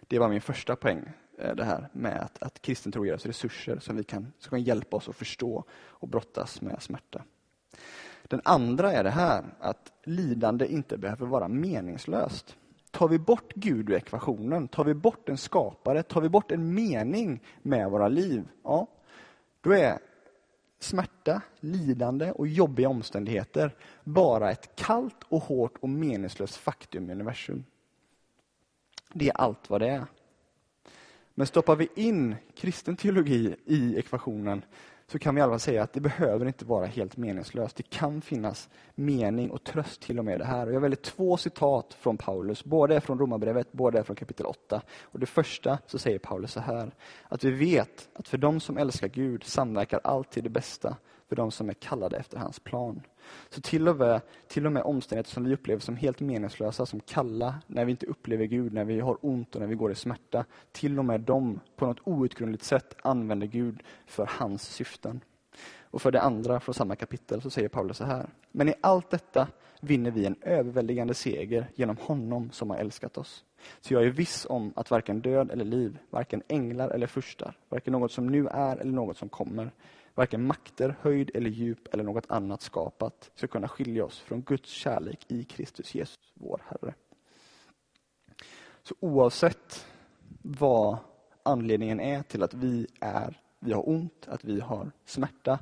Det 0.00 0.18
var 0.18 0.28
min 0.28 0.40
första 0.40 0.76
poäng, 0.76 1.10
eh, 1.38 1.54
det 1.54 1.64
här 1.64 1.88
med 1.92 2.20
att, 2.20 2.42
att 2.42 2.62
kristen 2.62 2.92
tro 2.92 3.06
ger 3.06 3.14
oss 3.14 3.26
resurser 3.26 3.78
som, 3.78 3.96
vi 3.96 4.04
kan, 4.04 4.32
som 4.38 4.50
kan 4.50 4.62
hjälpa 4.62 4.96
oss 4.96 5.08
att 5.08 5.16
förstå 5.16 5.64
och 5.70 6.08
brottas 6.08 6.60
med 6.60 6.82
smärta. 6.82 7.24
Den 8.28 8.40
andra 8.44 8.92
är 8.92 9.04
det 9.04 9.10
här, 9.10 9.44
att 9.60 9.92
lidande 10.04 10.66
inte 10.66 10.98
behöver 10.98 11.26
vara 11.26 11.48
meningslöst. 11.48 12.56
Tar 12.90 13.08
vi 13.08 13.18
bort 13.18 13.52
Gud 13.54 13.90
ur 13.90 13.96
ekvationen, 13.96 14.68
tar 14.68 14.84
vi 14.84 14.94
bort 14.94 15.28
en 15.28 15.36
skapare, 15.36 16.02
tar 16.02 16.20
vi 16.20 16.28
bort 16.28 16.52
en 16.52 16.74
mening 16.74 17.42
med 17.62 17.90
våra 17.90 18.08
liv, 18.08 18.48
ja, 18.64 18.86
då 19.60 19.72
är 19.72 19.98
smärta, 20.78 21.42
lidande 21.60 22.30
och 22.30 22.46
jobbiga 22.46 22.88
omständigheter 22.88 23.74
bara 24.04 24.50
ett 24.50 24.76
kallt 24.76 25.24
och 25.28 25.42
hårt 25.42 25.76
och 25.80 25.88
meningslöst 25.88 26.56
faktum 26.56 27.10
i 27.10 27.12
universum. 27.12 27.64
Det 29.12 29.28
är 29.28 29.36
allt 29.36 29.70
vad 29.70 29.80
det 29.80 29.88
är. 29.88 30.06
Men 31.34 31.46
stoppar 31.46 31.76
vi 31.76 31.88
in 31.94 32.36
kristen 32.56 32.96
teologi 32.96 33.56
i 33.64 33.98
ekvationen 33.98 34.62
så 35.10 35.18
kan 35.18 35.34
vi 35.34 35.38
i 35.38 35.42
alla 35.42 35.52
fall 35.52 35.60
säga 35.60 35.82
att 35.82 35.92
det 35.92 36.00
behöver 36.00 36.46
inte 36.46 36.64
vara 36.64 36.86
helt 36.86 37.16
meningslöst. 37.16 37.76
Det 37.76 37.90
kan 37.90 38.20
finnas 38.20 38.68
mening 38.94 39.50
och 39.50 39.64
tröst 39.64 40.00
till 40.00 40.18
och 40.18 40.24
med 40.24 40.40
det 40.40 40.44
här. 40.44 40.66
Och 40.66 40.72
jag 40.72 40.80
väljer 40.80 40.96
två 40.96 41.36
citat 41.36 41.96
från 42.00 42.16
Paulus, 42.16 42.64
både 42.64 43.00
från 43.00 43.18
Romarbrevet, 43.18 43.72
båda 43.72 44.04
från 44.04 44.16
kapitel 44.16 44.46
8. 44.46 44.82
Och 45.02 45.18
det 45.18 45.26
första 45.26 45.78
så 45.86 45.98
säger 45.98 46.18
Paulus 46.18 46.52
så 46.52 46.60
här, 46.60 46.90
att 47.28 47.44
vi 47.44 47.50
vet 47.50 48.08
att 48.12 48.28
för 48.28 48.38
dem 48.38 48.60
som 48.60 48.78
älskar 48.78 49.08
Gud 49.08 49.44
samverkar 49.44 50.00
alltid 50.04 50.44
det 50.44 50.50
bästa 50.50 50.96
för 51.28 51.36
de 51.36 51.50
som 51.50 51.68
är 51.68 51.74
kallade 51.74 52.16
efter 52.16 52.38
hans 52.38 52.60
plan. 52.60 53.02
Så 53.50 53.60
till 53.60 53.88
och, 53.88 53.96
med, 53.96 54.20
till 54.48 54.66
och 54.66 54.72
med 54.72 54.82
omständigheter 54.82 55.30
som 55.30 55.44
vi 55.44 55.54
upplever 55.54 55.80
som 55.80 55.96
helt 55.96 56.20
meningslösa, 56.20 56.86
som 56.86 57.00
kalla, 57.00 57.54
när 57.66 57.84
vi 57.84 57.90
inte 57.90 58.06
upplever 58.06 58.44
Gud, 58.44 58.72
när 58.72 58.84
vi 58.84 59.00
har 59.00 59.18
ont 59.20 59.54
och 59.54 59.60
när 59.60 59.68
vi 59.68 59.74
går 59.74 59.92
i 59.92 59.94
smärta, 59.94 60.44
till 60.72 60.98
och 60.98 61.04
med 61.04 61.20
dem 61.20 61.60
på 61.76 61.86
något 61.86 62.00
outgrundligt 62.04 62.64
sätt 62.64 62.96
använder 63.02 63.46
Gud 63.46 63.82
för 64.06 64.30
hans 64.38 64.62
syften. 64.62 65.20
Och 65.90 66.02
för 66.02 66.10
det 66.10 66.20
andra, 66.20 66.60
från 66.60 66.74
samma 66.74 66.96
kapitel, 66.96 67.42
så 67.42 67.50
säger 67.50 67.68
Paulus 67.68 67.96
så 67.96 68.04
här. 68.04 68.28
Men 68.52 68.68
i 68.68 68.74
allt 68.80 69.10
detta 69.10 69.48
vinner 69.80 70.10
vi 70.10 70.26
en 70.26 70.36
överväldigande 70.40 71.14
seger 71.14 71.70
genom 71.74 71.96
honom 71.96 72.50
som 72.50 72.70
har 72.70 72.76
älskat 72.76 73.18
oss. 73.18 73.44
Så 73.80 73.94
jag 73.94 74.02
är 74.02 74.10
viss 74.10 74.46
om 74.50 74.72
att 74.76 74.90
varken 74.90 75.20
död 75.20 75.50
eller 75.50 75.64
liv, 75.64 75.98
varken 76.10 76.42
änglar 76.48 76.90
eller 76.90 77.06
furstar, 77.06 77.54
varken 77.68 77.92
något 77.92 78.12
som 78.12 78.26
nu 78.26 78.46
är 78.46 78.76
eller 78.76 78.92
något 78.92 79.16
som 79.16 79.28
kommer, 79.28 79.70
varken 80.18 80.46
makter, 80.46 80.96
höjd 81.00 81.30
eller 81.34 81.50
djup 81.50 81.94
eller 81.94 82.04
något 82.04 82.30
annat 82.30 82.62
skapat 82.62 83.30
ska 83.34 83.46
kunna 83.46 83.68
skilja 83.68 84.04
oss 84.04 84.18
från 84.18 84.42
Guds 84.42 84.70
kärlek 84.70 85.26
i 85.28 85.44
Kristus 85.44 85.94
Jesus, 85.94 86.32
vår 86.34 86.62
Herre. 86.66 86.94
Så 88.82 88.94
oavsett 89.00 89.86
vad 90.42 90.98
anledningen 91.42 92.00
är 92.00 92.22
till 92.22 92.42
att 92.42 92.54
vi 92.54 92.86
är, 93.00 93.40
vi 93.60 93.72
har 93.72 93.88
ont, 93.88 94.28
att 94.28 94.44
vi 94.44 94.60
har 94.60 94.90
smärta, 95.04 95.58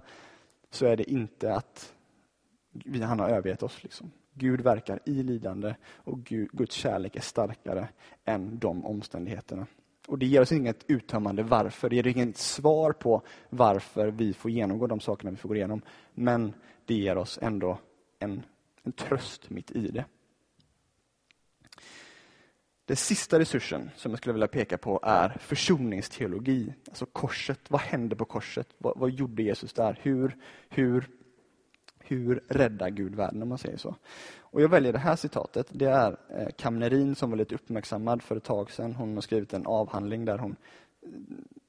så 0.70 0.86
är 0.86 0.96
det 0.96 1.10
inte 1.10 1.54
att 1.54 1.94
vi, 2.72 3.02
han 3.02 3.20
har 3.20 3.28
övergett 3.28 3.62
oss. 3.62 3.82
Liksom. 3.82 4.10
Gud 4.32 4.60
verkar 4.60 5.00
i 5.04 5.22
lidande 5.22 5.74
och 5.84 6.24
Gud, 6.24 6.50
Guds 6.52 6.74
kärlek 6.74 7.16
är 7.16 7.20
starkare 7.20 7.88
än 8.24 8.58
de 8.58 8.86
omständigheterna. 8.86 9.66
Och 10.06 10.18
Det 10.18 10.26
ger 10.26 10.40
oss 10.40 10.52
inget 10.52 10.84
uttömmande 10.88 11.42
varför. 11.42 11.88
Det 11.88 11.96
ger 11.96 12.06
inget 12.06 12.36
svar 12.36 12.92
på 12.92 13.22
varför 13.50 14.08
vi 14.08 14.32
får 14.32 14.50
genomgå 14.50 14.86
de 14.86 15.00
sakerna 15.00 15.30
vi 15.30 15.36
får 15.36 15.48
gå 15.48 15.54
igenom. 15.54 15.82
Men 16.14 16.54
det 16.84 16.94
ger 16.94 17.16
oss 17.16 17.38
ändå 17.42 17.78
en, 18.18 18.42
en 18.82 18.92
tröst 18.92 19.50
mitt 19.50 19.70
i 19.70 19.88
det. 19.88 20.04
Den 22.84 22.96
sista 22.96 23.38
resursen 23.38 23.90
som 23.96 24.12
jag 24.12 24.18
skulle 24.18 24.32
vilja 24.32 24.48
peka 24.48 24.78
på 24.78 25.00
är 25.02 25.28
försoningsteologi. 25.40 26.74
Alltså 26.88 27.06
korset. 27.06 27.60
Vad 27.68 27.80
hände 27.80 28.16
på 28.16 28.24
korset? 28.24 28.68
Vad, 28.78 28.98
vad 28.98 29.10
gjorde 29.10 29.42
Jesus 29.42 29.72
där? 29.72 29.98
Hur, 30.02 30.36
hur 30.68 31.08
hur 32.06 32.42
räddar 32.48 32.90
Gud 32.90 33.14
världen, 33.14 33.42
om 33.42 33.48
man 33.48 33.58
säger 33.58 33.76
så. 33.76 33.94
Och 34.38 34.62
Jag 34.62 34.68
väljer 34.68 34.92
det 34.92 34.98
här 34.98 35.16
citatet. 35.16 35.66
Det 35.70 35.86
är 35.86 36.16
eh, 36.28 36.48
Kamnerin 36.56 37.14
som 37.14 37.30
var 37.30 37.36
lite 37.36 37.54
uppmärksammad 37.54 38.22
för 38.22 38.36
ett 38.36 38.44
tag 38.44 38.70
sedan. 38.70 38.94
Hon 38.94 39.14
har 39.14 39.20
skrivit 39.20 39.52
en 39.52 39.66
avhandling 39.66 40.24
där 40.24 40.38
hon 40.38 40.56
eh, 41.02 41.08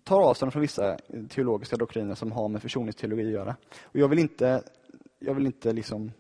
tar 0.04 0.22
avstånd 0.22 0.54
från 0.54 0.62
vissa 0.62 0.92
eh, 0.92 1.24
teologiska 1.30 1.78
doktriner 1.78 2.16
som 2.16 2.32
har 2.32 2.48
med 2.48 2.62
försoningsteologi 2.62 3.26
att 3.26 3.32
göra. 3.32 3.56
Och 3.84 3.96
jag 3.96 4.08
vill 4.08 4.20
inte, 4.20 4.64
jag 5.20 5.34
vill 5.34 5.46
inte 5.46 5.74
liksom 5.74 6.12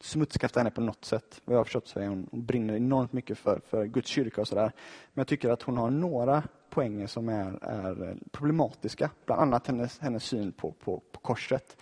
smutskasta 0.00 0.60
henne 0.60 0.70
på 0.70 0.80
något 0.80 1.04
sätt. 1.04 1.40
Vad 1.44 1.54
jag 1.54 1.60
har 1.60 1.64
förstått 1.64 1.88
så 1.88 2.00
är 2.00 2.06
hon, 2.06 2.28
hon 2.30 2.44
brinner 2.44 2.74
enormt 2.74 3.12
mycket 3.12 3.38
för, 3.38 3.60
för 3.66 3.84
Guds 3.84 4.08
kyrka 4.08 4.40
och 4.40 4.48
sådär. 4.48 4.72
Men 5.14 5.20
jag 5.20 5.26
tycker 5.26 5.50
att 5.50 5.62
hon 5.62 5.76
har 5.76 5.90
några 5.90 6.42
poänger 6.70 7.06
som 7.06 7.28
är, 7.28 7.64
är 7.64 8.16
problematiska. 8.30 9.10
Bland 9.26 9.42
annat 9.42 9.66
hennes, 9.66 9.98
hennes 9.98 10.24
syn 10.24 10.52
på, 10.52 10.72
på, 10.72 11.02
på 11.12 11.20
korset. 11.20 11.76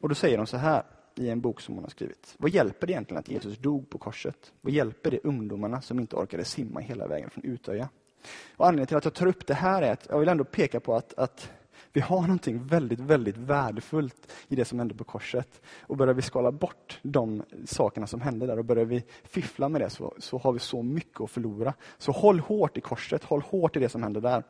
Och 0.00 0.08
då 0.08 0.14
säger 0.14 0.36
de 0.36 0.46
så 0.46 0.56
här 0.56 0.82
i 1.14 1.28
en 1.28 1.40
bok 1.40 1.60
som 1.60 1.74
hon 1.74 1.84
har 1.84 1.90
skrivit. 1.90 2.34
Vad 2.38 2.50
hjälper 2.50 2.86
det 2.86 2.92
egentligen 2.92 3.18
att 3.18 3.28
Jesus 3.28 3.58
dog 3.58 3.90
på 3.90 3.98
korset? 3.98 4.52
Vad 4.60 4.72
hjälper 4.72 5.10
det 5.10 5.18
ungdomarna 5.24 5.80
som 5.80 6.00
inte 6.00 6.16
orkade 6.16 6.44
simma 6.44 6.80
hela 6.80 7.06
vägen 7.06 7.30
från 7.30 7.44
Utöja? 7.44 7.88
Och 8.56 8.66
anledningen 8.66 8.86
till 8.86 8.96
att 8.96 9.04
jag 9.04 9.14
tar 9.14 9.26
upp 9.26 9.46
det 9.46 9.54
här 9.54 9.82
är 9.82 9.92
att 9.92 10.06
jag 10.08 10.18
vill 10.18 10.28
ändå 10.28 10.44
peka 10.44 10.80
på 10.80 10.94
att, 10.94 11.18
att 11.18 11.50
vi 11.92 12.00
har 12.00 12.20
någonting 12.20 12.66
väldigt, 12.66 13.00
väldigt 13.00 13.36
värdefullt 13.36 14.32
i 14.48 14.56
det 14.56 14.64
som 14.64 14.78
hände 14.78 14.94
på 14.94 15.04
korset. 15.04 15.60
Och 15.80 15.96
börjar 15.96 16.14
vi 16.14 16.22
skala 16.22 16.52
bort 16.52 17.00
de 17.02 17.42
sakerna 17.64 18.06
som 18.06 18.20
hände 18.20 18.46
där 18.46 18.58
och 18.58 18.64
börjar 18.64 18.84
vi 18.84 19.04
fiffla 19.24 19.68
med 19.68 19.80
det 19.80 19.90
så, 19.90 20.14
så 20.18 20.38
har 20.38 20.52
vi 20.52 20.58
så 20.58 20.82
mycket 20.82 21.20
att 21.20 21.30
förlora. 21.30 21.74
Så 21.98 22.12
håll 22.12 22.40
hårt 22.40 22.76
i 22.76 22.80
korset, 22.80 23.24
håll 23.24 23.42
hårt 23.42 23.76
i 23.76 23.78
det 23.78 23.88
som 23.88 24.02
hände 24.02 24.20
där. 24.20 24.42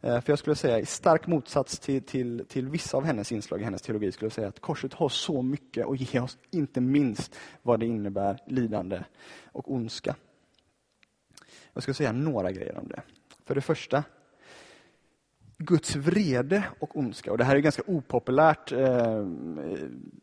Eh, 0.00 0.20
för 0.20 0.32
jag 0.32 0.38
skulle 0.38 0.56
säga 0.56 0.78
i 0.78 0.86
stark 0.86 1.26
motsats 1.26 1.78
till, 1.78 2.02
till, 2.02 2.44
till 2.48 2.68
vissa 2.68 2.96
av 2.96 3.04
hennes 3.04 3.32
inslag 3.32 3.60
i 3.60 3.64
hennes 3.64 3.82
teologi 3.82 4.12
skulle 4.12 4.26
jag 4.26 4.32
säga 4.32 4.48
att 4.48 4.60
korset 4.60 4.94
har 4.94 5.08
så 5.08 5.42
mycket 5.42 5.86
att 5.86 6.00
ge 6.00 6.20
oss, 6.20 6.38
inte 6.50 6.80
minst 6.80 7.36
vad 7.62 7.80
det 7.80 7.86
innebär 7.86 8.38
lidande 8.46 9.04
och 9.52 9.72
ondska. 9.72 10.16
Jag 11.72 11.82
ska 11.82 11.94
säga 11.94 12.12
några 12.12 12.52
grejer 12.52 12.78
om 12.78 12.88
det. 12.88 13.02
För 13.46 13.54
det 13.54 13.60
första, 13.60 14.04
Guds 15.58 15.96
vrede 15.96 16.64
och 16.78 16.96
ondska. 16.96 17.32
Och 17.32 17.38
det 17.38 17.44
här 17.44 17.54
är 17.54 17.58
ett 17.58 17.64
ganska 17.64 17.82
opopulärt 17.86 18.72
eh, 18.72 19.26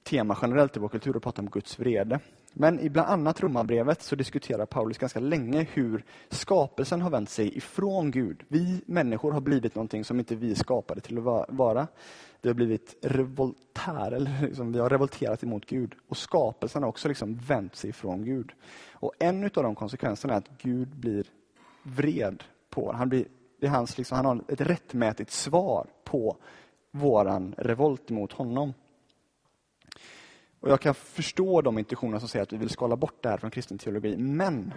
tema 0.04 0.38
generellt 0.42 0.78
i 0.78 0.80
vår 0.80 0.90
kultur 0.90 1.18
att 1.18 1.24
prata 1.24 1.42
om 1.42 1.50
Guds 1.50 1.80
vrede. 1.80 2.20
Men 2.54 2.80
i 2.80 2.90
bland 2.90 3.10
annat 3.10 3.42
Romarbrevet 3.42 4.02
så 4.02 4.16
diskuterar 4.16 4.66
Paulus 4.66 4.98
ganska 4.98 5.20
länge 5.20 5.68
hur 5.74 6.04
skapelsen 6.30 7.02
har 7.02 7.10
vänt 7.10 7.30
sig 7.30 7.58
ifrån 7.58 8.12
Gud. 8.12 8.44
Vi 8.48 8.82
människor 8.86 9.32
har 9.32 9.42
blivit 9.42 9.76
någonting 9.76 10.06
som 10.06 10.20
inte 10.20 10.36
vi 10.36 10.56
skapade 10.56 11.02
till 11.02 11.18
att 11.18 11.46
vara. 11.50 11.88
Vi 12.42 12.50
har 12.50 12.54
blivit 12.54 12.96
revoltär, 13.02 14.12
eller 14.12 14.42
liksom, 14.42 14.72
vi 14.72 14.80
har 14.80 14.90
revolterat 14.90 15.44
emot 15.44 15.66
Gud. 15.66 15.94
Och 16.08 16.18
skapelsen 16.18 16.84
har 16.84 16.90
också 16.90 17.08
liksom 17.08 17.36
vänt 17.36 17.76
sig 17.76 17.90
ifrån 17.90 18.26
Gud. 18.26 18.52
Och 18.92 19.14
en 19.20 19.44
av 19.44 19.50
de 19.64 19.76
konsekvenserna 19.76 20.34
är 20.34 20.38
att 20.38 20.58
Gud 20.62 20.96
blir 20.96 21.26
vred 21.84 22.44
på 22.70 22.92
han 22.92 23.10
blir 23.10 23.26
det 23.62 23.68
är 23.68 23.72
hans, 23.72 23.98
liksom, 23.98 24.16
han 24.16 24.26
har 24.26 24.44
ett 24.48 24.62
rättmätigt 24.62 25.32
svar 25.32 25.88
på 26.04 26.38
våran 26.92 27.56
revolt 27.58 28.10
mot 28.10 28.32
honom. 28.32 28.74
Och 30.60 30.70
Jag 30.70 30.82
kan 30.82 30.94
förstå 30.94 31.62
de 31.62 31.78
intentioner 31.78 32.20
som 32.20 32.28
säger 32.28 32.44
att 32.44 32.54
vi 32.54 32.58
vill 32.58 32.70
skala 32.70 32.96
bort 32.96 33.24
det 33.24 33.30
här 33.30 33.38
från 33.38 33.52
kristen 33.52 33.78
teologi. 33.78 34.18
Men 34.18 34.74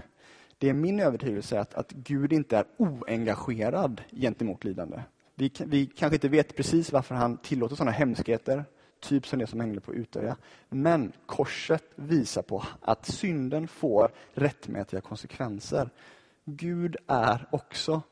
det 0.58 0.68
är 0.68 0.72
min 0.72 1.00
övertygelse 1.00 1.60
att, 1.60 1.74
att 1.74 1.90
Gud 1.92 2.32
inte 2.32 2.56
är 2.56 2.64
oengagerad 2.76 4.02
gentemot 4.10 4.64
lidande. 4.64 5.02
Vi, 5.34 5.52
vi 5.58 5.86
kanske 5.86 6.16
inte 6.16 6.28
vet 6.28 6.56
precis 6.56 6.92
varför 6.92 7.14
han 7.14 7.36
tillåter 7.36 7.76
sådana 7.76 7.90
hemskheter, 7.90 8.64
typ 9.00 9.26
som 9.26 9.38
det 9.38 9.46
som 9.46 9.60
hängde 9.60 9.80
på 9.80 9.94
Utöja. 9.94 10.36
Men 10.68 11.12
korset 11.26 11.84
visar 11.94 12.42
på 12.42 12.64
att 12.80 13.06
synden 13.06 13.68
får 13.68 14.10
rättmätiga 14.34 15.00
konsekvenser. 15.00 15.90
Gud 16.44 16.96
är 17.06 17.46
också 17.50 18.02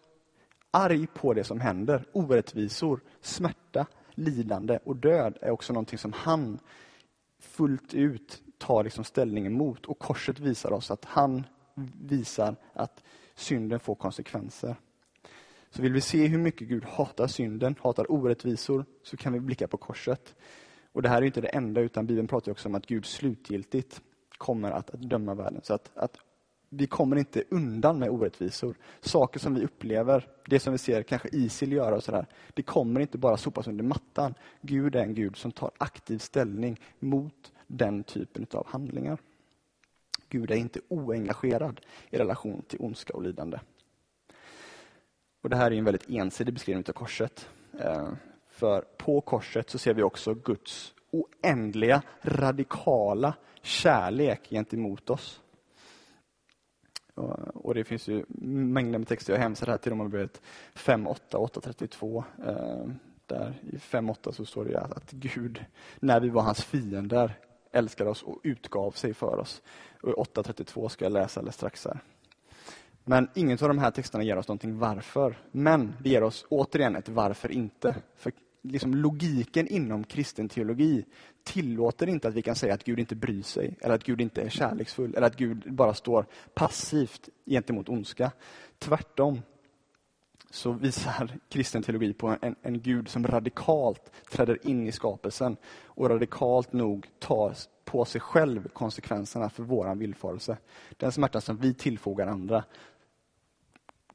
arg 0.72 1.06
på 1.06 1.34
det 1.34 1.44
som 1.44 1.60
händer. 1.60 2.04
Orättvisor, 2.12 3.00
smärta, 3.20 3.86
lidande 4.14 4.78
och 4.84 4.96
död 4.96 5.38
är 5.40 5.50
också 5.50 5.72
någonting 5.72 5.98
som 5.98 6.12
han 6.12 6.58
fullt 7.38 7.94
ut 7.94 8.42
tar 8.58 8.84
liksom 8.84 9.04
ställning 9.04 9.46
emot. 9.46 9.86
Och 9.86 9.98
korset 9.98 10.38
visar 10.38 10.72
oss 10.72 10.90
att 10.90 11.04
han 11.04 11.46
visar 12.02 12.56
att 12.72 13.02
synden 13.34 13.80
får 13.80 13.94
konsekvenser. 13.94 14.76
Så 15.70 15.82
vill 15.82 15.92
vi 15.92 16.00
se 16.00 16.26
hur 16.26 16.38
mycket 16.38 16.68
Gud 16.68 16.84
hatar 16.84 17.26
synden, 17.26 17.74
hatar 17.80 18.12
orättvisor, 18.12 18.84
så 19.02 19.16
kan 19.16 19.32
vi 19.32 19.40
blicka 19.40 19.68
på 19.68 19.76
korset. 19.76 20.34
Och 20.92 21.02
det 21.02 21.08
här 21.08 21.22
är 21.22 21.26
inte 21.26 21.40
det 21.40 21.48
enda, 21.48 21.80
utan 21.80 22.06
Bibeln 22.06 22.28
pratar 22.28 22.52
också 22.52 22.68
om 22.68 22.74
att 22.74 22.86
Gud 22.86 23.06
slutgiltigt 23.06 24.00
kommer 24.38 24.70
att, 24.70 24.90
att 24.90 25.00
döma 25.00 25.34
världen. 25.34 25.60
Så 25.62 25.74
att, 25.74 25.90
att 25.94 26.18
vi 26.74 26.86
kommer 26.86 27.16
inte 27.16 27.44
undan 27.50 27.98
med 27.98 28.10
orättvisor. 28.10 28.76
Saker 29.00 29.40
som 29.40 29.54
vi 29.54 29.64
upplever, 29.64 30.28
det 30.46 30.60
som 30.60 30.72
vi 30.72 30.78
ser 30.78 31.02
kanske 31.02 31.28
Isil 31.28 31.72
göra 31.72 31.96
och 31.96 32.04
sådär, 32.04 32.26
det 32.54 32.62
kommer 32.62 33.00
inte 33.00 33.18
bara 33.18 33.36
sopas 33.36 33.66
under 33.66 33.84
mattan. 33.84 34.34
Gud 34.60 34.96
är 34.96 35.02
en 35.02 35.14
Gud 35.14 35.36
som 35.36 35.52
tar 35.52 35.70
aktiv 35.78 36.18
ställning 36.18 36.80
mot 36.98 37.52
den 37.66 38.04
typen 38.04 38.46
av 38.52 38.66
handlingar. 38.66 39.18
Gud 40.28 40.50
är 40.50 40.56
inte 40.56 40.80
oengagerad 40.88 41.80
i 42.10 42.18
relation 42.18 42.62
till 42.68 42.80
ondska 42.80 43.12
och 43.12 43.22
lidande. 43.22 43.58
Och 45.42 45.50
Det 45.50 45.56
här 45.56 45.70
är 45.70 45.76
en 45.76 45.84
väldigt 45.84 46.10
ensidig 46.10 46.54
beskrivning 46.54 46.84
av 46.88 46.92
korset. 46.92 47.48
Eh, 47.78 48.12
för 48.48 48.80
på 48.80 49.20
korset 49.20 49.70
så 49.70 49.78
ser 49.78 49.94
vi 49.94 50.02
också 50.02 50.34
Guds 50.34 50.94
oändliga, 51.10 52.02
radikala 52.22 53.34
kärlek 53.62 54.48
gentemot 54.50 55.10
oss. 55.10 55.42
Och 57.72 57.76
det 57.76 57.84
finns 57.84 58.08
ju 58.08 58.24
mängder 58.28 58.98
med 58.98 59.08
texter. 59.08 59.32
Jag 59.32 59.40
hänvisar 59.40 59.66
här 59.66 59.78
till 59.78 59.92
Romarbrevet 59.92 60.42
5, 60.74 61.06
8, 61.06 61.38
8, 61.38 61.60
32. 61.60 62.24
Där 63.26 63.60
i 63.62 63.76
5.8 63.76 64.32
så 64.32 64.44
står 64.44 64.64
det 64.64 64.80
att 64.80 65.10
Gud, 65.10 65.64
när 66.00 66.20
vi 66.20 66.28
var 66.28 66.42
hans 66.42 66.64
fiender, 66.64 67.38
älskade 67.70 68.10
oss 68.10 68.22
och 68.22 68.40
utgav 68.42 68.90
sig 68.90 69.14
för 69.14 69.38
oss. 69.38 69.62
Och 70.02 70.26
8.32 70.34 70.88
ska 70.88 71.04
jag 71.04 71.12
läsa 71.12 71.40
alldeles 71.40 71.54
strax 71.54 71.84
här. 71.84 72.00
Men 73.04 73.28
ingen 73.34 73.58
av 73.62 73.68
de 73.68 73.78
här 73.78 73.90
texterna 73.90 74.24
ger 74.24 74.36
oss 74.36 74.48
någonting 74.48 74.78
varför. 74.78 75.38
Men 75.52 75.94
det 76.00 76.10
ger 76.10 76.22
oss 76.22 76.46
återigen 76.48 76.96
ett 76.96 77.08
varför 77.08 77.52
inte. 77.52 77.96
För 78.16 78.32
liksom 78.62 78.94
logiken 78.94 79.68
inom 79.68 80.04
kristen 80.04 80.48
teologi 80.48 81.04
tillåter 81.44 82.06
inte 82.06 82.28
att 82.28 82.34
vi 82.34 82.42
kan 82.42 82.56
säga 82.56 82.74
att 82.74 82.84
Gud 82.84 82.98
inte 82.98 83.16
bryr 83.16 83.42
sig, 83.42 83.76
eller 83.80 83.94
att 83.94 84.04
Gud 84.04 84.20
inte 84.20 84.42
är 84.42 84.48
kärleksfull, 84.48 85.14
eller 85.14 85.26
att 85.26 85.36
Gud 85.36 85.74
bara 85.74 85.94
står 85.94 86.26
passivt 86.54 87.28
gentemot 87.46 87.88
ondska. 87.88 88.32
Tvärtom 88.78 89.40
så 90.50 90.72
visar 90.72 91.38
kristen 91.48 91.82
teologi 91.82 92.12
på 92.12 92.36
en, 92.42 92.56
en 92.62 92.80
Gud 92.80 93.08
som 93.08 93.26
radikalt 93.26 94.10
träder 94.30 94.66
in 94.66 94.86
i 94.86 94.92
skapelsen 94.92 95.56
och 95.84 96.10
radikalt 96.10 96.72
nog 96.72 97.08
tar 97.18 97.54
på 97.84 98.04
sig 98.04 98.20
själv 98.20 98.68
konsekvenserna 98.68 99.50
för 99.50 99.62
våran 99.62 99.98
villfarelse. 99.98 100.56
Den 100.96 101.12
smärta 101.12 101.40
som 101.40 101.56
vi 101.56 101.74
tillfogar 101.74 102.26
andra, 102.26 102.64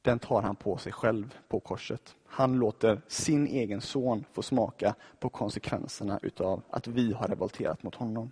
den 0.08 0.20
tar 0.20 0.42
han 0.42 0.56
på 0.56 0.78
sig 0.78 0.92
själv 0.92 1.38
på 1.48 1.60
korset. 1.60 2.16
Han 2.26 2.54
låter 2.54 3.02
sin 3.08 3.48
egen 3.48 3.82
son 3.82 4.26
få 4.32 4.42
smaka 4.42 4.96
på 5.20 5.30
konsekvenserna 5.30 6.20
utav 6.24 6.62
att 6.70 6.88
vi 6.88 7.14
har 7.14 7.28
revolterat 7.28 7.84
mot 7.84 7.96
honom. 7.96 8.32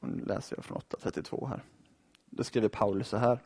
Och 0.00 0.08
nu 0.08 0.24
läser 0.24 0.56
jag 0.56 0.64
från 0.64 0.78
8.32 0.78 1.48
här. 1.48 1.62
Då 2.30 2.44
skriver 2.44 2.68
Paulus 2.68 3.08
så 3.08 3.16
här. 3.16 3.38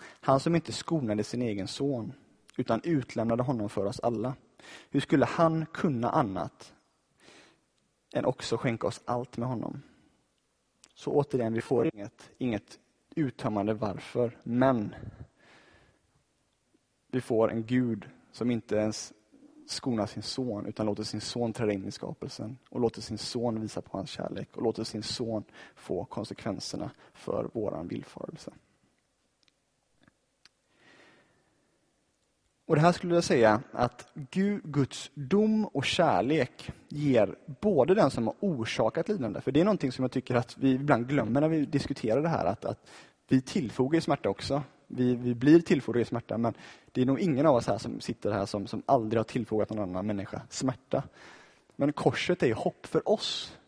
Han 0.00 0.40
som 0.40 0.54
inte 0.54 0.72
skonade 0.72 1.24
sin 1.24 1.42
egen 1.42 1.68
son 1.68 2.12
utan 2.56 2.80
utlämnade 2.84 3.42
honom 3.42 3.68
för 3.68 3.84
oss 3.84 4.00
alla. 4.00 4.34
Hur 4.90 5.00
skulle 5.00 5.24
han 5.26 5.66
kunna 5.66 6.10
annat 6.10 6.72
än 8.14 8.24
också 8.24 8.56
skänka 8.56 8.86
oss 8.86 9.00
allt 9.04 9.36
med 9.36 9.48
honom? 9.48 9.82
Så 10.94 11.12
återigen, 11.12 11.52
vi 11.52 11.60
får 11.60 11.86
inget, 11.94 12.30
inget 12.38 12.78
uttömmande 13.16 13.74
varför, 13.74 14.38
men 14.42 14.94
vi 17.10 17.20
får 17.20 17.50
en 17.50 17.66
Gud 17.66 18.08
som 18.32 18.50
inte 18.50 18.76
ens 18.76 19.12
skonar 19.66 20.06
sin 20.06 20.22
son 20.22 20.66
utan 20.66 20.86
låter 20.86 21.02
sin 21.02 21.20
son 21.20 21.52
träda 21.52 21.72
in 21.72 21.86
i 21.86 21.90
skapelsen 21.90 22.58
och 22.70 22.80
låter 22.80 23.00
sin 23.00 23.18
son 23.18 23.60
visa 23.60 23.82
på 23.82 23.98
hans 23.98 24.10
kärlek 24.10 24.56
och 24.56 24.62
låter 24.62 24.84
sin 24.84 25.02
son 25.02 25.44
få 25.74 26.04
konsekvenserna 26.04 26.90
för 27.14 27.50
våran 27.52 27.88
villfarelse. 27.88 28.52
Och 32.66 32.76
Det 32.76 32.80
här 32.82 32.92
skulle 32.92 33.14
jag 33.14 33.24
säga 33.24 33.62
att 33.72 34.08
Guds 34.62 35.10
dom 35.14 35.66
och 35.66 35.84
kärlek 35.84 36.70
ger 36.88 37.36
både 37.60 37.94
den 37.94 38.10
som 38.10 38.26
har 38.26 38.34
orsakat 38.40 39.08
lidande, 39.08 39.40
för 39.40 39.52
det 39.52 39.60
är 39.60 39.64
någonting 39.64 39.92
som 39.92 40.02
jag 40.02 40.12
tycker 40.12 40.34
att 40.34 40.58
vi 40.58 40.70
ibland 40.70 41.08
glömmer 41.08 41.40
när 41.40 41.48
vi 41.48 41.66
diskuterar 41.66 42.22
det 42.22 42.28
här, 42.28 42.44
att, 42.44 42.64
att 42.64 42.78
vi 43.28 43.40
tillfogar 43.40 44.00
smärta 44.00 44.28
också. 44.28 44.62
Vi, 44.86 45.14
vi 45.14 45.34
blir 45.34 45.60
tillfogade 45.60 46.04
smärta, 46.04 46.38
men 46.38 46.54
det 46.92 47.02
är 47.02 47.06
nog 47.06 47.20
ingen 47.20 47.46
av 47.46 47.54
oss 47.54 47.66
här 47.66 47.78
som 47.78 48.00
sitter 48.00 48.32
här 48.32 48.46
som, 48.46 48.66
som 48.66 48.82
aldrig 48.86 49.18
har 49.18 49.24
tillfogat 49.24 49.70
någon 49.70 49.90
annan 49.90 50.06
människa 50.06 50.42
smärta. 50.50 51.02
Men 51.76 51.92
korset 51.92 52.42
är 52.42 52.54
hopp 52.54 52.86
för 52.86 53.08
oss. 53.08 53.58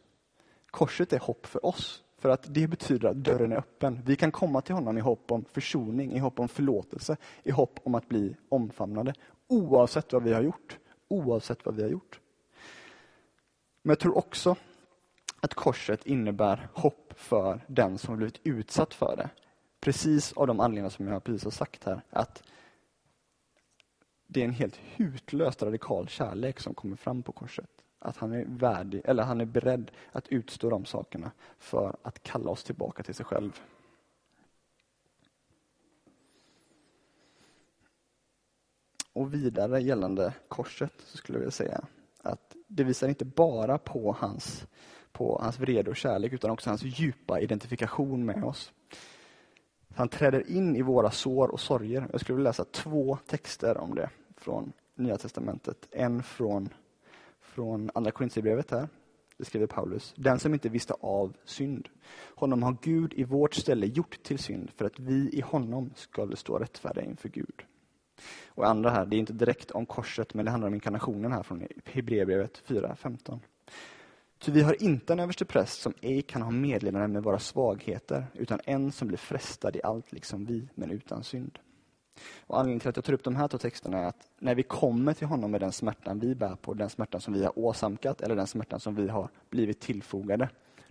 Korset 0.71 1.13
är 1.13 1.19
hopp 1.19 1.47
för 1.47 1.67
oss. 1.67 2.03
För 2.19 2.29
att 2.29 2.55
det 2.55 2.67
betyder 2.67 3.09
att 3.09 3.17
dörren 3.17 3.53
är 3.53 3.57
öppen. 3.57 4.01
Vi 4.05 4.17
kan 4.17 4.33
komma 4.33 4.61
till 4.61 4.75
honom 4.75 4.99
i 4.99 5.01
hopp 5.01 5.33
om 5.33 5.45
försoning, 5.45 6.13
i 6.13 6.19
hopp 6.19 6.41
om 6.41 6.49
förlåtelse, 6.49 7.17
i 7.43 7.51
hopp 7.51 7.81
om 7.83 7.95
att 7.95 8.09
bli 8.09 8.37
omfamnade. 8.49 9.15
Oavsett 9.47 10.13
vad 10.13 10.23
vi 10.23 10.33
har 10.33 10.43
gjort. 10.43 10.79
Oavsett 11.09 11.67
vad 11.67 11.75
vi 11.75 11.83
har 11.83 11.91
gjort. 11.91 12.21
Men 13.83 13.91
jag 13.91 13.99
tror 13.99 14.19
också 14.19 14.57
att 15.41 15.55
korset 15.55 16.07
innebär 16.07 16.69
hopp 16.73 17.13
för 17.17 17.65
den 17.67 17.99
som 17.99 18.11
har 18.11 18.17
blivit 18.17 18.41
utsatt 18.45 18.95
för 18.95 19.17
det. 19.17 19.31
Precis 19.81 20.33
av 20.33 20.47
de 20.47 20.61
anledningar 20.61 20.91
som 20.91 21.09
jag 21.09 21.25
precis 21.25 21.45
har 21.45 21.51
sagt 21.51 21.85
här. 21.85 22.01
Att 22.11 22.43
det 24.27 24.41
är 24.41 24.45
en 24.45 24.53
helt 24.53 24.77
hutlöst 24.77 25.63
radikal 25.63 26.09
kärlek 26.09 26.61
som 26.61 26.75
kommer 26.75 26.97
fram 26.97 27.23
på 27.23 27.33
korset. 27.33 27.71
Att 27.99 28.17
han 28.17 28.33
är 28.33 28.45
värdig, 28.45 29.03
eller 29.05 29.23
han 29.23 29.41
är 29.41 29.45
beredd 29.45 29.91
att 30.13 30.29
utstå 30.29 30.71
de 30.71 30.85
sakerna 30.85 31.31
för 31.59 31.97
att 32.03 32.23
kalla 32.23 32.51
oss 32.51 32.65
tillbaka 32.65 33.03
till 33.03 33.15
sig 33.15 33.27
själv. 33.27 33.61
Och 39.13 39.35
vidare 39.35 39.81
gällande 39.81 40.35
korset 40.49 40.93
så 40.99 41.17
skulle 41.17 41.37
jag 41.37 41.41
vilja 41.41 41.51
säga 41.51 41.85
att 42.23 42.57
det 42.67 42.85
visar 42.85 43.09
inte 43.09 43.25
bara 43.25 43.79
på 43.79 44.17
hans, 44.19 44.67
på 45.13 45.39
hans 45.43 45.59
vrede 45.59 45.91
och 45.91 45.97
kärlek 45.97 46.33
utan 46.33 46.51
också 46.51 46.71
hans 46.71 46.83
djupa 46.83 47.41
identifikation 47.41 48.25
med 48.25 48.45
oss. 48.45 48.73
Han 49.95 50.09
träder 50.09 50.51
in 50.51 50.77
i 50.77 50.83
våra 50.83 51.11
sår 51.11 51.49
och 51.49 51.61
sorger. 51.61 52.09
Jag 52.13 52.21
skulle 52.21 52.37
vilja 52.37 52.49
läsa 52.49 52.65
två 52.65 53.19
texter 53.27 53.79
om 53.79 53.95
det 53.95 54.11
från 54.37 54.73
Nya 54.95 55.17
Testamentet. 55.17 55.89
En 55.91 56.23
från, 56.23 56.69
från 57.59 57.91
Andra 57.95 58.11
Korinthierbrevet 58.11 58.71
här. 58.71 58.89
Det 59.37 59.45
skriver 59.45 59.67
Paulus. 59.67 60.15
Den 60.17 60.39
som 60.39 60.55
inte 60.55 60.69
visste 60.69 60.95
av 61.01 61.37
synd. 61.45 61.89
Honom 62.35 62.63
har 62.63 62.77
Gud 62.83 63.13
i 63.17 63.25
vårt 63.25 63.55
ställe 63.55 63.87
gjort 63.87 64.23
till 64.23 64.39
synd 64.39 64.71
för 64.77 64.85
att 64.85 64.99
vi 64.99 65.31
i 65.33 65.41
honom 65.41 65.91
skulle 65.95 66.37
stå 66.37 66.59
rättfärdiga 66.59 67.05
inför 67.05 67.29
Gud. 67.29 67.63
Och 68.47 68.69
andra 68.69 68.91
här, 68.91 69.07
det 69.07 69.17
är 69.17 69.19
inte 69.19 69.33
direkt 69.33 69.71
om 69.71 69.87
korset, 69.87 70.35
men 70.35 70.45
det 70.45 70.51
handlar 70.51 70.69
om 70.69 70.75
inkarnationen 70.75 71.33
här 71.33 71.43
från 71.43 71.67
Hebreerbrevet 71.85 72.63
4.15. 72.67 73.41
Ty 74.39 74.53
vi 74.53 74.63
har 74.63 74.83
inte 74.83 75.13
en 75.13 75.21
överstepräst 75.21 75.81
som 75.81 75.95
ej 76.01 76.23
kan 76.23 76.43
ha 76.43 76.51
medlidande 76.51 77.09
med 77.09 77.23
våra 77.23 77.39
svagheter, 77.39 78.27
utan 78.35 78.61
en 78.65 78.93
som 78.93 79.09
blir 79.09 79.19
frestad 79.19 79.77
i 79.77 79.83
allt 79.83 80.13
liksom 80.13 80.45
vi, 80.45 80.69
men 80.75 80.91
utan 80.91 81.25
synd. 81.25 81.59
Och 82.47 82.59
Anledningen 82.59 82.81
till 82.81 82.89
att 82.89 82.97
jag 82.97 83.05
tar 83.05 83.13
upp 83.13 83.25
de 83.25 83.37
här 83.37 83.49
två 83.49 83.59
texterna 83.59 83.99
är 83.99 84.05
att 84.05 84.29
när 84.39 84.55
vi 84.55 84.63
kommer 84.63 85.15
till 85.15 85.27
honom 85.27 85.51
med 85.51 85.61
den 85.61 85.73
smärtan 85.73 86.19
vi 86.19 86.35
bär 86.35 86.57
på, 86.57 86.75
den 86.75 86.91
smärtan 86.91 87.21
som 87.21 87.35
vi 87.35 87.45
har 87.45 87.59
åsamkat 87.59 88.21
eller 88.21 88.37
den 88.37 88.47
smärtan 88.47 88.81
som 88.81 88.95
vi 88.95 89.09
har 89.09 89.29
blivit 89.51 89.81
tillfogade, 89.81 90.49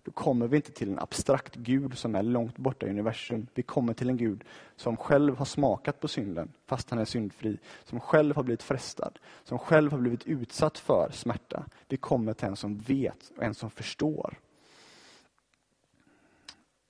då 0.07 0.11
kommer 0.11 0.47
vi 0.47 0.55
inte 0.55 0.71
till 0.71 0.89
en 0.91 0.99
abstrakt 0.99 1.55
Gud 1.55 1.97
som 1.97 2.15
är 2.15 2.23
långt 2.23 2.57
borta 2.57 2.87
i 2.87 2.89
universum. 2.89 3.47
Vi 3.53 3.63
kommer 3.63 3.93
till 3.93 4.09
en 4.09 4.17
Gud 4.17 4.43
som 4.75 4.97
själv 4.97 5.37
har 5.37 5.45
smakat 5.45 5.99
på 5.99 6.07
synden, 6.07 6.53
fast 6.65 6.89
han 6.89 6.99
är 6.99 7.05
syndfri. 7.05 7.57
Som 7.83 7.99
själv 7.99 8.35
har 8.35 8.43
blivit 8.43 8.63
frestad, 8.63 9.19
som 9.43 9.59
själv 9.59 9.91
har 9.91 9.99
blivit 9.99 10.27
utsatt 10.27 10.77
för 10.77 11.09
smärta. 11.13 11.65
Vi 11.87 11.97
kommer 11.97 12.33
till 12.33 12.47
en 12.47 12.55
som 12.55 12.77
vet 12.77 13.31
och 13.37 13.43
en 13.43 13.53
som 13.53 13.69
förstår. 13.69 14.37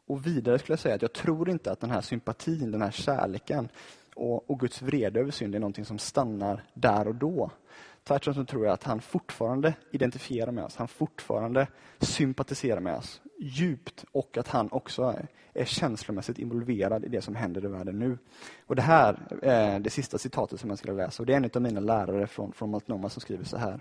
Och 0.08 0.28
vidare 0.28 0.60
skulle 0.60 0.74
jag 0.74 0.80
säga 0.80 0.96
att 0.96 1.02
jag 1.02 1.14
tror 1.14 1.50
inte 1.50 1.72
att 1.72 1.80
den 1.80 1.92
här 1.92 2.02
sympatin, 2.02 2.72
den 2.72 2.82
här 2.82 2.92
kärleken 2.92 3.70
och, 4.18 4.50
och 4.50 4.60
Guds 4.60 4.82
vrede 4.82 5.20
över 5.20 5.32
synd 5.32 5.56
är 5.56 5.60
någonting 5.60 5.86
som 5.86 6.00
stannar 6.00 6.64
där 6.74 7.08
och 7.08 7.16
då. 7.16 7.52
Tvärtom 8.04 8.34
så 8.34 8.46
tror 8.46 8.66
jag 8.66 8.74
att 8.74 8.84
han 8.84 9.02
fortfarande 9.02 9.74
identifierar 9.92 10.52
med 10.52 10.64
oss. 10.64 10.76
Han 10.76 10.88
fortfarande 10.88 11.68
sympatiserar 12.00 12.80
med 12.80 12.96
oss 12.96 13.22
djupt 13.40 14.06
och 14.12 14.38
att 14.38 14.48
han 14.48 14.72
också 14.72 15.04
är, 15.04 15.28
är 15.54 15.66
känslomässigt 15.66 16.40
involverad 16.40 17.06
i 17.06 17.08
det 17.08 17.22
som 17.22 17.36
händer 17.36 17.66
i 17.66 17.68
världen 17.68 18.00
nu. 18.00 18.18
Och 18.66 18.76
Det 18.76 18.82
här 18.82 19.40
är 19.42 19.80
det 19.80 19.90
sista 19.90 20.18
citatet 20.18 20.60
som 20.60 20.70
jag 20.70 20.80
skulle 20.80 20.94
läsa 20.94 21.24
och 21.24 21.28
det 21.28 21.34
är 21.34 21.38
en 21.38 21.50
av 21.54 21.62
mina 21.62 21.80
lärare 21.80 22.28
från, 22.28 22.52
från 22.54 22.72
Multnomah 22.72 23.10
som 23.10 23.22
skriver 23.22 23.44
så 23.44 23.58
här. 23.58 23.80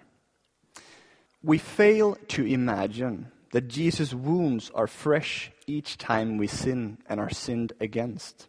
We 1.40 1.58
fail 1.58 2.14
to 2.28 2.42
imagine 2.42 3.26
that 3.52 3.76
Jesus 3.76 4.12
wounds 4.12 4.70
are 4.74 4.86
fresh 4.86 5.50
each 5.66 5.96
time 5.96 6.40
we 6.40 6.48
sin 6.48 6.96
and 7.08 7.20
are 7.20 7.34
sinned 7.34 7.72
against. 7.80 8.48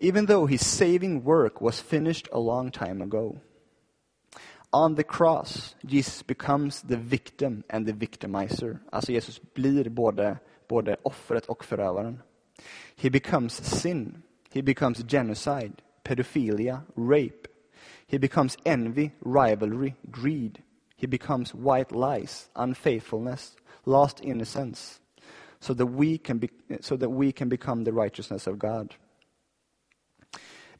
Even 0.00 0.26
though 0.26 0.46
his 0.46 0.64
saving 0.64 1.24
work 1.24 1.60
was 1.60 1.80
finished 1.80 2.28
a 2.32 2.38
long 2.38 2.70
time 2.70 3.02
ago. 3.02 3.40
On 4.72 4.94
the 4.94 5.04
cross, 5.04 5.74
Jesus 5.86 6.22
becomes 6.22 6.82
the 6.82 6.96
victim 6.96 7.64
and 7.70 7.86
the 7.86 7.92
victimizer. 7.92 8.80
Alltså 8.92 9.12
Jesus 9.12 9.40
blir 9.54 9.88
både, 9.88 10.38
både 10.68 10.96
offret 11.02 11.46
och 11.46 11.64
förövaren. 11.64 12.22
He 12.96 13.10
becomes 13.10 13.54
sin. 13.54 14.22
He 14.50 14.62
becomes 14.62 15.02
genocide, 15.02 15.82
pedophilia, 16.04 16.82
rape. 16.96 17.48
He 18.06 18.18
becomes 18.18 18.56
envy, 18.64 19.12
rivalry, 19.20 19.94
greed. 20.10 20.62
He 20.96 21.06
becomes 21.06 21.54
white 21.54 21.92
lies, 21.92 22.48
unfaithfulness, 22.56 23.56
lost 23.84 24.20
innocence, 24.22 25.00
so 25.60 25.74
that 25.74 25.86
we 25.86 26.18
can, 26.18 26.38
be, 26.38 26.50
so 26.80 26.96
that 26.96 27.10
we 27.10 27.32
can 27.32 27.48
become 27.48 27.84
the 27.84 27.92
righteousness 27.92 28.46
of 28.46 28.58
God. 28.58 28.94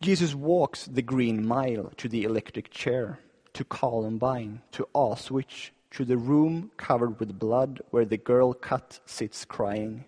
Jesus 0.01 0.33
walks 0.33 0.87
the 0.87 1.03
green 1.03 1.45
mile 1.45 1.93
to 1.97 2.09
the 2.09 2.23
electric 2.23 2.71
chair, 2.71 3.19
to 3.53 3.65
Columbine, 3.65 4.63
to 4.73 4.87
Auschwitz, 4.95 5.71
to 5.91 6.05
the 6.05 6.17
room 6.17 6.71
covered 6.77 7.19
with 7.19 7.39
blood 7.39 7.81
where 7.91 8.05
the 8.05 8.17
girl 8.17 8.53
cut 8.53 9.01
sits 9.07 9.45
crying. 9.45 10.05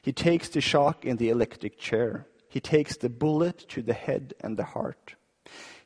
He 0.00 0.12
takes 0.12 0.48
the 0.48 0.60
shock 0.60 1.04
in 1.04 1.16
the 1.16 1.28
electric 1.28 1.78
chair. 1.78 2.26
He 2.48 2.60
takes 2.60 2.96
the 2.96 3.08
bullet 3.08 3.66
to 3.70 3.82
the 3.82 3.94
head 3.94 4.34
and 4.40 4.56
the 4.56 4.64
heart. 4.64 5.14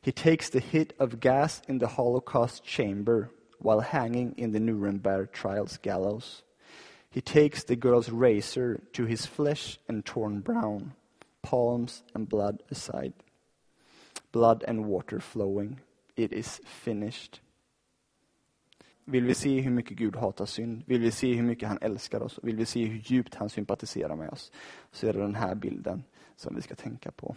He 0.01 0.11
takes 0.11 0.49
the 0.49 0.59
hit 0.59 0.93
of 0.99 1.19
gas 1.19 1.63
in 1.67 1.79
the 1.79 1.87
Holocaust 1.87 2.63
chamber 2.63 3.31
while 3.57 3.79
hanging 3.79 4.35
in 4.37 4.51
the 4.51 4.59
Nuremberg 4.59 5.31
trials 5.31 5.77
gallows. 5.77 6.43
He 7.09 7.21
takes 7.21 7.63
the 7.63 7.75
girl's 7.75 8.09
razor 8.09 8.81
to 8.93 9.05
his 9.05 9.25
flesh 9.25 9.79
and 9.87 10.05
torn 10.05 10.41
brown, 10.41 10.93
palms 11.45 12.03
and 12.13 12.27
blood 12.27 12.61
aside. 12.71 13.13
Blood 14.31 14.63
and 14.67 14.85
water 14.85 15.19
flowing. 15.19 15.79
It 16.15 16.33
is 16.33 16.61
finished. 16.65 17.41
Vill 19.07 19.25
vi 19.25 19.33
se 19.33 19.59
hur 19.59 19.71
mycket 19.71 19.97
Gud 19.97 20.15
hatar 20.15 20.45
synd, 20.45 20.83
vill 20.85 21.01
vi 21.01 21.11
se 21.11 21.33
hur 21.33 21.43
mycket 21.43 21.69
han 21.69 21.77
älskar 21.81 22.21
oss, 22.21 22.39
vill 22.43 22.55
vi 22.55 22.65
se 22.65 22.85
hur 22.85 23.01
djupt 23.05 23.35
han 23.35 23.49
sympatiserar 23.49 24.15
med 24.15 24.29
oss, 24.29 24.51
så 24.91 25.07
är 25.07 25.13
det 25.13 25.19
den 25.19 25.35
här 25.35 25.55
bilden 25.55 26.03
som 26.35 26.55
vi 26.55 26.61
ska 26.61 26.75
tänka 26.75 27.11
på. 27.11 27.35